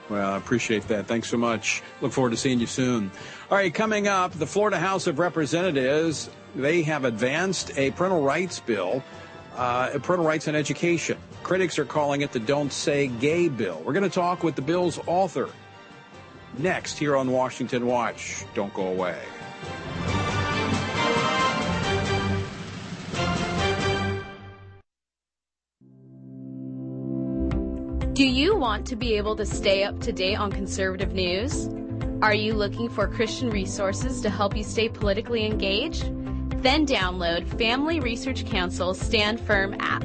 Well, 0.08 0.32
I 0.32 0.36
appreciate 0.38 0.88
that. 0.88 1.06
Thanks 1.06 1.28
so 1.28 1.36
much. 1.36 1.82
Look 2.00 2.12
forward 2.12 2.30
to 2.30 2.36
seeing 2.36 2.58
you 2.58 2.66
soon. 2.66 3.10
All 3.50 3.58
right, 3.58 3.72
coming 3.72 4.08
up, 4.08 4.32
the 4.32 4.46
Florida 4.46 4.78
House 4.78 5.06
of 5.06 5.18
Representatives, 5.18 6.30
they 6.54 6.82
have 6.82 7.04
advanced 7.04 7.70
a 7.76 7.90
parental 7.92 8.22
rights 8.22 8.60
bill 8.60 9.02
uh, 9.56 9.98
parental 9.98 10.26
rights 10.26 10.48
and 10.48 10.56
education. 10.56 11.18
Critics 11.42 11.78
are 11.78 11.84
calling 11.84 12.20
it 12.20 12.32
the 12.32 12.40
Don't 12.40 12.72
Say 12.72 13.08
Gay 13.08 13.48
bill. 13.48 13.82
We're 13.84 13.92
going 13.92 14.04
to 14.04 14.10
talk 14.10 14.42
with 14.42 14.54
the 14.54 14.62
bill's 14.62 15.00
author 15.06 15.48
next 16.58 16.98
here 16.98 17.16
on 17.16 17.30
Washington 17.30 17.86
Watch. 17.86 18.44
Don't 18.54 18.72
go 18.74 18.86
away. 18.86 19.18
Do 28.12 28.26
you 28.26 28.54
want 28.54 28.86
to 28.88 28.96
be 28.96 29.14
able 29.14 29.34
to 29.36 29.46
stay 29.46 29.82
up 29.82 29.98
to 30.00 30.12
date 30.12 30.36
on 30.36 30.52
conservative 30.52 31.14
news? 31.14 31.70
Are 32.20 32.34
you 32.34 32.52
looking 32.52 32.90
for 32.90 33.08
Christian 33.08 33.48
resources 33.48 34.20
to 34.20 34.28
help 34.28 34.54
you 34.54 34.62
stay 34.62 34.90
politically 34.90 35.46
engaged? 35.46 36.02
Then 36.62 36.86
download 36.86 37.48
Family 37.58 37.98
Research 37.98 38.44
Council's 38.44 39.00
Stand 39.00 39.40
Firm 39.40 39.74
app. 39.80 40.04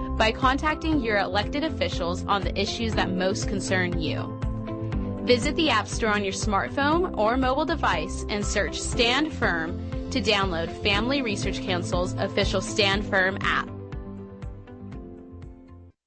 by 0.21 0.31
contacting 0.31 1.01
your 1.01 1.17
elected 1.17 1.63
officials 1.63 2.23
on 2.27 2.43
the 2.43 2.55
issues 2.55 2.93
that 2.93 3.09
most 3.09 3.47
concern 3.47 3.99
you. 3.99 4.39
Visit 5.23 5.55
the 5.55 5.71
App 5.71 5.87
Store 5.87 6.11
on 6.11 6.23
your 6.23 6.31
smartphone 6.31 7.17
or 7.17 7.37
mobile 7.37 7.65
device 7.65 8.23
and 8.29 8.45
search 8.45 8.79
Stand 8.79 9.33
Firm 9.33 9.79
to 10.11 10.21
download 10.21 10.71
Family 10.83 11.23
Research 11.23 11.59
Council's 11.61 12.13
official 12.19 12.61
Stand 12.61 13.03
Firm 13.03 13.39
app. 13.41 13.67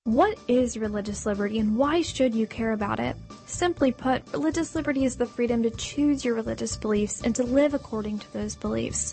What 0.05 0.39
is 0.47 0.79
religious 0.79 1.27
liberty 1.27 1.59
and 1.59 1.77
why 1.77 2.01
should 2.03 2.37
you 2.37 2.47
care 2.47 2.71
about 2.71 3.01
it? 3.01 3.17
Simply 3.47 3.91
put, 3.91 4.23
religious 4.33 4.77
liberty 4.77 5.05
is 5.05 5.17
the 5.17 5.27
freedom 5.27 5.65
to 5.65 5.71
choose 5.71 6.25
your 6.25 6.37
religious 6.37 6.77
beliefs 6.77 7.21
and 7.23 7.35
to 7.35 7.43
live 7.43 7.75
according 7.75 8.21
to 8.21 8.33
those 8.33 8.55
beliefs. 8.55 9.13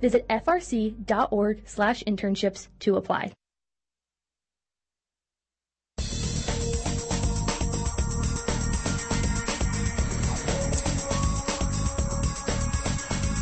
Visit 0.00 0.26
frc.org 0.28 1.62
slash 1.66 2.02
internships 2.04 2.68
to 2.80 2.96
apply. 2.96 3.32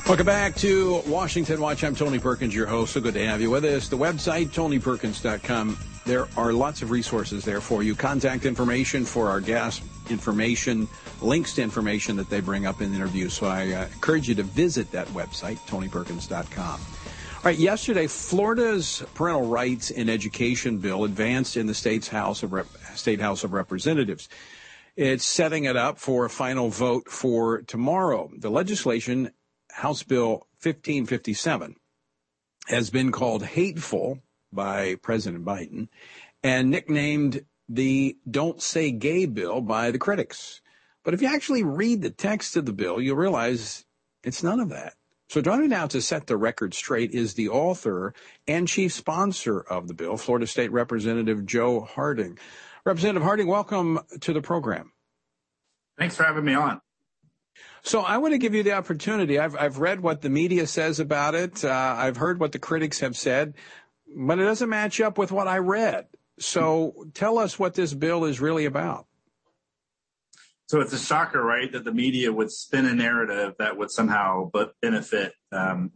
Welcome 0.07 0.27
back 0.27 0.55
to 0.57 1.03
Washington 1.09 1.61
Watch. 1.61 1.83
I'm 1.83 1.97
Tony 1.97 2.21
Perkins, 2.21 2.55
your 2.55 2.67
host. 2.67 2.93
So 2.93 3.01
good 3.01 3.15
to 3.15 3.27
have 3.27 3.41
you 3.41 3.51
with 3.51 3.65
us. 3.65 3.89
The 3.89 3.99
website, 3.99 4.51
tonyperkins.com. 4.51 5.96
There 6.07 6.29
are 6.37 6.53
lots 6.53 6.83
of 6.83 6.93
resources 6.93 7.45
there 7.45 7.61
for 7.61 7.83
you. 7.83 7.97
Contact 7.97 8.47
information 8.47 9.05
for 9.05 9.29
our 9.29 9.41
guests, 9.41 9.83
information, 10.09 10.87
links 11.21 11.55
to 11.55 11.63
information 11.63 12.15
that 12.17 12.31
they 12.31 12.41
bring 12.41 12.65
up 12.65 12.81
in 12.81 12.91
the 12.91 12.97
interview. 12.97 13.29
So 13.29 13.47
I 13.47 13.73
uh, 13.73 13.87
encourage 13.87 14.29
you 14.29 14.37
to 14.37 14.45
visit 14.45 14.93
that 14.93 15.09
website, 15.09 15.59
tonyperkins.com. 15.67 16.81
All 16.81 17.43
right, 17.43 17.59
yesterday, 17.59 18.07
Florida's 18.07 19.05
parental 19.15 19.49
rights 19.49 19.91
in 19.91 20.09
education 20.09 20.79
bill 20.79 21.05
advanced 21.05 21.57
in 21.57 21.67
the 21.67 21.75
state's 21.75 22.07
House 22.07 22.45
of 22.45 22.53
Rep- 22.53 22.69
State 22.95 23.21
House 23.21 23.43
of 23.43 23.53
Representatives. 23.53 24.29
It's 24.95 25.25
setting 25.25 25.65
it 25.65 25.77
up 25.77 25.99
for 25.99 26.25
a 26.25 26.31
final 26.31 26.71
vote 26.71 27.09
for 27.09 27.63
tomorrow. 27.63 28.31
The 28.37 28.51
legislation 28.51 29.33
House 29.73 30.05
Bill 30.05 30.47
1557 30.63 31.75
has 32.69 32.91
been 32.91 33.13
called 33.13 33.45
hateful 33.45 34.21
by 34.53 34.97
President 34.97 35.45
Biden 35.45 35.89
and 36.43 36.71
nicknamed 36.71 37.45
the 37.69 38.17
Don't 38.31 38.63
Say 38.63 38.91
Gay 38.91 39.27
bill 39.27 39.61
by 39.61 39.91
the 39.91 39.99
critics. 39.99 40.61
But 41.05 41.15
if 41.15 41.23
you 41.23 41.29
actually 41.29 41.63
read 41.63 42.03
the 42.03 42.11
text 42.11 42.57
of 42.57 42.67
the 42.67 42.73
bill, 42.73 43.01
you'll 43.01 43.17
realize 43.17 43.85
it's 44.25 44.43
none 44.43 44.61
of 44.61 44.71
that. 44.71 44.95
So 45.29 45.41
joining 45.43 45.71
now 45.71 45.89
to 45.89 46.01
set 46.01 46.29
the 46.29 46.37
record 46.37 46.73
straight 46.73 47.11
is 47.11 47.35
the 47.35 47.49
author 47.49 48.15
and 48.47 48.69
chief 48.69 48.93
sponsor 48.93 49.61
of 49.61 49.89
the 49.89 49.95
bill, 49.95 50.17
Florida 50.17 50.47
State 50.47 50.71
Representative 50.71 51.45
Joe 51.45 51.81
Harding. 51.81 52.39
Representative 52.85 53.25
Harding, 53.25 53.49
welcome 53.49 53.99
to 54.21 54.33
the 54.33 54.41
program. 54.41 54.93
Thanks 55.99 56.17
for 56.17 56.23
having 56.23 56.45
me 56.45 56.55
on. 56.55 56.81
So 57.83 58.01
I 58.01 58.19
want 58.19 58.35
to 58.35 58.39
give 58.39 58.55
you 58.55 58.63
the 58.63 58.73
opportunity. 58.73 59.39
I've, 59.39 59.57
I've 59.57 59.79
read 59.79 60.01
what 60.01 60.21
the 60.21 60.29
media 60.29 60.67
says 60.67 61.01
about 61.01 61.35
it. 61.35 61.65
Uh, 61.65 61.95
I've 61.97 62.17
heard 62.17 62.39
what 62.39 62.53
the 62.53 62.59
critics 62.59 63.01
have 63.01 63.17
said, 63.17 63.55
but 64.15 64.39
it 64.39 64.45
doesn't 64.45 64.69
match 64.69 65.01
up 65.01 65.19
with 65.19 65.33
what 65.33 65.49
I 65.49 65.59
read. 65.59 66.07
So 66.39 67.07
tell 67.15 67.39
us 67.39 67.59
what 67.59 67.75
this 67.75 67.95
bill 67.95 68.25
is 68.25 68.41
really 68.41 68.67
about. 68.67 69.07
So 70.67 70.81
it's 70.81 70.93
a 70.93 70.99
shocker, 70.99 71.43
right, 71.43 71.71
that 71.73 71.85
the 71.85 71.93
media 71.93 72.33
would 72.33 72.51
spin 72.51 72.87
a 72.87 72.95
narrative 72.95 73.55
that 73.59 73.77
would 73.79 73.91
somehow 73.91 74.51
but 74.53 74.73
benefit 74.83 75.33
um, 75.53 75.93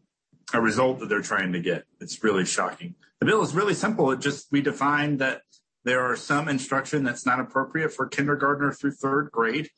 a 0.55 0.61
result 0.61 1.01
that 1.01 1.09
they're 1.09 1.23
trying 1.23 1.53
to 1.53 1.61
get. 1.61 1.85
It's 2.01 2.23
really 2.23 2.45
shocking. 2.45 2.95
The 3.19 3.27
bill 3.27 3.43
is 3.43 3.55
really 3.55 3.75
simple. 3.75 4.11
It 4.13 4.21
just 4.21 4.47
we 4.53 4.63
define 4.63 5.19
that 5.19 5.43
there 5.85 6.01
are 6.01 6.17
some 6.17 6.49
instruction 6.49 7.03
that's 7.05 7.27
not 7.27 7.41
appropriate 7.41 7.93
for 7.93 8.07
kindergartner 8.07 8.73
through 8.73 8.93
third 8.93 9.31
grade. 9.33 9.71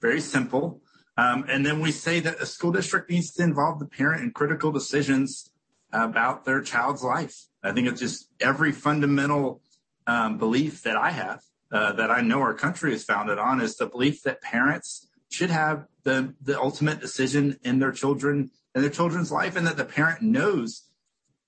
Very 0.00 0.20
simple. 0.20 0.80
Um, 1.16 1.44
and 1.48 1.64
then 1.64 1.80
we 1.80 1.92
say 1.92 2.20
that 2.20 2.40
a 2.40 2.46
school 2.46 2.72
district 2.72 3.10
needs 3.10 3.32
to 3.32 3.42
involve 3.42 3.78
the 3.78 3.86
parent 3.86 4.22
in 4.22 4.30
critical 4.32 4.70
decisions 4.70 5.50
about 5.92 6.44
their 6.44 6.60
child's 6.60 7.02
life. 7.02 7.46
I 7.66 7.72
think 7.72 7.88
it's 7.88 8.00
just 8.00 8.28
every 8.40 8.72
fundamental 8.72 9.60
um, 10.06 10.38
belief 10.38 10.82
that 10.82 10.96
I 10.96 11.10
have, 11.10 11.42
uh, 11.72 11.92
that 11.94 12.10
I 12.10 12.20
know 12.20 12.40
our 12.40 12.54
country 12.54 12.94
is 12.94 13.04
founded 13.04 13.38
on, 13.38 13.60
is 13.60 13.76
the 13.76 13.86
belief 13.86 14.22
that 14.22 14.40
parents 14.40 15.08
should 15.30 15.50
have 15.50 15.86
the 16.04 16.34
the 16.40 16.58
ultimate 16.58 17.00
decision 17.00 17.58
in 17.64 17.80
their 17.80 17.92
children 17.92 18.50
in 18.74 18.82
their 18.82 18.90
children's 18.90 19.32
life, 19.32 19.56
and 19.56 19.66
that 19.66 19.76
the 19.76 19.84
parent 19.84 20.22
knows 20.22 20.84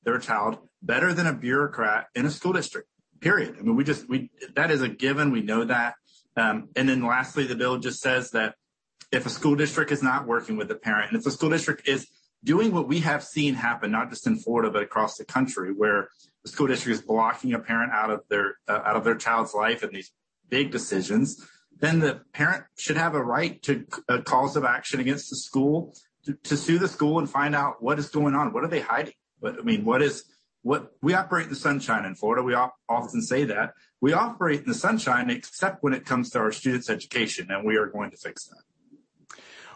their 0.02 0.18
child 0.18 0.58
better 0.82 1.12
than 1.12 1.26
a 1.26 1.32
bureaucrat 1.32 2.08
in 2.14 2.26
a 2.26 2.30
school 2.30 2.52
district. 2.52 2.88
Period. 3.20 3.56
I 3.58 3.62
mean, 3.62 3.76
we 3.76 3.84
just 3.84 4.08
we 4.08 4.30
that 4.56 4.70
is 4.70 4.82
a 4.82 4.88
given. 4.88 5.30
We 5.30 5.42
know 5.42 5.64
that. 5.64 5.94
Um, 6.36 6.68
and 6.76 6.88
then 6.88 7.04
lastly, 7.04 7.46
the 7.46 7.56
bill 7.56 7.78
just 7.78 8.00
says 8.00 8.30
that 8.30 8.54
if 9.10 9.26
a 9.26 9.30
school 9.30 9.56
district 9.56 9.90
is 9.92 10.02
not 10.02 10.26
working 10.26 10.56
with 10.56 10.68
the 10.68 10.74
parent, 10.74 11.10
and 11.10 11.18
if 11.18 11.24
the 11.24 11.30
school 11.30 11.50
district 11.50 11.88
is 11.88 12.08
doing 12.44 12.72
what 12.72 12.88
we 12.88 13.00
have 13.00 13.22
seen 13.22 13.54
happen, 13.54 13.90
not 13.90 14.10
just 14.10 14.26
in 14.26 14.36
Florida, 14.36 14.70
but 14.70 14.82
across 14.82 15.16
the 15.16 15.24
country, 15.24 15.72
where 15.72 16.08
the 16.44 16.50
school 16.50 16.66
district 16.66 17.00
is 17.00 17.04
blocking 17.04 17.52
a 17.54 17.58
parent 17.58 17.92
out 17.92 18.10
of 18.10 18.20
their 18.28 18.56
uh, 18.68 18.80
out 18.84 18.96
of 18.96 19.04
their 19.04 19.16
child's 19.16 19.54
life 19.54 19.82
in 19.82 19.90
these 19.90 20.12
big 20.48 20.70
decisions, 20.70 21.46
then 21.78 22.00
the 22.00 22.20
parent 22.32 22.64
should 22.76 22.96
have 22.96 23.14
a 23.14 23.22
right 23.22 23.62
to 23.62 23.84
a 24.08 24.14
uh, 24.14 24.22
cause 24.22 24.56
of 24.56 24.64
action 24.64 25.00
against 25.00 25.30
the 25.30 25.36
school 25.36 25.94
to, 26.24 26.34
to, 26.44 26.56
sue 26.56 26.78
the 26.78 26.88
school 26.88 27.18
and 27.18 27.30
find 27.30 27.54
out 27.54 27.82
what 27.82 27.98
is 27.98 28.08
going 28.08 28.34
on. 28.34 28.52
What 28.52 28.64
are 28.64 28.68
they 28.68 28.80
hiding? 28.80 29.14
But 29.40 29.58
I 29.58 29.62
mean, 29.62 29.84
what 29.84 30.02
is 30.02 30.24
what 30.62 30.92
we 31.02 31.14
operate 31.14 31.44
in 31.44 31.50
the 31.50 31.56
sunshine 31.56 32.04
in 32.04 32.14
Florida. 32.14 32.42
We 32.42 32.54
often 32.88 33.22
say 33.22 33.44
that 33.44 33.72
we 34.00 34.12
operate 34.12 34.60
in 34.60 34.66
the 34.66 34.74
sunshine, 34.74 35.30
except 35.30 35.82
when 35.82 35.92
it 35.92 36.04
comes 36.04 36.30
to 36.30 36.38
our 36.40 36.52
students' 36.52 36.90
education, 36.90 37.48
and 37.50 37.64
we 37.64 37.76
are 37.76 37.86
going 37.86 38.10
to 38.10 38.16
fix 38.16 38.46
that. 38.46 38.62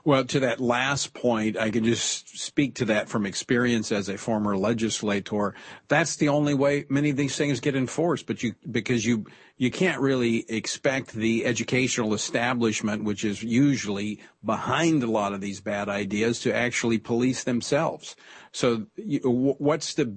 Well, 0.05 0.25
to 0.25 0.41
that 0.41 0.59
last 0.59 1.15
point, 1.15 1.57
I 1.57 1.71
can 1.71 1.85
just 1.85 2.37
speak 2.37 2.75
to 2.77 2.85
that 2.87 3.09
from 3.09 3.25
experience 3.25 3.93
as 3.93 4.09
a 4.09 4.19
former 4.19 4.57
legislator. 4.57 5.55
That's 5.87 6.17
the 6.17 6.29
only 6.29 6.55
way 6.55 6.87
many 6.89 7.11
of 7.11 7.17
these 7.17 7.37
things 7.37 7.61
get 7.61 7.77
enforced, 7.77 8.27
but 8.27 8.43
you 8.43 8.57
because 8.69 9.07
you 9.07 9.27
you 9.59 9.71
can't 9.71 10.01
really 10.01 10.45
expect 10.49 11.13
the 11.13 11.47
educational 11.47 12.15
establishment, 12.15 13.05
which 13.05 13.25
is 13.25 13.45
usually 13.45 14.19
behind 14.45 15.05
a 15.05 15.11
lot 15.11 15.35
of 15.35 15.41
these 15.41 15.61
bad 15.61 15.89
ideas, 15.89 16.41
to 16.41 16.53
actually 16.53 16.99
police 16.99 17.45
themselves. 17.45 18.17
So, 18.51 18.87
what's 18.97 19.95
the 19.95 20.17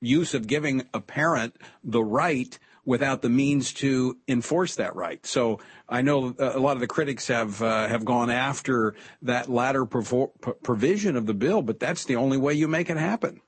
use 0.00 0.34
of 0.34 0.46
giving 0.46 0.86
a 0.94 1.00
parent 1.00 1.56
the 1.82 2.04
right 2.04 2.56
without 2.86 3.20
the 3.20 3.28
means 3.28 3.72
to 3.74 4.16
enforce 4.28 4.76
that 4.76 4.96
right. 4.96 5.26
So 5.26 5.58
I 5.88 6.00
know 6.00 6.34
a 6.38 6.58
lot 6.58 6.76
of 6.76 6.80
the 6.80 6.86
critics 6.86 7.26
have 7.28 7.60
uh, 7.60 7.88
have 7.88 8.04
gone 8.04 8.30
after 8.30 8.94
that 9.22 9.50
latter 9.50 9.84
provision 9.84 11.16
of 11.16 11.26
the 11.26 11.34
bill, 11.34 11.60
but 11.60 11.78
that's 11.78 12.04
the 12.04 12.16
only 12.16 12.38
way 12.38 12.54
you 12.54 12.68
make 12.68 12.88
it 12.88 12.96
happen. 12.96 13.42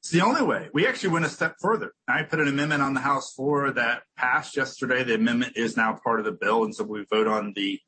It's 0.00 0.10
the 0.10 0.22
only 0.22 0.42
way. 0.42 0.68
We 0.72 0.86
actually 0.86 1.10
went 1.10 1.26
a 1.26 1.28
step 1.28 1.56
further. 1.60 1.92
I 2.08 2.22
put 2.22 2.40
an 2.40 2.48
amendment 2.48 2.82
on 2.82 2.94
the 2.94 3.00
House 3.00 3.34
floor 3.34 3.70
that 3.72 4.02
passed 4.16 4.56
yesterday. 4.56 5.04
The 5.04 5.16
amendment 5.16 5.56
is 5.56 5.76
now 5.76 5.98
part 6.02 6.20
of 6.20 6.24
the 6.24 6.32
bill, 6.32 6.64
and 6.64 6.74
so 6.74 6.84
we 6.84 7.04
vote 7.10 7.26
on 7.26 7.52
the 7.54 7.80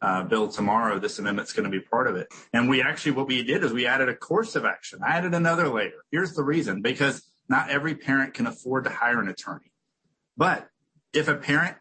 uh, 0.00 0.22
bill 0.22 0.48
tomorrow. 0.48 0.98
This 0.98 1.18
amendment's 1.18 1.52
going 1.52 1.70
to 1.70 1.76
be 1.76 1.84
part 1.84 2.06
of 2.06 2.16
it. 2.16 2.28
And 2.52 2.68
we 2.68 2.82
actually, 2.82 3.12
what 3.12 3.26
we 3.26 3.42
did 3.42 3.64
is 3.64 3.72
we 3.72 3.86
added 3.86 4.08
a 4.08 4.14
course 4.14 4.54
of 4.54 4.64
action. 4.64 5.00
I 5.04 5.16
added 5.16 5.34
another 5.34 5.68
layer. 5.68 6.04
Here's 6.10 6.34
the 6.34 6.44
reason: 6.44 6.82
because 6.82 7.28
not 7.48 7.70
every 7.70 7.94
parent 7.94 8.34
can 8.34 8.46
afford 8.46 8.84
to 8.84 8.90
hire 8.90 9.20
an 9.20 9.28
attorney. 9.28 9.72
But 10.36 10.68
if 11.12 11.28
a 11.28 11.34
parent, 11.34 11.76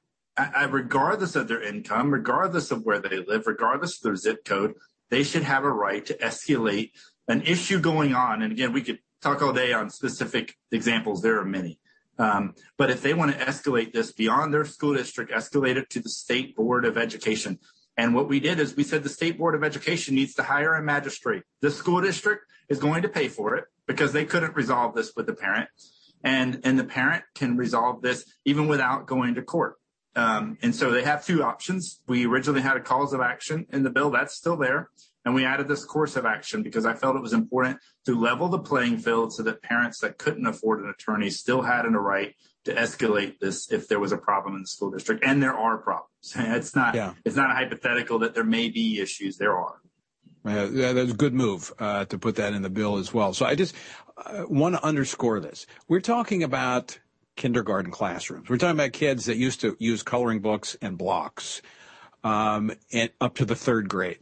regardless 0.70 1.36
of 1.36 1.48
their 1.48 1.62
income, 1.62 2.12
regardless 2.12 2.72
of 2.72 2.84
where 2.84 3.00
they 3.00 3.18
live, 3.18 3.48
regardless 3.48 3.98
of 3.98 4.04
their 4.04 4.16
zip 4.16 4.46
code, 4.46 4.76
they 5.10 5.24
should 5.24 5.44
have 5.44 5.64
a 5.64 5.72
right 5.72 6.06
to 6.06 6.18
escalate 6.18 6.92
an 7.28 7.42
issue 7.42 7.80
going 7.80 8.14
on. 8.14 8.42
And 8.42 8.52
again, 8.52 8.74
we 8.74 8.82
could 8.82 9.00
talk 9.22 9.42
all 9.42 9.54
day 9.54 9.74
on 9.74 9.90
specific 9.90 10.56
examples. 10.72 11.22
There 11.22 11.40
are 11.40 11.46
many. 11.46 11.80
Um, 12.18 12.54
but 12.78 12.90
if 12.90 13.02
they 13.02 13.14
want 13.14 13.32
to 13.32 13.46
escalate 13.46 13.92
this 13.92 14.12
beyond 14.12 14.54
their 14.54 14.66
school 14.66 14.94
district, 14.94 15.32
escalate 15.32 15.76
it 15.76 15.90
to 15.92 16.00
the 16.00 16.10
state 16.10 16.56
board 16.56 16.86
of 16.86 16.98
education. 16.98 17.60
And 17.98 18.14
what 18.14 18.30
we 18.30 18.40
did 18.40 18.60
is 18.60 18.76
we 18.76 18.84
said 18.84 19.04
the 19.04 19.10
state 19.10 19.38
board 19.38 19.56
of 19.56 19.64
education 19.64 20.16
needs 20.16 20.34
to 20.36 20.44
hire 20.44 20.76
a 20.76 20.84
magistrate. 20.84 21.44
The 21.62 21.72
school 21.72 22.02
district 22.02 22.46
is 22.70 22.80
going 22.80 23.02
to 23.02 23.10
pay 23.10 23.28
for 23.28 23.56
it 23.56 23.66
because 23.88 24.14
they 24.14 24.26
couldn't 24.26 24.56
resolve 24.56 24.96
this 24.96 25.14
with 25.16 25.26
the 25.26 25.34
parent. 25.34 25.70
And, 26.24 26.62
and 26.64 26.80
the 26.80 26.84
parent 26.84 27.24
can 27.36 27.56
resolve 27.56 28.02
this 28.02 28.26
even 28.46 28.68
without 28.68 29.06
going 29.06 29.36
to 29.36 29.42
court. 29.42 29.76
Um, 30.16 30.58
and 30.62 30.74
so 30.74 30.92
they 30.92 31.04
have 31.04 31.26
two 31.26 31.44
options. 31.44 32.02
We 32.08 32.26
originally 32.26 32.62
had 32.62 32.78
a 32.78 32.82
cause 32.82 33.14
of 33.14 33.22
action 33.22 33.68
in 33.72 33.84
the 33.84 33.90
bill. 33.90 34.10
That's 34.12 34.36
still 34.36 34.58
there. 34.58 34.90
And 35.26 35.34
we 35.34 35.44
added 35.44 35.68
this 35.68 35.84
course 35.84 36.16
of 36.16 36.26
action 36.26 36.62
because 36.62 36.86
I 36.86 36.94
felt 36.94 37.16
it 37.16 37.22
was 37.22 37.34
important 37.34 37.80
to 38.06 38.18
level 38.18 38.48
the 38.48 38.60
playing 38.60 39.00
field 39.00 39.34
so 39.34 39.42
that 39.44 39.64
parents 39.64 40.00
that 40.00 40.20
couldn't 40.20 40.46
afford 40.46 40.82
an 40.82 40.90
attorney 40.90 41.32
still 41.32 41.64
had 41.64 41.86
a 41.86 41.90
right 41.90 42.36
to 42.66 42.74
escalate 42.74 43.40
this 43.40 43.72
if 43.72 43.88
there 43.88 44.00
was 44.00 44.12
a 44.12 44.18
problem 44.18 44.56
in 44.56 44.62
the 44.62 44.68
school 44.68 44.92
district. 44.92 45.24
And 45.26 45.42
there 45.42 45.56
are 45.56 45.78
problems. 45.80 46.10
It's 46.36 46.76
not, 46.76 46.96
yeah. 46.96 47.14
it's 47.26 47.36
not 47.36 47.52
a 47.52 47.54
hypothetical 47.54 48.20
that 48.20 48.36
there 48.36 48.44
may 48.44 48.70
be 48.70 49.00
issues. 49.00 49.38
There 49.38 49.58
are. 49.58 49.82
That's 50.46 51.12
a 51.12 51.16
good 51.16 51.34
move 51.34 51.74
uh, 51.80 52.06
to 52.06 52.18
put 52.18 52.36
that 52.36 52.54
in 52.54 52.62
the 52.62 52.70
bill 52.70 52.98
as 52.98 53.14
well. 53.14 53.34
So 53.34 53.46
I 53.46 53.56
just 53.56 53.76
uh, 54.18 54.46
want 54.48 54.76
to 54.76 54.84
underscore 54.84 55.40
this. 55.40 55.66
We're 55.88 56.02
talking 56.02 56.44
about 56.44 57.00
kindergarten 57.36 57.92
classrooms. 57.92 58.48
We're 58.48 58.58
talking 58.58 58.78
about 58.78 58.94
kids 58.94 59.26
that 59.26 59.38
used 59.38 59.62
to 59.62 59.76
use 59.80 60.04
coloring 60.04 60.40
books 60.40 60.78
and 60.82 60.98
blocks, 60.98 61.62
um, 62.24 62.72
and 62.94 63.10
up 63.20 63.36
to 63.36 63.46
the 63.46 63.56
third 63.56 63.90
grade. 63.90 64.20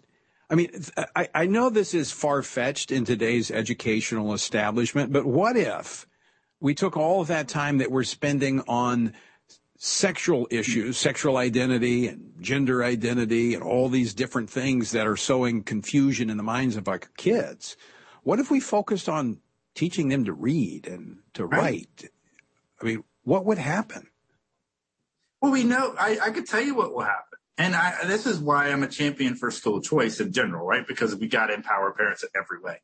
I 0.49 0.55
mean, 0.55 0.69
I, 1.15 1.29
I 1.33 1.45
know 1.45 1.69
this 1.69 1.93
is 1.93 2.11
far 2.11 2.41
fetched 2.41 2.91
in 2.91 3.05
today's 3.05 3.51
educational 3.51 4.33
establishment, 4.33 5.11
but 5.11 5.25
what 5.25 5.57
if 5.57 6.05
we 6.59 6.73
took 6.73 6.95
all 6.95 7.21
of 7.21 7.27
that 7.27 7.47
time 7.47 7.79
that 7.79 7.91
we're 7.91 8.03
spending 8.03 8.61
on 8.67 9.13
sexual 9.85 10.47
issues, 10.49 10.97
sexual 10.97 11.35
identity 11.35 12.07
and 12.07 12.31
gender 12.39 12.85
identity 12.85 13.53
and 13.53 13.61
all 13.61 13.89
these 13.89 14.13
different 14.13 14.49
things 14.49 14.91
that 14.91 15.05
are 15.05 15.17
sowing 15.17 15.61
confusion 15.61 16.29
in 16.29 16.37
the 16.37 16.43
minds 16.43 16.77
of 16.77 16.87
our 16.87 16.99
kids. 17.17 17.75
What 18.23 18.39
if 18.39 18.49
we 18.49 18.61
focused 18.61 19.09
on 19.09 19.41
teaching 19.75 20.07
them 20.07 20.23
to 20.23 20.31
read 20.31 20.87
and 20.87 21.17
to 21.33 21.45
write? 21.45 22.09
I 22.81 22.85
mean, 22.85 23.03
what 23.25 23.43
would 23.43 23.57
happen? 23.57 24.07
Well, 25.41 25.51
we 25.51 25.65
know, 25.65 25.93
I, 25.99 26.17
I 26.23 26.29
could 26.29 26.47
tell 26.47 26.61
you 26.61 26.75
what 26.75 26.93
will 26.93 27.01
happen. 27.03 27.39
And 27.57 27.75
I, 27.75 28.05
this 28.05 28.25
is 28.25 28.39
why 28.39 28.69
I'm 28.69 28.83
a 28.83 28.87
champion 28.87 29.35
for 29.35 29.51
school 29.51 29.81
choice 29.81 30.21
in 30.21 30.31
general, 30.31 30.65
right? 30.65 30.87
Because 30.87 31.13
we 31.13 31.27
got 31.27 31.47
to 31.47 31.55
empower 31.55 31.91
parents 31.91 32.23
in 32.23 32.29
every 32.41 32.61
way. 32.61 32.77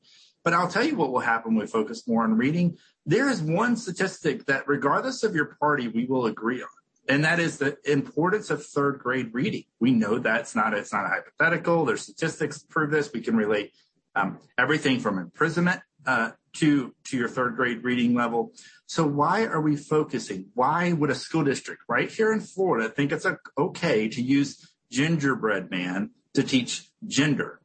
But 0.44 0.52
I'll 0.52 0.68
tell 0.68 0.84
you 0.84 0.98
what 0.98 1.14
will 1.14 1.20
happen 1.20 1.56
when 1.56 1.66
we 1.66 1.72
focus 1.72 2.06
more 2.10 2.26
on 2.26 2.38
reading. 2.38 2.78
There 3.06 3.30
is 3.30 3.42
one 3.42 3.78
statistic 3.78 4.48
that, 4.48 4.68
regardless 4.68 5.24
of 5.24 5.34
your 5.34 5.56
party, 5.62 5.88
we 5.88 6.06
will 6.06 6.26
agree 6.26 6.62
on 6.62 6.68
and 7.10 7.26
that 7.26 7.40
is 7.40 7.58
the 7.58 7.78
importance 7.92 8.52
of 8.52 8.64
third 8.64 9.00
grade 9.00 9.34
reading. 9.34 9.64
We 9.80 9.92
know 9.92 10.20
that's 10.20 10.56
not 10.56 10.76
it's 10.76 10.94
not 10.94 11.06
a 11.06 11.10
hypothetical. 11.10 11.84
There's 11.84 12.04
statistics 12.04 12.62
to 12.62 12.68
prove 12.68 12.92
this. 12.92 13.12
We 13.12 13.22
can 13.22 13.36
relate 13.36 13.74
um, 14.16 14.40
everything 14.58 15.00
from 15.00 15.18
imprisonment 15.18 15.82
uh, 16.06 16.32
to 16.54 16.94
to 17.06 17.18
your 17.18 17.28
third 17.28 17.56
grade 17.56 17.84
reading 17.84 18.14
level. 18.14 18.54
So 18.86 19.06
why 19.06 19.46
are 19.46 19.60
we 19.60 19.76
focusing? 19.76 20.50
Why 20.54 20.94
would 20.94 21.10
a 21.10 21.16
school 21.16 21.44
district 21.44 21.82
right 21.90 22.10
here 22.10 22.32
in 22.32 22.42
Florida 22.42 22.90
think 22.90 23.12
it's 23.12 23.26
a, 23.26 23.40
okay 23.58 24.08
to 24.08 24.22
use 24.22 24.72
Gingerbread 24.92 25.72
Man 25.72 26.12
to 26.36 26.44
teach 26.44 26.90
gender 27.08 27.60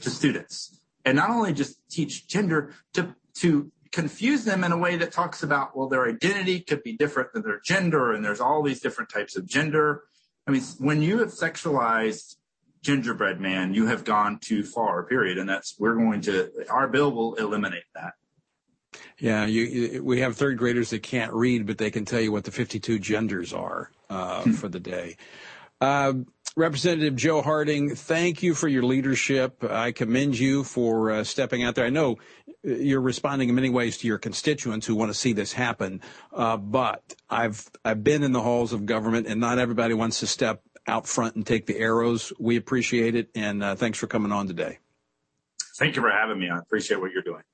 to 0.00 0.10
students, 0.10 0.80
and 1.04 1.16
not 1.16 1.30
only 1.30 1.52
just 1.52 1.80
teach 1.90 2.28
gender 2.28 2.74
to 2.94 3.14
to 3.40 3.72
confuse 3.92 4.44
them 4.44 4.64
in 4.64 4.72
a 4.72 4.76
way 4.76 4.96
that 4.96 5.12
talks 5.12 5.42
about, 5.42 5.76
well, 5.76 5.88
their 5.88 6.08
identity 6.08 6.60
could 6.60 6.82
be 6.82 6.96
different 6.96 7.32
than 7.32 7.42
their 7.42 7.60
gender, 7.60 8.12
and 8.12 8.24
there's 8.24 8.40
all 8.40 8.62
these 8.62 8.80
different 8.80 9.10
types 9.10 9.36
of 9.36 9.46
gender. 9.46 10.04
I 10.46 10.50
mean, 10.50 10.62
when 10.78 11.02
you 11.02 11.18
have 11.18 11.28
sexualized 11.28 12.36
gingerbread 12.82 13.40
man, 13.40 13.74
you 13.74 13.86
have 13.86 14.04
gone 14.04 14.38
too 14.38 14.62
far, 14.62 15.02
period. 15.04 15.38
And 15.38 15.48
that's, 15.48 15.74
we're 15.78 15.94
going 15.94 16.20
to, 16.22 16.50
our 16.70 16.88
bill 16.88 17.12
will 17.12 17.34
eliminate 17.34 17.84
that. 17.94 18.14
Yeah, 19.18 19.46
you, 19.46 20.02
we 20.02 20.20
have 20.20 20.36
third 20.36 20.58
graders 20.58 20.90
that 20.90 21.02
can't 21.02 21.32
read, 21.32 21.66
but 21.66 21.78
they 21.78 21.90
can 21.90 22.04
tell 22.04 22.20
you 22.20 22.32
what 22.32 22.44
the 22.44 22.50
52 22.50 22.98
genders 22.98 23.52
are 23.52 23.90
uh, 24.08 24.42
hmm. 24.42 24.52
for 24.52 24.68
the 24.68 24.80
day. 24.80 25.16
Uh, 25.80 26.14
Representative 26.58 27.14
Joe 27.14 27.40
Harding, 27.40 27.94
thank 27.94 28.42
you 28.42 28.52
for 28.52 28.66
your 28.66 28.82
leadership. 28.82 29.62
I 29.62 29.92
commend 29.92 30.36
you 30.36 30.64
for 30.64 31.12
uh, 31.12 31.22
stepping 31.22 31.62
out 31.62 31.76
there. 31.76 31.84
I 31.84 31.90
know 31.90 32.16
uh, 32.66 32.70
you're 32.70 33.00
responding 33.00 33.48
in 33.48 33.54
many 33.54 33.70
ways 33.70 33.96
to 33.98 34.08
your 34.08 34.18
constituents 34.18 34.84
who 34.84 34.96
want 34.96 35.08
to 35.10 35.14
see 35.14 35.32
this 35.32 35.52
happen, 35.52 36.00
uh, 36.32 36.56
but 36.56 37.14
I've 37.30 37.70
I've 37.84 38.02
been 38.02 38.24
in 38.24 38.32
the 38.32 38.42
halls 38.42 38.72
of 38.72 38.86
government, 38.86 39.28
and 39.28 39.40
not 39.40 39.60
everybody 39.60 39.94
wants 39.94 40.18
to 40.18 40.26
step 40.26 40.60
out 40.88 41.06
front 41.06 41.36
and 41.36 41.46
take 41.46 41.66
the 41.66 41.78
arrows. 41.78 42.32
We 42.40 42.56
appreciate 42.56 43.14
it, 43.14 43.30
and 43.36 43.62
uh, 43.62 43.76
thanks 43.76 43.96
for 43.96 44.08
coming 44.08 44.32
on 44.32 44.48
today. 44.48 44.78
Thank 45.76 45.94
you 45.94 46.02
for 46.02 46.10
having 46.10 46.40
me. 46.40 46.50
I 46.50 46.58
appreciate 46.58 47.00
what 47.00 47.12
you're 47.12 47.22
doing. 47.22 47.44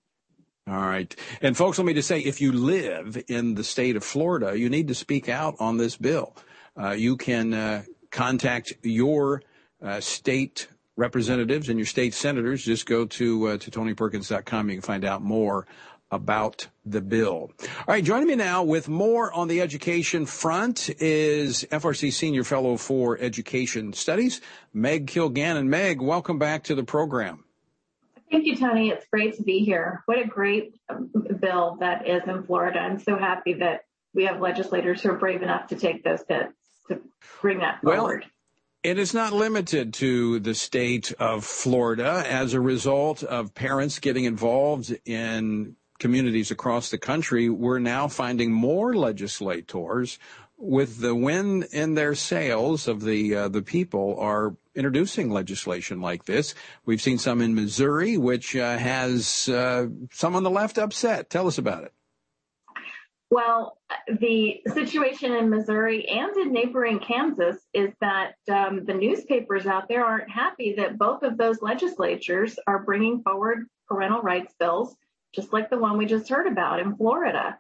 All 0.66 0.80
right. 0.80 1.14
And 1.42 1.54
folks, 1.54 1.76
let 1.76 1.84
me 1.84 1.92
just 1.92 2.08
say, 2.08 2.20
if 2.20 2.40
you 2.40 2.52
live 2.52 3.22
in 3.28 3.54
the 3.54 3.64
state 3.64 3.96
of 3.96 4.02
Florida, 4.02 4.58
you 4.58 4.70
need 4.70 4.88
to 4.88 4.94
speak 4.94 5.28
out 5.28 5.56
on 5.60 5.76
this 5.76 5.94
bill. 5.94 6.34
Uh, 6.76 6.90
you 6.90 7.16
can 7.16 7.52
uh, 7.52 7.82
contact 8.14 8.72
your 8.82 9.42
uh, 9.82 10.00
state 10.00 10.68
representatives 10.96 11.68
and 11.68 11.78
your 11.78 11.86
state 11.86 12.14
senators. 12.14 12.64
Just 12.64 12.86
go 12.86 13.04
to 13.04 13.48
uh, 13.48 13.58
to 13.58 13.70
tonyperkins.com. 13.70 14.70
You 14.70 14.76
can 14.76 14.82
find 14.82 15.04
out 15.04 15.20
more 15.20 15.66
about 16.10 16.68
the 16.86 17.00
bill. 17.00 17.50
All 17.60 17.84
right, 17.88 18.04
joining 18.04 18.28
me 18.28 18.36
now 18.36 18.62
with 18.62 18.88
more 18.88 19.32
on 19.32 19.48
the 19.48 19.60
education 19.60 20.26
front 20.26 20.88
is 21.00 21.66
FRC 21.72 22.12
Senior 22.12 22.44
Fellow 22.44 22.76
for 22.76 23.18
Education 23.18 23.92
Studies, 23.92 24.40
Meg 24.72 25.08
Kilgannon. 25.08 25.66
Meg, 25.66 26.00
welcome 26.00 26.38
back 26.38 26.64
to 26.64 26.76
the 26.76 26.84
program. 26.84 27.42
Thank 28.30 28.46
you, 28.46 28.56
Tony. 28.56 28.90
It's 28.90 29.06
great 29.12 29.36
to 29.36 29.42
be 29.42 29.60
here. 29.60 30.02
What 30.06 30.18
a 30.18 30.26
great 30.26 30.78
um, 30.88 31.10
bill 31.40 31.78
that 31.80 32.06
is 32.08 32.22
in 32.26 32.44
Florida. 32.44 32.78
I'm 32.78 33.00
so 33.00 33.16
happy 33.16 33.54
that 33.54 33.82
we 34.14 34.24
have 34.26 34.40
legislators 34.40 35.02
who 35.02 35.10
are 35.10 35.18
brave 35.18 35.42
enough 35.42 35.68
to 35.68 35.76
take 35.76 36.04
those 36.04 36.22
hits 36.28 36.54
to 36.88 37.00
bring 37.40 37.58
that 37.58 37.80
forward. 37.82 38.20
Well, 38.20 38.30
it 38.82 38.98
is 38.98 39.14
not 39.14 39.32
limited 39.32 39.94
to 39.94 40.40
the 40.40 40.54
state 40.54 41.12
of 41.18 41.44
Florida. 41.44 42.22
As 42.26 42.52
a 42.52 42.60
result 42.60 43.22
of 43.22 43.54
parents 43.54 43.98
getting 43.98 44.24
involved 44.24 44.94
in 45.06 45.76
communities 45.98 46.50
across 46.50 46.90
the 46.90 46.98
country, 46.98 47.48
we're 47.48 47.78
now 47.78 48.08
finding 48.08 48.52
more 48.52 48.94
legislators 48.94 50.18
with 50.58 51.00
the 51.00 51.14
wind 51.14 51.66
in 51.72 51.94
their 51.94 52.14
sails 52.14 52.86
of 52.86 53.00
the 53.00 53.34
uh, 53.34 53.48
the 53.48 53.62
people 53.62 54.16
are 54.18 54.54
introducing 54.74 55.30
legislation 55.30 56.00
like 56.00 56.24
this. 56.24 56.54
We've 56.84 57.02
seen 57.02 57.18
some 57.18 57.40
in 57.40 57.54
Missouri, 57.54 58.16
which 58.18 58.54
uh, 58.54 58.76
has 58.76 59.48
uh, 59.48 59.86
some 60.10 60.36
on 60.36 60.42
the 60.42 60.50
left 60.50 60.78
upset. 60.78 61.30
Tell 61.30 61.46
us 61.46 61.58
about 61.58 61.84
it. 61.84 61.92
Well, 63.34 63.76
the 64.06 64.60
situation 64.74 65.32
in 65.32 65.50
Missouri 65.50 66.08
and 66.08 66.36
in 66.36 66.52
neighboring 66.52 67.00
Kansas 67.00 67.56
is 67.72 67.90
that 68.00 68.34
um, 68.48 68.84
the 68.84 68.94
newspapers 68.94 69.66
out 69.66 69.88
there 69.88 70.04
aren't 70.04 70.30
happy 70.30 70.76
that 70.76 70.98
both 70.98 71.24
of 71.24 71.36
those 71.36 71.60
legislatures 71.60 72.56
are 72.68 72.84
bringing 72.84 73.24
forward 73.24 73.66
parental 73.88 74.22
rights 74.22 74.54
bills, 74.60 74.94
just 75.34 75.52
like 75.52 75.68
the 75.68 75.78
one 75.78 75.98
we 75.98 76.06
just 76.06 76.28
heard 76.28 76.46
about 76.46 76.78
in 76.78 76.94
Florida. 76.94 77.58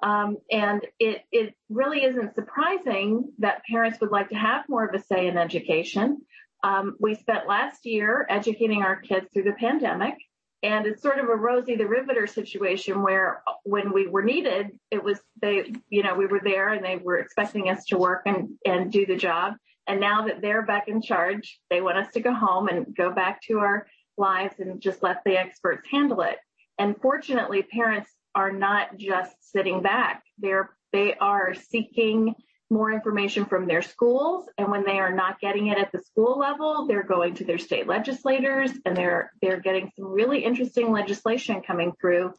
Um, 0.00 0.36
and 0.48 0.86
it, 1.00 1.22
it 1.32 1.54
really 1.68 2.04
isn't 2.04 2.36
surprising 2.36 3.32
that 3.38 3.64
parents 3.68 4.00
would 4.00 4.12
like 4.12 4.28
to 4.28 4.36
have 4.36 4.68
more 4.68 4.86
of 4.86 4.94
a 4.94 5.02
say 5.02 5.26
in 5.26 5.36
education. 5.36 6.18
Um, 6.62 6.94
we 7.00 7.16
spent 7.16 7.48
last 7.48 7.84
year 7.84 8.28
educating 8.30 8.84
our 8.84 9.00
kids 9.00 9.26
through 9.32 9.42
the 9.42 9.54
pandemic. 9.54 10.14
And 10.62 10.86
it's 10.86 11.02
sort 11.02 11.18
of 11.18 11.28
a 11.28 11.36
Rosie 11.36 11.76
the 11.76 11.86
Riveter 11.86 12.26
situation 12.26 13.02
where 13.02 13.42
when 13.64 13.92
we 13.92 14.06
were 14.06 14.22
needed, 14.22 14.78
it 14.90 15.02
was 15.02 15.20
they, 15.40 15.72
you 15.90 16.02
know, 16.02 16.14
we 16.14 16.26
were 16.26 16.40
there 16.42 16.70
and 16.70 16.84
they 16.84 16.96
were 16.96 17.18
expecting 17.18 17.68
us 17.68 17.84
to 17.86 17.98
work 17.98 18.22
and, 18.26 18.50
and 18.64 18.90
do 18.90 19.06
the 19.06 19.16
job. 19.16 19.54
And 19.86 20.00
now 20.00 20.26
that 20.26 20.40
they're 20.40 20.62
back 20.62 20.88
in 20.88 21.02
charge, 21.02 21.60
they 21.70 21.80
want 21.80 21.98
us 21.98 22.12
to 22.14 22.20
go 22.20 22.34
home 22.34 22.68
and 22.68 22.94
go 22.96 23.12
back 23.12 23.42
to 23.42 23.58
our 23.60 23.86
lives 24.16 24.54
and 24.58 24.80
just 24.80 25.02
let 25.02 25.22
the 25.24 25.38
experts 25.38 25.86
handle 25.90 26.22
it. 26.22 26.38
And 26.78 26.96
fortunately, 27.00 27.62
parents 27.62 28.10
are 28.34 28.50
not 28.50 28.96
just 28.96 29.34
sitting 29.52 29.82
back. 29.82 30.22
They're, 30.38 30.70
they 30.92 31.14
are 31.14 31.54
seeking 31.54 32.34
more 32.70 32.92
information 32.92 33.44
from 33.44 33.66
their 33.66 33.82
schools. 33.82 34.48
And 34.58 34.70
when 34.70 34.84
they 34.84 34.98
are 34.98 35.12
not 35.12 35.40
getting 35.40 35.68
it 35.68 35.78
at 35.78 35.92
the 35.92 36.00
school 36.00 36.38
level, 36.38 36.86
they're 36.86 37.02
going 37.02 37.34
to 37.34 37.44
their 37.44 37.58
state 37.58 37.86
legislators 37.86 38.72
and 38.84 38.96
they're, 38.96 39.32
they're 39.40 39.60
getting 39.60 39.92
some 39.96 40.06
really 40.06 40.44
interesting 40.44 40.90
legislation 40.90 41.62
coming 41.62 41.92
through. 42.00 42.34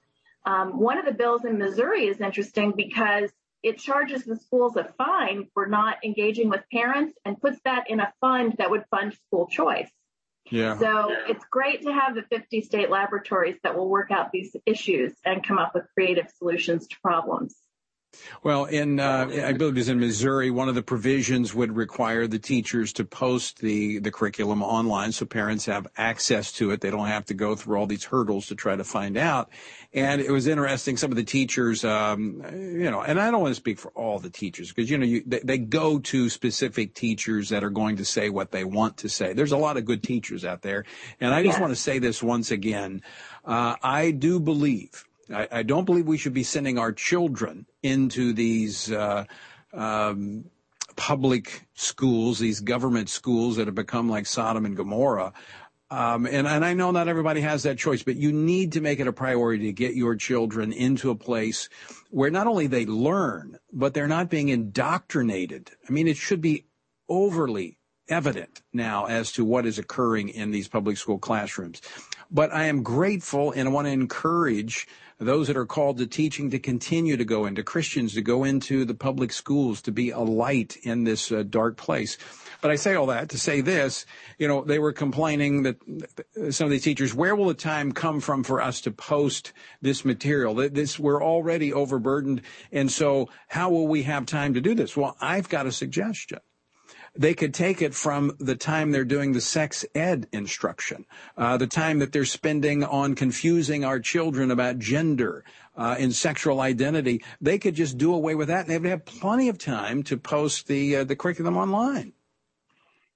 Um, 0.46 0.80
one 0.80 0.98
of 0.98 1.06
the 1.06 1.14
bills 1.14 1.46
in 1.46 1.58
Missouri 1.58 2.08
is 2.08 2.20
interesting 2.20 2.74
because 2.76 3.30
it 3.64 3.80
charges 3.80 4.24
the 4.24 4.38
schools 4.38 4.76
a 4.76 4.84
fine 4.98 5.48
for 5.54 5.66
not 5.66 6.04
engaging 6.04 6.50
with 6.50 6.62
parents 6.72 7.18
and 7.26 7.40
puts 7.40 7.60
that 7.66 7.90
in 7.90 8.00
a 8.00 8.14
fund 8.22 8.56
that 8.58 8.70
would 8.70 8.86
fund 8.90 9.14
school 9.28 9.48
choice. 9.48 9.90
Yeah. 10.50 10.78
So 10.78 11.10
it's 11.28 11.44
great 11.52 11.82
to 11.84 11.94
have 11.94 12.16
the 12.16 12.22
50 12.22 12.62
state 12.62 12.90
laboratories 12.90 13.58
that 13.64 13.76
will 13.76 13.90
work 13.90 14.12
out 14.12 14.32
these 14.32 14.56
issues 14.66 15.14
and 15.26 15.46
come 15.46 15.58
up 15.58 15.74
with 15.76 15.86
creative 15.94 16.30
solutions 16.38 16.88
to 16.88 16.96
problems. 17.02 17.56
Well, 18.43 18.65
in 18.65 18.99
uh, 18.99 19.28
I 19.30 19.53
believe 19.53 19.76
it 19.76 19.80
was 19.80 19.89
in 19.89 19.99
Missouri, 19.99 20.51
one 20.51 20.70
of 20.70 20.76
the 20.76 20.84
provisions 20.84 21.53
would 21.53 21.76
require 21.76 22.28
the 22.28 22.39
teachers 22.39 22.93
to 22.93 23.05
post 23.05 23.59
the 23.59 23.99
the 23.99 24.11
curriculum 24.11 24.61
online, 24.61 25.11
so 25.11 25.26
parents 25.26 25.65
have 25.65 25.88
access 25.97 26.51
to 26.53 26.72
it. 26.72 26.82
They 26.82 26.91
don't 26.91 27.07
have 27.07 27.26
to 27.26 27.34
go 27.34 27.55
through 27.55 27.78
all 27.78 27.88
these 27.88 28.03
hurdles 28.03 28.47
to 28.47 28.55
try 28.55 28.76
to 28.76 28.84
find 28.84 29.18
out. 29.18 29.49
And 29.93 30.22
it 30.22 30.32
was 30.32 30.47
interesting. 30.47 30.97
Some 30.97 31.11
of 31.11 31.18
the 31.18 31.24
teachers, 31.24 31.84
um, 31.84 32.43
you 32.51 32.91
know, 32.91 33.01
and 33.01 33.20
I 33.20 33.32
don't 33.32 33.41
want 33.41 33.51
to 33.51 33.59
speak 33.59 33.80
for 33.80 33.91
all 33.91 34.20
the 34.20 34.30
teachers 34.30 34.72
because 34.72 34.89
you 34.89 34.97
know 34.97 35.05
you, 35.05 35.24
they, 35.26 35.39
they 35.43 35.57
go 35.57 35.99
to 35.99 36.30
specific 36.30 36.93
teachers 36.93 37.49
that 37.49 37.63
are 37.63 37.70
going 37.70 37.97
to 37.97 38.05
say 38.05 38.30
what 38.30 38.51
they 38.51 38.63
want 38.63 38.97
to 38.97 39.09
say. 39.09 39.34
There's 39.34 39.51
a 39.51 39.57
lot 39.57 39.78
of 39.78 39.86
good 39.86 40.03
teachers 40.03 40.45
out 40.45 40.61
there, 40.61 40.86
and 41.20 41.34
I 41.34 41.43
just 41.43 41.59
want 41.59 41.72
to 41.72 41.80
say 41.80 41.99
this 41.99 42.22
once 42.22 42.51
again. 42.51 43.01
Uh, 43.45 43.76
I 43.82 44.11
do 44.11 44.39
believe 44.39 45.07
I, 45.34 45.48
I, 45.52 45.64
don't 45.64 45.86
believe 45.86 46.08
we 46.08 46.18
should 46.18 46.34
be 46.34 46.44
sending 46.44 46.78
our 46.78 46.92
children 46.92 47.66
into 47.84 48.34
these 48.34 48.92
uh, 48.92 49.26
um, 49.74 50.46
public 50.96 51.68
schools, 51.74 52.40
these 52.40 52.60
government 52.60 53.10
schools 53.10 53.56
that 53.56 53.68
have 53.68 53.76
become 53.76 54.10
like 54.10 54.26
Sodom 54.26 54.66
and 54.66 54.76
Gomorrah. 54.76 55.34
Um, 55.90 56.26
and, 56.26 56.46
and 56.48 56.66
I 56.66 56.74
know 56.74 56.92
not 56.92 57.08
everybody 57.08 57.40
has 57.42 57.64
that 57.64 57.78
choice, 57.78 58.04
but 58.04 58.18
you 58.18 58.34
need 58.34 58.74
to 58.74 58.82
make 58.82 59.00
it 59.00 59.08
a 59.08 59.14
priority 59.14 59.68
to 59.68 59.74
get 59.74 59.96
your 59.96 60.16
children 60.18 60.74
into 60.74 61.12
a 61.12 61.16
place 61.16 61.70
where 62.10 62.30
not 62.30 62.48
only 62.48 62.68
they 62.68 62.86
learn, 62.86 63.58
but 63.72 63.94
they're 63.94 64.08
not 64.08 64.30
being 64.30 64.50
indoctrinated. 64.50 65.72
I 65.88 65.92
mean, 65.94 66.08
it 66.08 66.18
should 66.18 66.42
be 66.42 66.66
overly 67.08 67.78
evident 68.10 68.62
now 68.74 69.06
as 69.06 69.32
to 69.34 69.46
what 69.46 69.66
is 69.66 69.80
occurring 69.80 70.30
in 70.30 70.52
these 70.52 70.68
public 70.68 70.98
school 70.98 71.20
classrooms. 71.20 71.82
But 72.30 72.54
I 72.54 72.66
am 72.66 72.84
grateful 72.84 73.52
and 73.52 73.70
I 73.70 73.72
want 73.72 73.88
to 73.88 73.92
encourage 73.92 74.88
those 75.20 75.47
that 75.47 75.57
are 75.57 75.65
called 75.65 75.97
to 75.97 76.07
teaching 76.07 76.51
to 76.51 76.59
continue 76.59 77.18
to 77.18 77.26
go 77.26 77.45
into 77.45 77.63
Christians 77.63 78.13
to 78.13 78.22
go 78.22 78.43
into 78.43 78.86
the 78.86 78.93
public 78.93 79.32
schools 79.32 79.82
to 79.84 79.91
be 79.91 80.11
a 80.11 80.20
light 80.20 80.78
in 80.84 81.03
this 81.03 81.32
uh, 81.32 81.43
dark 81.43 81.78
place. 81.78 82.18
But 82.61 82.72
I 82.72 82.76
say 82.76 82.95
all 82.95 83.07
that 83.07 83.30
to 83.30 83.39
say 83.39 83.61
this, 83.61 84.05
you 84.38 84.47
know, 84.47 84.63
they 84.63 84.80
were 84.80 84.93
complaining 84.93 85.63
that 85.63 85.78
some 86.51 86.65
of 86.65 86.72
these 86.72 86.84
teachers, 86.84 87.13
where 87.13 87.36
will 87.36 87.47
the 87.47 87.53
time 87.53 87.91
come 87.91 88.20
from 88.20 88.43
for 88.43 88.61
us 88.61 88.82
to 88.82 88.91
post 88.91 89.53
this 89.82 90.03
material? 90.03 90.55
This, 90.55 90.99
we're 90.99 91.24
already 91.24 91.72
overburdened. 91.72 92.41
And 92.72 92.91
so 92.91 93.30
how 93.47 93.70
will 93.70 93.88
we 93.88 94.03
have 94.03 94.26
time 94.26 94.53
to 94.55 94.61
do 94.61 94.74
this? 94.76 94.97
Well, 94.97 95.15
I've 95.22 95.49
got 95.49 95.65
a 95.65 95.72
suggestion 95.72 96.39
they 97.18 97.34
could 97.34 97.53
take 97.53 97.82
it 97.82 97.93
from 97.93 98.36
the 98.39 98.55
time 98.55 98.91
they're 98.91 99.05
doing 99.05 99.34
the 99.34 99.41
sex 99.41 99.86
ed 99.95 100.28
instruction, 100.32 101.05
uh, 101.38 101.57
the 101.57 101.68
time 101.68 101.99
that 101.99 102.11
they're 102.11 102.26
spending 102.26 102.84
on 102.84 103.15
confusing 103.15 103.84
our 103.84 103.99
children 103.99 104.51
about 104.51 104.80
gender 104.80 105.43
uh, 105.76 105.95
and 105.99 106.13
sexual 106.13 106.61
identity. 106.61 107.24
They 107.41 107.57
could 107.57 107.76
just 107.76 107.97
do 107.97 108.13
away 108.13 108.36
with 108.36 108.47
that, 108.49 108.61
and 108.61 108.70
they 108.70 108.78
would 108.78 108.89
have 108.89 109.05
plenty 109.05 109.49
of 109.49 109.57
time 109.57 110.03
to 110.03 110.18
post 110.18 110.68
the 110.68 110.97
uh, 110.97 111.03
the 111.03 111.15
curriculum 111.15 111.57
online. 111.57 112.13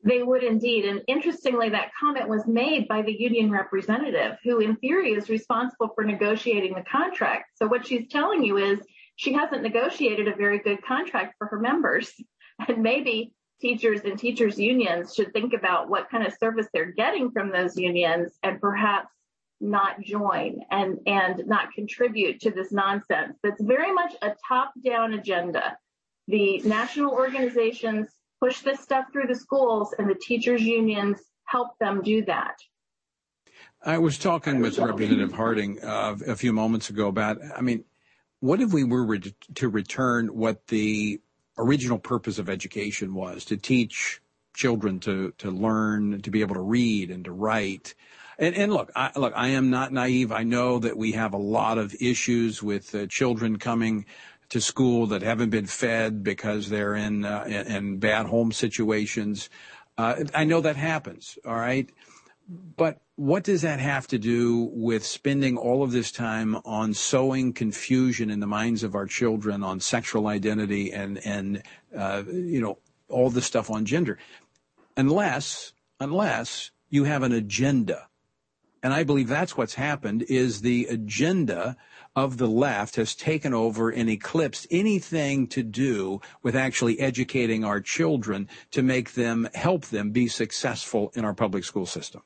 They 0.03 0.23
would 0.23 0.43
indeed. 0.43 0.85
And 0.85 1.01
interestingly, 1.07 1.69
that 1.69 1.91
comment 1.99 2.27
was 2.27 2.47
made 2.47 2.87
by 2.87 3.03
the 3.03 3.13
union 3.13 3.51
representative, 3.51 4.37
who 4.43 4.59
in 4.59 4.75
theory 4.77 5.13
is 5.13 5.29
responsible 5.29 5.89
for 5.93 6.03
negotiating 6.03 6.73
the 6.73 6.83
contract. 6.91 7.51
So 7.55 7.67
what 7.67 7.85
she's 7.85 8.07
telling 8.09 8.43
you 8.43 8.57
is 8.57 8.79
she 9.15 9.33
hasn't 9.33 9.61
negotiated 9.61 10.27
a 10.27 10.35
very 10.35 10.57
good 10.57 10.83
contract 10.83 11.35
for 11.37 11.47
her 11.47 11.59
members. 11.59 12.11
And 12.67 12.83
maybe 12.83 13.33
teachers 13.61 14.01
and 14.03 14.17
teachers 14.17 14.59
unions 14.59 15.13
should 15.13 15.31
think 15.31 15.53
about 15.53 15.89
what 15.89 16.09
kind 16.09 16.25
of 16.25 16.33
service 16.39 16.67
they're 16.73 16.91
getting 16.91 17.31
from 17.31 17.51
those 17.51 17.77
unions 17.77 18.33
and 18.43 18.59
perhaps 18.59 19.09
not 19.61 20.01
join 20.01 20.61
and 20.71 20.99
and 21.05 21.43
not 21.45 21.71
contribute 21.73 22.41
to 22.41 22.51
this 22.51 22.71
nonsense. 22.71 23.37
That's 23.43 23.61
very 23.61 23.93
much 23.93 24.13
a 24.21 24.31
top 24.47 24.73
down 24.83 25.13
agenda. 25.13 25.77
The 26.27 26.59
national 26.61 27.11
organizations 27.11 28.07
push 28.41 28.61
this 28.61 28.79
stuff 28.79 29.05
through 29.13 29.27
the 29.27 29.35
schools 29.35 29.93
and 29.97 30.09
the 30.09 30.15
teachers 30.15 30.63
unions 30.63 31.19
help 31.45 31.77
them 31.79 32.01
do 32.01 32.25
that. 32.25 32.55
I 33.83 33.99
was 33.99 34.17
talking 34.17 34.61
with 34.61 34.77
representative 34.77 35.33
harding 35.33 35.83
uh, 35.83 36.17
a 36.27 36.35
few 36.35 36.53
moments 36.53 36.89
ago 36.89 37.07
about 37.07 37.37
i 37.55 37.61
mean 37.61 37.83
what 38.39 38.59
if 38.61 38.73
we 38.73 38.83
were 38.83 39.05
re- 39.05 39.35
to 39.55 39.69
return 39.69 40.27
what 40.27 40.67
the 40.67 41.21
original 41.57 41.99
purpose 41.99 42.39
of 42.39 42.49
education 42.49 43.13
was 43.13 43.45
to 43.45 43.57
teach 43.57 44.21
children 44.53 44.99
to 44.99 45.33
to 45.37 45.49
learn 45.49 46.21
to 46.21 46.31
be 46.31 46.41
able 46.41 46.55
to 46.55 46.61
read 46.61 47.09
and 47.09 47.25
to 47.25 47.31
write. 47.31 47.93
And, 48.37 48.55
and 48.55 48.73
look 48.73 48.91
I, 48.95 49.11
look 49.15 49.33
I 49.35 49.49
am 49.49 49.69
not 49.69 49.93
naive. 49.93 50.31
I 50.31 50.43
know 50.43 50.79
that 50.79 50.97
we 50.97 51.13
have 51.13 51.33
a 51.33 51.37
lot 51.37 51.77
of 51.77 51.95
issues 51.99 52.61
with 52.61 52.93
uh, 52.95 53.07
children 53.07 53.57
coming 53.57 54.05
to 54.49 54.59
school 54.59 55.07
that 55.07 55.21
haven't 55.21 55.49
been 55.49 55.65
fed 55.65 56.23
because 56.23 56.69
they're 56.69 56.95
in 56.95 57.23
uh, 57.23 57.43
in, 57.47 57.67
in, 57.67 57.97
bad 57.97 58.25
home 58.25 58.51
situations. 58.51 59.49
Uh, 59.97 60.23
I 60.33 60.43
know 60.45 60.61
that 60.61 60.75
happens 60.75 61.37
all 61.45 61.55
right 61.55 61.89
but 62.75 62.99
what 63.15 63.43
does 63.43 63.61
that 63.61 63.79
have 63.79 64.07
to 64.07 64.17
do 64.17 64.69
with 64.73 65.05
spending 65.05 65.57
all 65.57 65.83
of 65.83 65.91
this 65.91 66.11
time 66.11 66.55
on 66.65 66.93
sowing 66.93 67.53
confusion 67.53 68.29
in 68.29 68.39
the 68.41 68.47
minds 68.47 68.83
of 68.83 68.93
our 68.93 69.05
children 69.05 69.63
on 69.63 69.79
sexual 69.79 70.27
identity 70.27 70.91
and 70.91 71.17
and 71.25 71.63
uh, 71.97 72.23
you 72.27 72.59
know 72.59 72.77
all 73.07 73.29
this 73.29 73.45
stuff 73.45 73.69
on 73.69 73.85
gender, 73.85 74.17
unless 74.97 75.71
unless 75.99 76.71
you 76.89 77.05
have 77.05 77.23
an 77.23 77.31
agenda, 77.31 78.09
and 78.83 78.93
I 78.93 79.03
believe 79.03 79.29
that's 79.29 79.55
what's 79.55 79.75
happened 79.75 80.23
is 80.23 80.59
the 80.59 80.87
agenda 80.87 81.77
of 82.17 82.37
the 82.37 82.47
left 82.47 82.97
has 82.97 83.15
taken 83.15 83.53
over 83.53 83.89
and 83.89 84.09
eclipsed 84.09 84.67
anything 84.69 85.47
to 85.47 85.63
do 85.63 86.19
with 86.43 86.55
actually 86.57 86.99
educating 86.99 87.63
our 87.63 87.79
children 87.79 88.49
to 88.71 88.81
make 88.81 89.13
them 89.13 89.47
help 89.53 89.85
them 89.85 90.11
be 90.11 90.27
successful 90.27 91.13
in 91.15 91.23
our 91.23 91.33
public 91.33 91.63
school 91.63 91.85
system. 91.85 92.21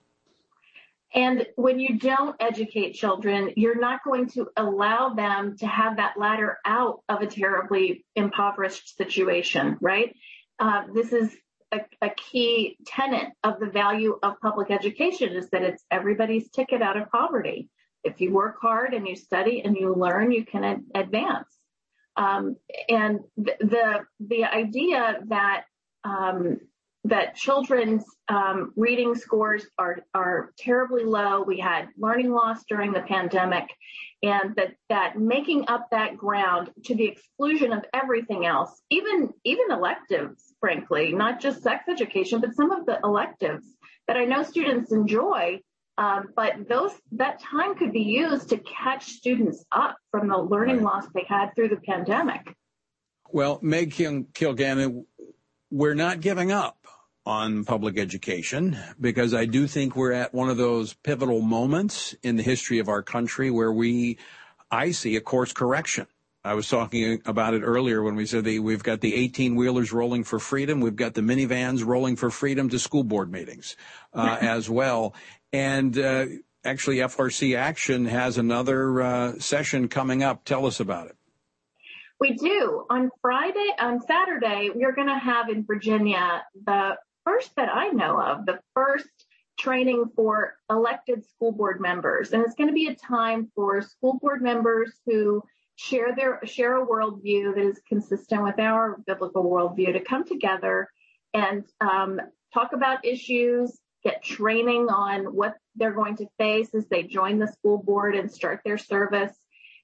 And 1.15 1.47
when 1.55 1.79
you 1.79 1.97
don't 1.97 2.35
educate 2.41 2.91
children, 2.93 3.51
you're 3.55 3.79
not 3.79 4.03
going 4.03 4.27
to 4.31 4.47
allow 4.57 5.13
them 5.13 5.55
to 5.59 5.65
have 5.65 5.95
that 5.95 6.17
ladder 6.17 6.57
out 6.65 6.99
of 7.07 7.21
a 7.21 7.27
terribly 7.27 8.05
impoverished 8.17 8.97
situation, 8.97 9.77
right? 9.79 10.13
Uh, 10.59 10.83
this 10.93 11.13
is 11.13 11.33
a, 11.71 11.79
a, 12.01 12.09
key 12.09 12.77
tenet 12.85 13.29
of 13.43 13.59
the 13.59 13.65
value 13.65 14.19
of 14.21 14.39
public 14.41 14.71
education 14.71 15.33
is 15.33 15.49
that 15.49 15.61
it's 15.61 15.83
everybody's 15.89 16.49
ticket 16.49 16.81
out 16.81 16.97
of 16.97 17.09
poverty. 17.09 17.69
If 18.03 18.19
you 18.19 18.33
work 18.33 18.57
hard 18.61 18.93
and 18.93 19.07
you 19.07 19.15
study 19.15 19.61
and 19.63 19.75
you 19.75 19.95
learn, 19.95 20.31
you 20.31 20.45
can 20.45 20.63
ad- 20.63 20.83
advance. 20.93 21.47
Um, 22.17 22.57
and 22.89 23.21
the, 23.37 23.55
the, 23.59 23.99
the 24.19 24.43
idea 24.45 25.19
that 25.27 25.63
um, 26.03 26.59
that 27.05 27.35
children's 27.35 28.03
um, 28.27 28.73
reading 28.75 29.15
scores 29.15 29.65
are 29.77 29.99
are 30.13 30.51
terribly 30.57 31.03
low. 31.03 31.43
We 31.43 31.59
had 31.59 31.89
learning 31.97 32.31
loss 32.31 32.63
during 32.67 32.91
the 32.91 33.01
pandemic, 33.01 33.65
and 34.23 34.55
that 34.55 34.73
that 34.89 35.17
making 35.17 35.65
up 35.67 35.87
that 35.91 36.17
ground 36.17 36.71
to 36.85 36.95
the 36.95 37.05
exclusion 37.05 37.71
of 37.71 37.85
everything 37.93 38.45
else, 38.45 38.81
even 38.89 39.31
even 39.43 39.71
electives, 39.71 40.53
frankly, 40.59 41.13
not 41.13 41.39
just 41.39 41.61
sex 41.61 41.85
education, 41.87 42.41
but 42.41 42.55
some 42.55 42.71
of 42.71 42.85
the 42.85 42.99
electives 43.03 43.65
that 44.07 44.17
I 44.17 44.25
know 44.25 44.43
students 44.43 44.91
enjoy. 44.91 45.59
Um, 45.97 46.33
but 46.35 46.67
those 46.67 46.91
that 47.13 47.39
time 47.39 47.75
could 47.75 47.93
be 47.93 48.01
used 48.01 48.49
to 48.49 48.57
catch 48.57 49.05
students 49.05 49.63
up 49.71 49.95
from 50.11 50.27
the 50.27 50.37
learning 50.37 50.83
right. 50.83 50.95
loss 50.95 51.05
they 51.13 51.25
had 51.25 51.55
through 51.55 51.69
the 51.69 51.77
pandemic. 51.77 52.41
Well, 53.29 53.59
Meg 53.61 53.91
Kilgannon, 53.91 55.05
we're 55.71 55.93
not 55.93 56.19
giving 56.19 56.51
up 56.51 56.84
on 57.25 57.65
public 57.65 57.97
education 57.97 58.77
because 59.01 59.33
I 59.33 59.45
do 59.45 59.65
think 59.65 59.95
we're 59.95 60.11
at 60.11 60.33
one 60.33 60.49
of 60.49 60.57
those 60.57 60.93
pivotal 60.93 61.41
moments 61.41 62.13
in 62.21 62.35
the 62.35 62.43
history 62.43 62.79
of 62.79 62.87
our 62.87 63.01
country 63.01 63.49
where 63.49 63.71
we, 63.71 64.17
I 64.69 64.91
see 64.91 65.15
a 65.15 65.21
course 65.21 65.51
correction. 65.51 66.05
I 66.43 66.53
was 66.53 66.69
talking 66.69 67.23
about 67.25 67.55
it 67.55 67.61
earlier 67.61 68.03
when 68.03 68.15
we 68.15 68.27
said 68.27 68.43
that 68.43 68.61
we've 68.61 68.83
got 68.83 69.01
the 69.01 69.15
18 69.15 69.55
wheelers 69.55 69.91
rolling 69.91 70.23
for 70.23 70.37
freedom. 70.37 70.79
We've 70.79 70.95
got 70.95 71.15
the 71.15 71.21
minivans 71.21 71.83
rolling 71.83 72.15
for 72.15 72.29
freedom 72.29 72.69
to 72.69 72.77
school 72.77 73.03
board 73.03 73.31
meetings 73.31 73.75
uh, 74.13 74.37
as 74.41 74.69
well. 74.69 75.15
And 75.51 75.97
uh, 75.97 76.25
actually, 76.63 76.97
FRC 76.97 77.57
Action 77.57 78.05
has 78.05 78.37
another 78.37 79.01
uh, 79.01 79.39
session 79.39 79.87
coming 79.87 80.21
up. 80.21 80.45
Tell 80.45 80.67
us 80.67 80.79
about 80.79 81.07
it. 81.07 81.15
We 82.19 82.33
do. 82.35 82.85
On 82.91 83.09
Friday, 83.21 83.71
on 83.79 83.99
Saturday, 84.01 84.69
we 84.73 84.85
are 84.85 84.91
going 84.91 85.07
to 85.07 85.17
have 85.17 85.49
in 85.49 85.65
Virginia 85.65 86.43
the 86.65 86.95
first 87.25 87.51
that 87.55 87.69
I 87.69 87.89
know 87.89 88.21
of, 88.21 88.45
the 88.45 88.59
first 88.73 89.09
training 89.57 90.11
for 90.15 90.55
elected 90.69 91.25
school 91.25 91.51
board 91.51 91.79
members. 91.79 92.31
And 92.31 92.43
it's 92.43 92.55
going 92.55 92.69
to 92.69 92.73
be 92.73 92.87
a 92.87 92.95
time 92.95 93.51
for 93.55 93.81
school 93.81 94.19
board 94.21 94.41
members 94.41 94.93
who 95.05 95.43
share 95.75 96.15
their 96.15 96.39
share 96.45 96.81
a 96.81 96.85
worldview 96.85 97.55
that 97.55 97.61
is 97.61 97.81
consistent 97.87 98.43
with 98.43 98.59
our 98.59 98.97
biblical 99.05 99.43
worldview 99.43 99.93
to 99.93 99.99
come 99.99 100.25
together 100.25 100.89
and 101.33 101.65
um, 101.81 102.19
talk 102.53 102.71
about 102.73 103.05
issues, 103.05 103.77
get 104.03 104.23
training 104.23 104.87
on 104.89 105.35
what 105.35 105.55
they're 105.75 105.91
going 105.91 106.15
to 106.17 106.27
face 106.37 106.73
as 106.73 106.87
they 106.87 107.03
join 107.03 107.39
the 107.39 107.47
school 107.47 107.77
board 107.77 108.15
and 108.15 108.31
start 108.31 108.61
their 108.63 108.77
service. 108.77 109.33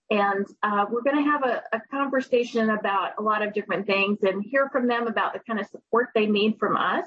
And 0.09 0.45
uh, 0.61 0.85
we're 0.89 1.03
going 1.03 1.23
to 1.23 1.29
have 1.29 1.43
a, 1.43 1.63
a, 1.71 1.81
conversation 1.89 2.69
about 2.69 3.13
a 3.17 3.21
lot 3.21 3.41
of 3.45 3.53
different 3.53 3.87
things 3.87 4.19
and 4.23 4.43
hear 4.43 4.69
from 4.69 4.87
them 4.87 5.07
about 5.07 5.31
the 5.31 5.39
kind 5.39 5.57
of 5.57 5.67
support 5.67 6.09
they 6.13 6.25
need 6.25 6.59
from 6.59 6.75
us 6.75 7.05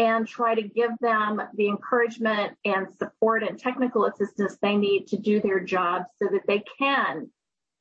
and 0.00 0.26
try 0.26 0.54
to 0.54 0.62
give 0.62 0.92
them 1.02 1.42
the 1.54 1.68
encouragement 1.68 2.56
and 2.64 2.86
support 2.98 3.42
and 3.42 3.58
technical 3.58 4.06
assistance 4.06 4.56
they 4.62 4.74
need 4.74 5.06
to 5.06 5.18
do 5.18 5.42
their 5.42 5.60
jobs 5.60 6.06
so 6.18 6.26
that 6.32 6.46
they 6.48 6.64
can 6.78 7.30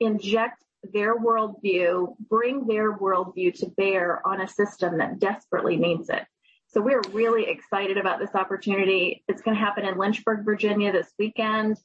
inject 0.02 0.62
their 0.84 1.18
worldview, 1.18 2.14
bring 2.30 2.68
their 2.68 2.98
worldview 2.98 3.54
to 3.54 3.68
bear 3.78 4.26
on 4.28 4.42
a 4.42 4.48
system 4.50 4.98
that 4.98 5.18
desperately 5.20 5.78
needs 5.78 6.10
it. 6.10 6.26
So 6.68 6.82
we're 6.82 7.02
really 7.14 7.50
excited 7.50 7.98
about 7.98 8.20
this 8.20 8.36
opportunity. 8.36 9.24
It's 9.30 9.42
going 9.42 9.56
to 9.56 9.64
happen 9.64 9.86
in 9.86 9.98
Lynchburg, 9.98 10.44
Virginia 10.44 10.92
this 10.92 11.12
weekend. 11.18 11.78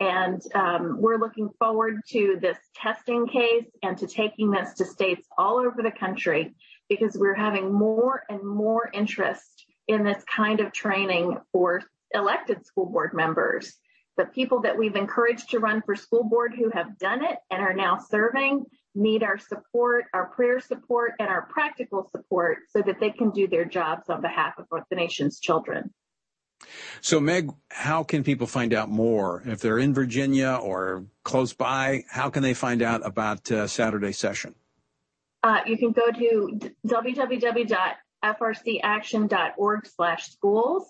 And 0.00 0.40
um, 0.54 0.96
we're 1.02 1.18
looking 1.18 1.50
forward 1.58 2.00
to 2.08 2.38
this 2.40 2.56
testing 2.74 3.28
case 3.28 3.66
and 3.82 3.98
to 3.98 4.06
taking 4.06 4.50
this 4.50 4.72
to 4.74 4.86
states 4.86 5.28
all 5.36 5.58
over 5.58 5.82
the 5.82 5.92
country 5.92 6.54
because 6.88 7.14
we're 7.16 7.34
having 7.34 7.72
more 7.72 8.24
and 8.30 8.42
more 8.42 8.90
interest 8.92 9.61
in 9.88 10.04
this 10.04 10.22
kind 10.24 10.60
of 10.60 10.72
training 10.72 11.38
for 11.52 11.82
elected 12.14 12.66
school 12.66 12.86
board 12.86 13.12
members. 13.14 13.74
The 14.16 14.24
people 14.26 14.60
that 14.62 14.76
we've 14.76 14.96
encouraged 14.96 15.50
to 15.50 15.58
run 15.58 15.82
for 15.82 15.96
school 15.96 16.24
board 16.24 16.54
who 16.54 16.70
have 16.70 16.98
done 16.98 17.24
it 17.24 17.38
and 17.50 17.62
are 17.62 17.72
now 17.72 17.98
serving 17.98 18.66
need 18.94 19.22
our 19.22 19.38
support, 19.38 20.04
our 20.12 20.26
prayer 20.26 20.60
support, 20.60 21.12
and 21.18 21.28
our 21.28 21.42
practical 21.42 22.08
support 22.10 22.58
so 22.68 22.82
that 22.82 23.00
they 23.00 23.10
can 23.10 23.30
do 23.30 23.48
their 23.48 23.64
jobs 23.64 24.10
on 24.10 24.20
behalf 24.20 24.54
of 24.58 24.66
the 24.90 24.96
nation's 24.96 25.40
children. 25.40 25.90
So, 27.00 27.18
Meg, 27.18 27.50
how 27.70 28.04
can 28.04 28.22
people 28.22 28.46
find 28.46 28.74
out 28.74 28.88
more? 28.88 29.42
If 29.46 29.60
they're 29.60 29.78
in 29.78 29.94
Virginia 29.94 30.58
or 30.62 31.06
close 31.24 31.52
by, 31.52 32.04
how 32.08 32.30
can 32.30 32.42
they 32.42 32.54
find 32.54 32.82
out 32.82 33.04
about 33.04 33.50
uh, 33.50 33.66
Saturday 33.66 34.12
session? 34.12 34.54
Uh, 35.42 35.60
you 35.66 35.76
can 35.76 35.90
go 35.90 36.10
to 36.12 36.70
www.frcaction.org 36.86 37.96
slash 39.86 40.30
schools. 40.30 40.86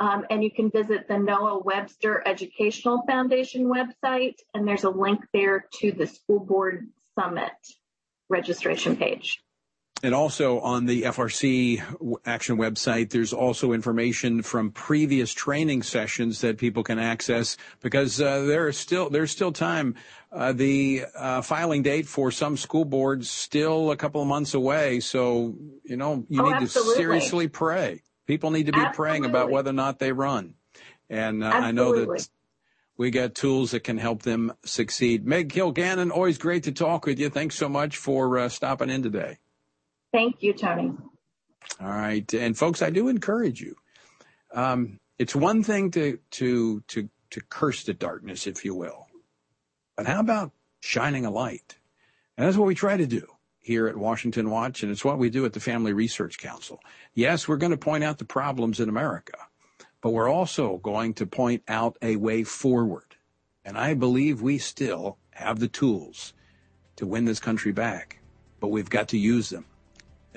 Um, 0.00 0.26
and 0.30 0.44
you 0.44 0.50
can 0.50 0.70
visit 0.70 1.08
the 1.08 1.18
Noah 1.18 1.58
Webster 1.58 2.22
Educational 2.24 3.02
Foundation 3.06 3.64
website, 3.64 4.36
and 4.54 4.66
there's 4.66 4.84
a 4.84 4.90
link 4.90 5.20
there 5.34 5.66
to 5.80 5.90
the 5.90 6.06
School 6.06 6.38
Board 6.38 6.88
Summit 7.18 7.52
registration 8.28 8.96
page. 8.96 9.42
And 10.00 10.14
also 10.14 10.60
on 10.60 10.86
the 10.86 11.02
FRC 11.02 11.82
Action 12.24 12.56
website, 12.56 13.10
there's 13.10 13.32
also 13.32 13.72
information 13.72 14.42
from 14.42 14.70
previous 14.70 15.34
training 15.34 15.82
sessions 15.82 16.40
that 16.40 16.56
people 16.56 16.84
can 16.84 17.00
access 17.00 17.56
because 17.80 18.20
uh, 18.20 18.42
there 18.42 18.68
is 18.68 18.78
still 18.78 19.10
there's 19.10 19.32
still 19.32 19.50
time. 19.50 19.96
Uh, 20.30 20.52
the 20.52 21.04
uh, 21.16 21.42
filing 21.42 21.82
date 21.82 22.06
for 22.06 22.30
some 22.30 22.56
school 22.56 22.84
boards 22.84 23.28
still 23.28 23.90
a 23.90 23.96
couple 23.96 24.20
of 24.20 24.28
months 24.28 24.54
away, 24.54 25.00
so 25.00 25.56
you 25.82 25.96
know 25.96 26.24
you 26.28 26.42
oh, 26.42 26.44
need 26.44 26.62
absolutely. 26.62 26.92
to 26.92 26.96
seriously 26.96 27.48
pray. 27.48 28.02
People 28.26 28.50
need 28.50 28.66
to 28.66 28.72
be 28.72 28.78
absolutely. 28.78 28.96
praying 28.96 29.24
about 29.24 29.50
whether 29.50 29.70
or 29.70 29.74
not 29.74 29.98
they 29.98 30.12
run, 30.12 30.54
and 31.10 31.42
uh, 31.42 31.48
I 31.48 31.72
know 31.72 31.94
that 31.98 32.28
we 32.96 33.10
got 33.10 33.34
tools 33.34 33.72
that 33.72 33.84
can 33.84 33.98
help 33.98 34.22
them 34.22 34.52
succeed. 34.64 35.26
Meg 35.26 35.52
Kilgannon, 35.52 36.12
always 36.12 36.38
great 36.38 36.64
to 36.64 36.72
talk 36.72 37.06
with 37.06 37.18
you. 37.18 37.30
Thanks 37.30 37.56
so 37.56 37.68
much 37.68 37.96
for 37.96 38.38
uh, 38.38 38.48
stopping 38.48 38.90
in 38.90 39.02
today. 39.02 39.38
Thank 40.12 40.42
you, 40.42 40.52
Tony. 40.52 40.92
All 41.80 41.88
right, 41.88 42.32
and 42.34 42.56
folks, 42.56 42.82
I 42.82 42.90
do 42.90 43.08
encourage 43.08 43.60
you. 43.60 43.76
Um, 44.54 44.98
it's 45.18 45.36
one 45.36 45.62
thing 45.62 45.90
to 45.92 46.18
to 46.32 46.80
to 46.88 47.08
to 47.30 47.40
curse 47.50 47.84
the 47.84 47.94
darkness, 47.94 48.46
if 48.46 48.64
you 48.64 48.74
will, 48.74 49.06
but 49.96 50.06
how 50.06 50.20
about 50.20 50.52
shining 50.80 51.26
a 51.26 51.30
light? 51.30 51.76
And 52.36 52.46
that's 52.46 52.56
what 52.56 52.66
we 52.66 52.74
try 52.74 52.96
to 52.96 53.06
do 53.06 53.26
here 53.58 53.86
at 53.86 53.96
Washington 53.96 54.48
Watch, 54.48 54.82
and 54.82 54.90
it's 54.90 55.04
what 55.04 55.18
we 55.18 55.28
do 55.28 55.44
at 55.44 55.52
the 55.52 55.60
Family 55.60 55.92
Research 55.92 56.38
Council. 56.38 56.80
Yes, 57.14 57.46
we're 57.46 57.58
going 57.58 57.72
to 57.72 57.76
point 57.76 58.02
out 58.02 58.16
the 58.16 58.24
problems 58.24 58.80
in 58.80 58.88
America, 58.88 59.36
but 60.00 60.10
we're 60.10 60.30
also 60.30 60.78
going 60.78 61.12
to 61.14 61.26
point 61.26 61.62
out 61.68 61.98
a 62.00 62.16
way 62.16 62.44
forward. 62.44 63.16
And 63.64 63.76
I 63.76 63.92
believe 63.92 64.40
we 64.40 64.56
still 64.56 65.18
have 65.32 65.58
the 65.58 65.68
tools 65.68 66.32
to 66.96 67.06
win 67.06 67.26
this 67.26 67.40
country 67.40 67.72
back, 67.72 68.20
but 68.60 68.68
we've 68.68 68.88
got 68.88 69.08
to 69.08 69.18
use 69.18 69.50
them. 69.50 69.66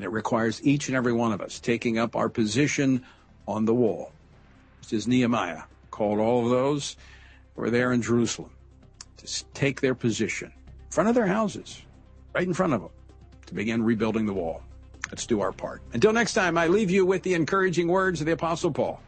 And 0.02 0.08
it 0.08 0.14
requires 0.14 0.60
each 0.64 0.88
and 0.88 0.98
every 0.98 1.14
one 1.14 1.32
of 1.32 1.42
us 1.42 1.60
taking 1.60 2.00
up 2.00 2.16
our 2.16 2.28
position 2.28 3.06
on 3.48 3.66
the 3.66 3.74
wall. 3.76 4.12
Just 4.80 4.94
as 4.94 5.08
Nehemiah 5.08 5.62
called 5.92 6.18
all 6.18 6.44
of 6.44 6.50
those 6.50 6.98
who 7.54 7.62
were 7.62 7.70
there 7.70 7.94
in 7.94 8.02
Jerusalem 8.02 8.50
to 9.18 9.46
take 9.54 9.80
their 9.80 9.94
position 9.94 10.52
in 10.66 10.90
front 10.90 11.08
of 11.08 11.14
their 11.14 11.28
houses, 11.28 11.84
right 12.34 12.48
in 12.48 12.56
front 12.56 12.74
of 12.74 12.82
them, 12.82 12.90
to 13.46 13.54
begin 13.54 13.84
rebuilding 13.84 14.26
the 14.26 14.34
wall. 14.34 14.64
Let's 15.12 15.28
do 15.28 15.40
our 15.42 15.52
part. 15.52 15.84
Until 15.94 16.14
next 16.14 16.34
time, 16.34 16.58
I 16.58 16.66
leave 16.66 16.90
you 16.90 17.06
with 17.06 17.22
the 17.22 17.36
encouraging 17.36 17.88
words 17.88 18.22
of 18.22 18.26
the 18.26 18.34
Apostle 18.34 18.72
Paul, 18.72 19.00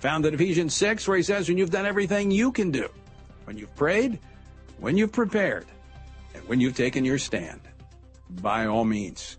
found 0.00 0.26
in 0.26 0.34
Ephesians 0.34 0.74
6, 0.74 1.08
where 1.08 1.16
he 1.16 1.22
says, 1.22 1.48
When 1.48 1.56
you've 1.56 1.70
done 1.70 1.86
everything 1.86 2.30
you 2.30 2.52
can 2.52 2.70
do, 2.70 2.90
when 3.44 3.56
you've 3.56 3.74
prayed, 3.74 4.18
when 4.80 4.98
you've 4.98 5.12
prepared, 5.12 5.64
and 6.34 6.46
when 6.46 6.60
you've 6.60 6.76
taken 6.76 7.06
your 7.06 7.16
stand, 7.16 7.62
by 8.28 8.66
all 8.66 8.84
means, 8.84 9.38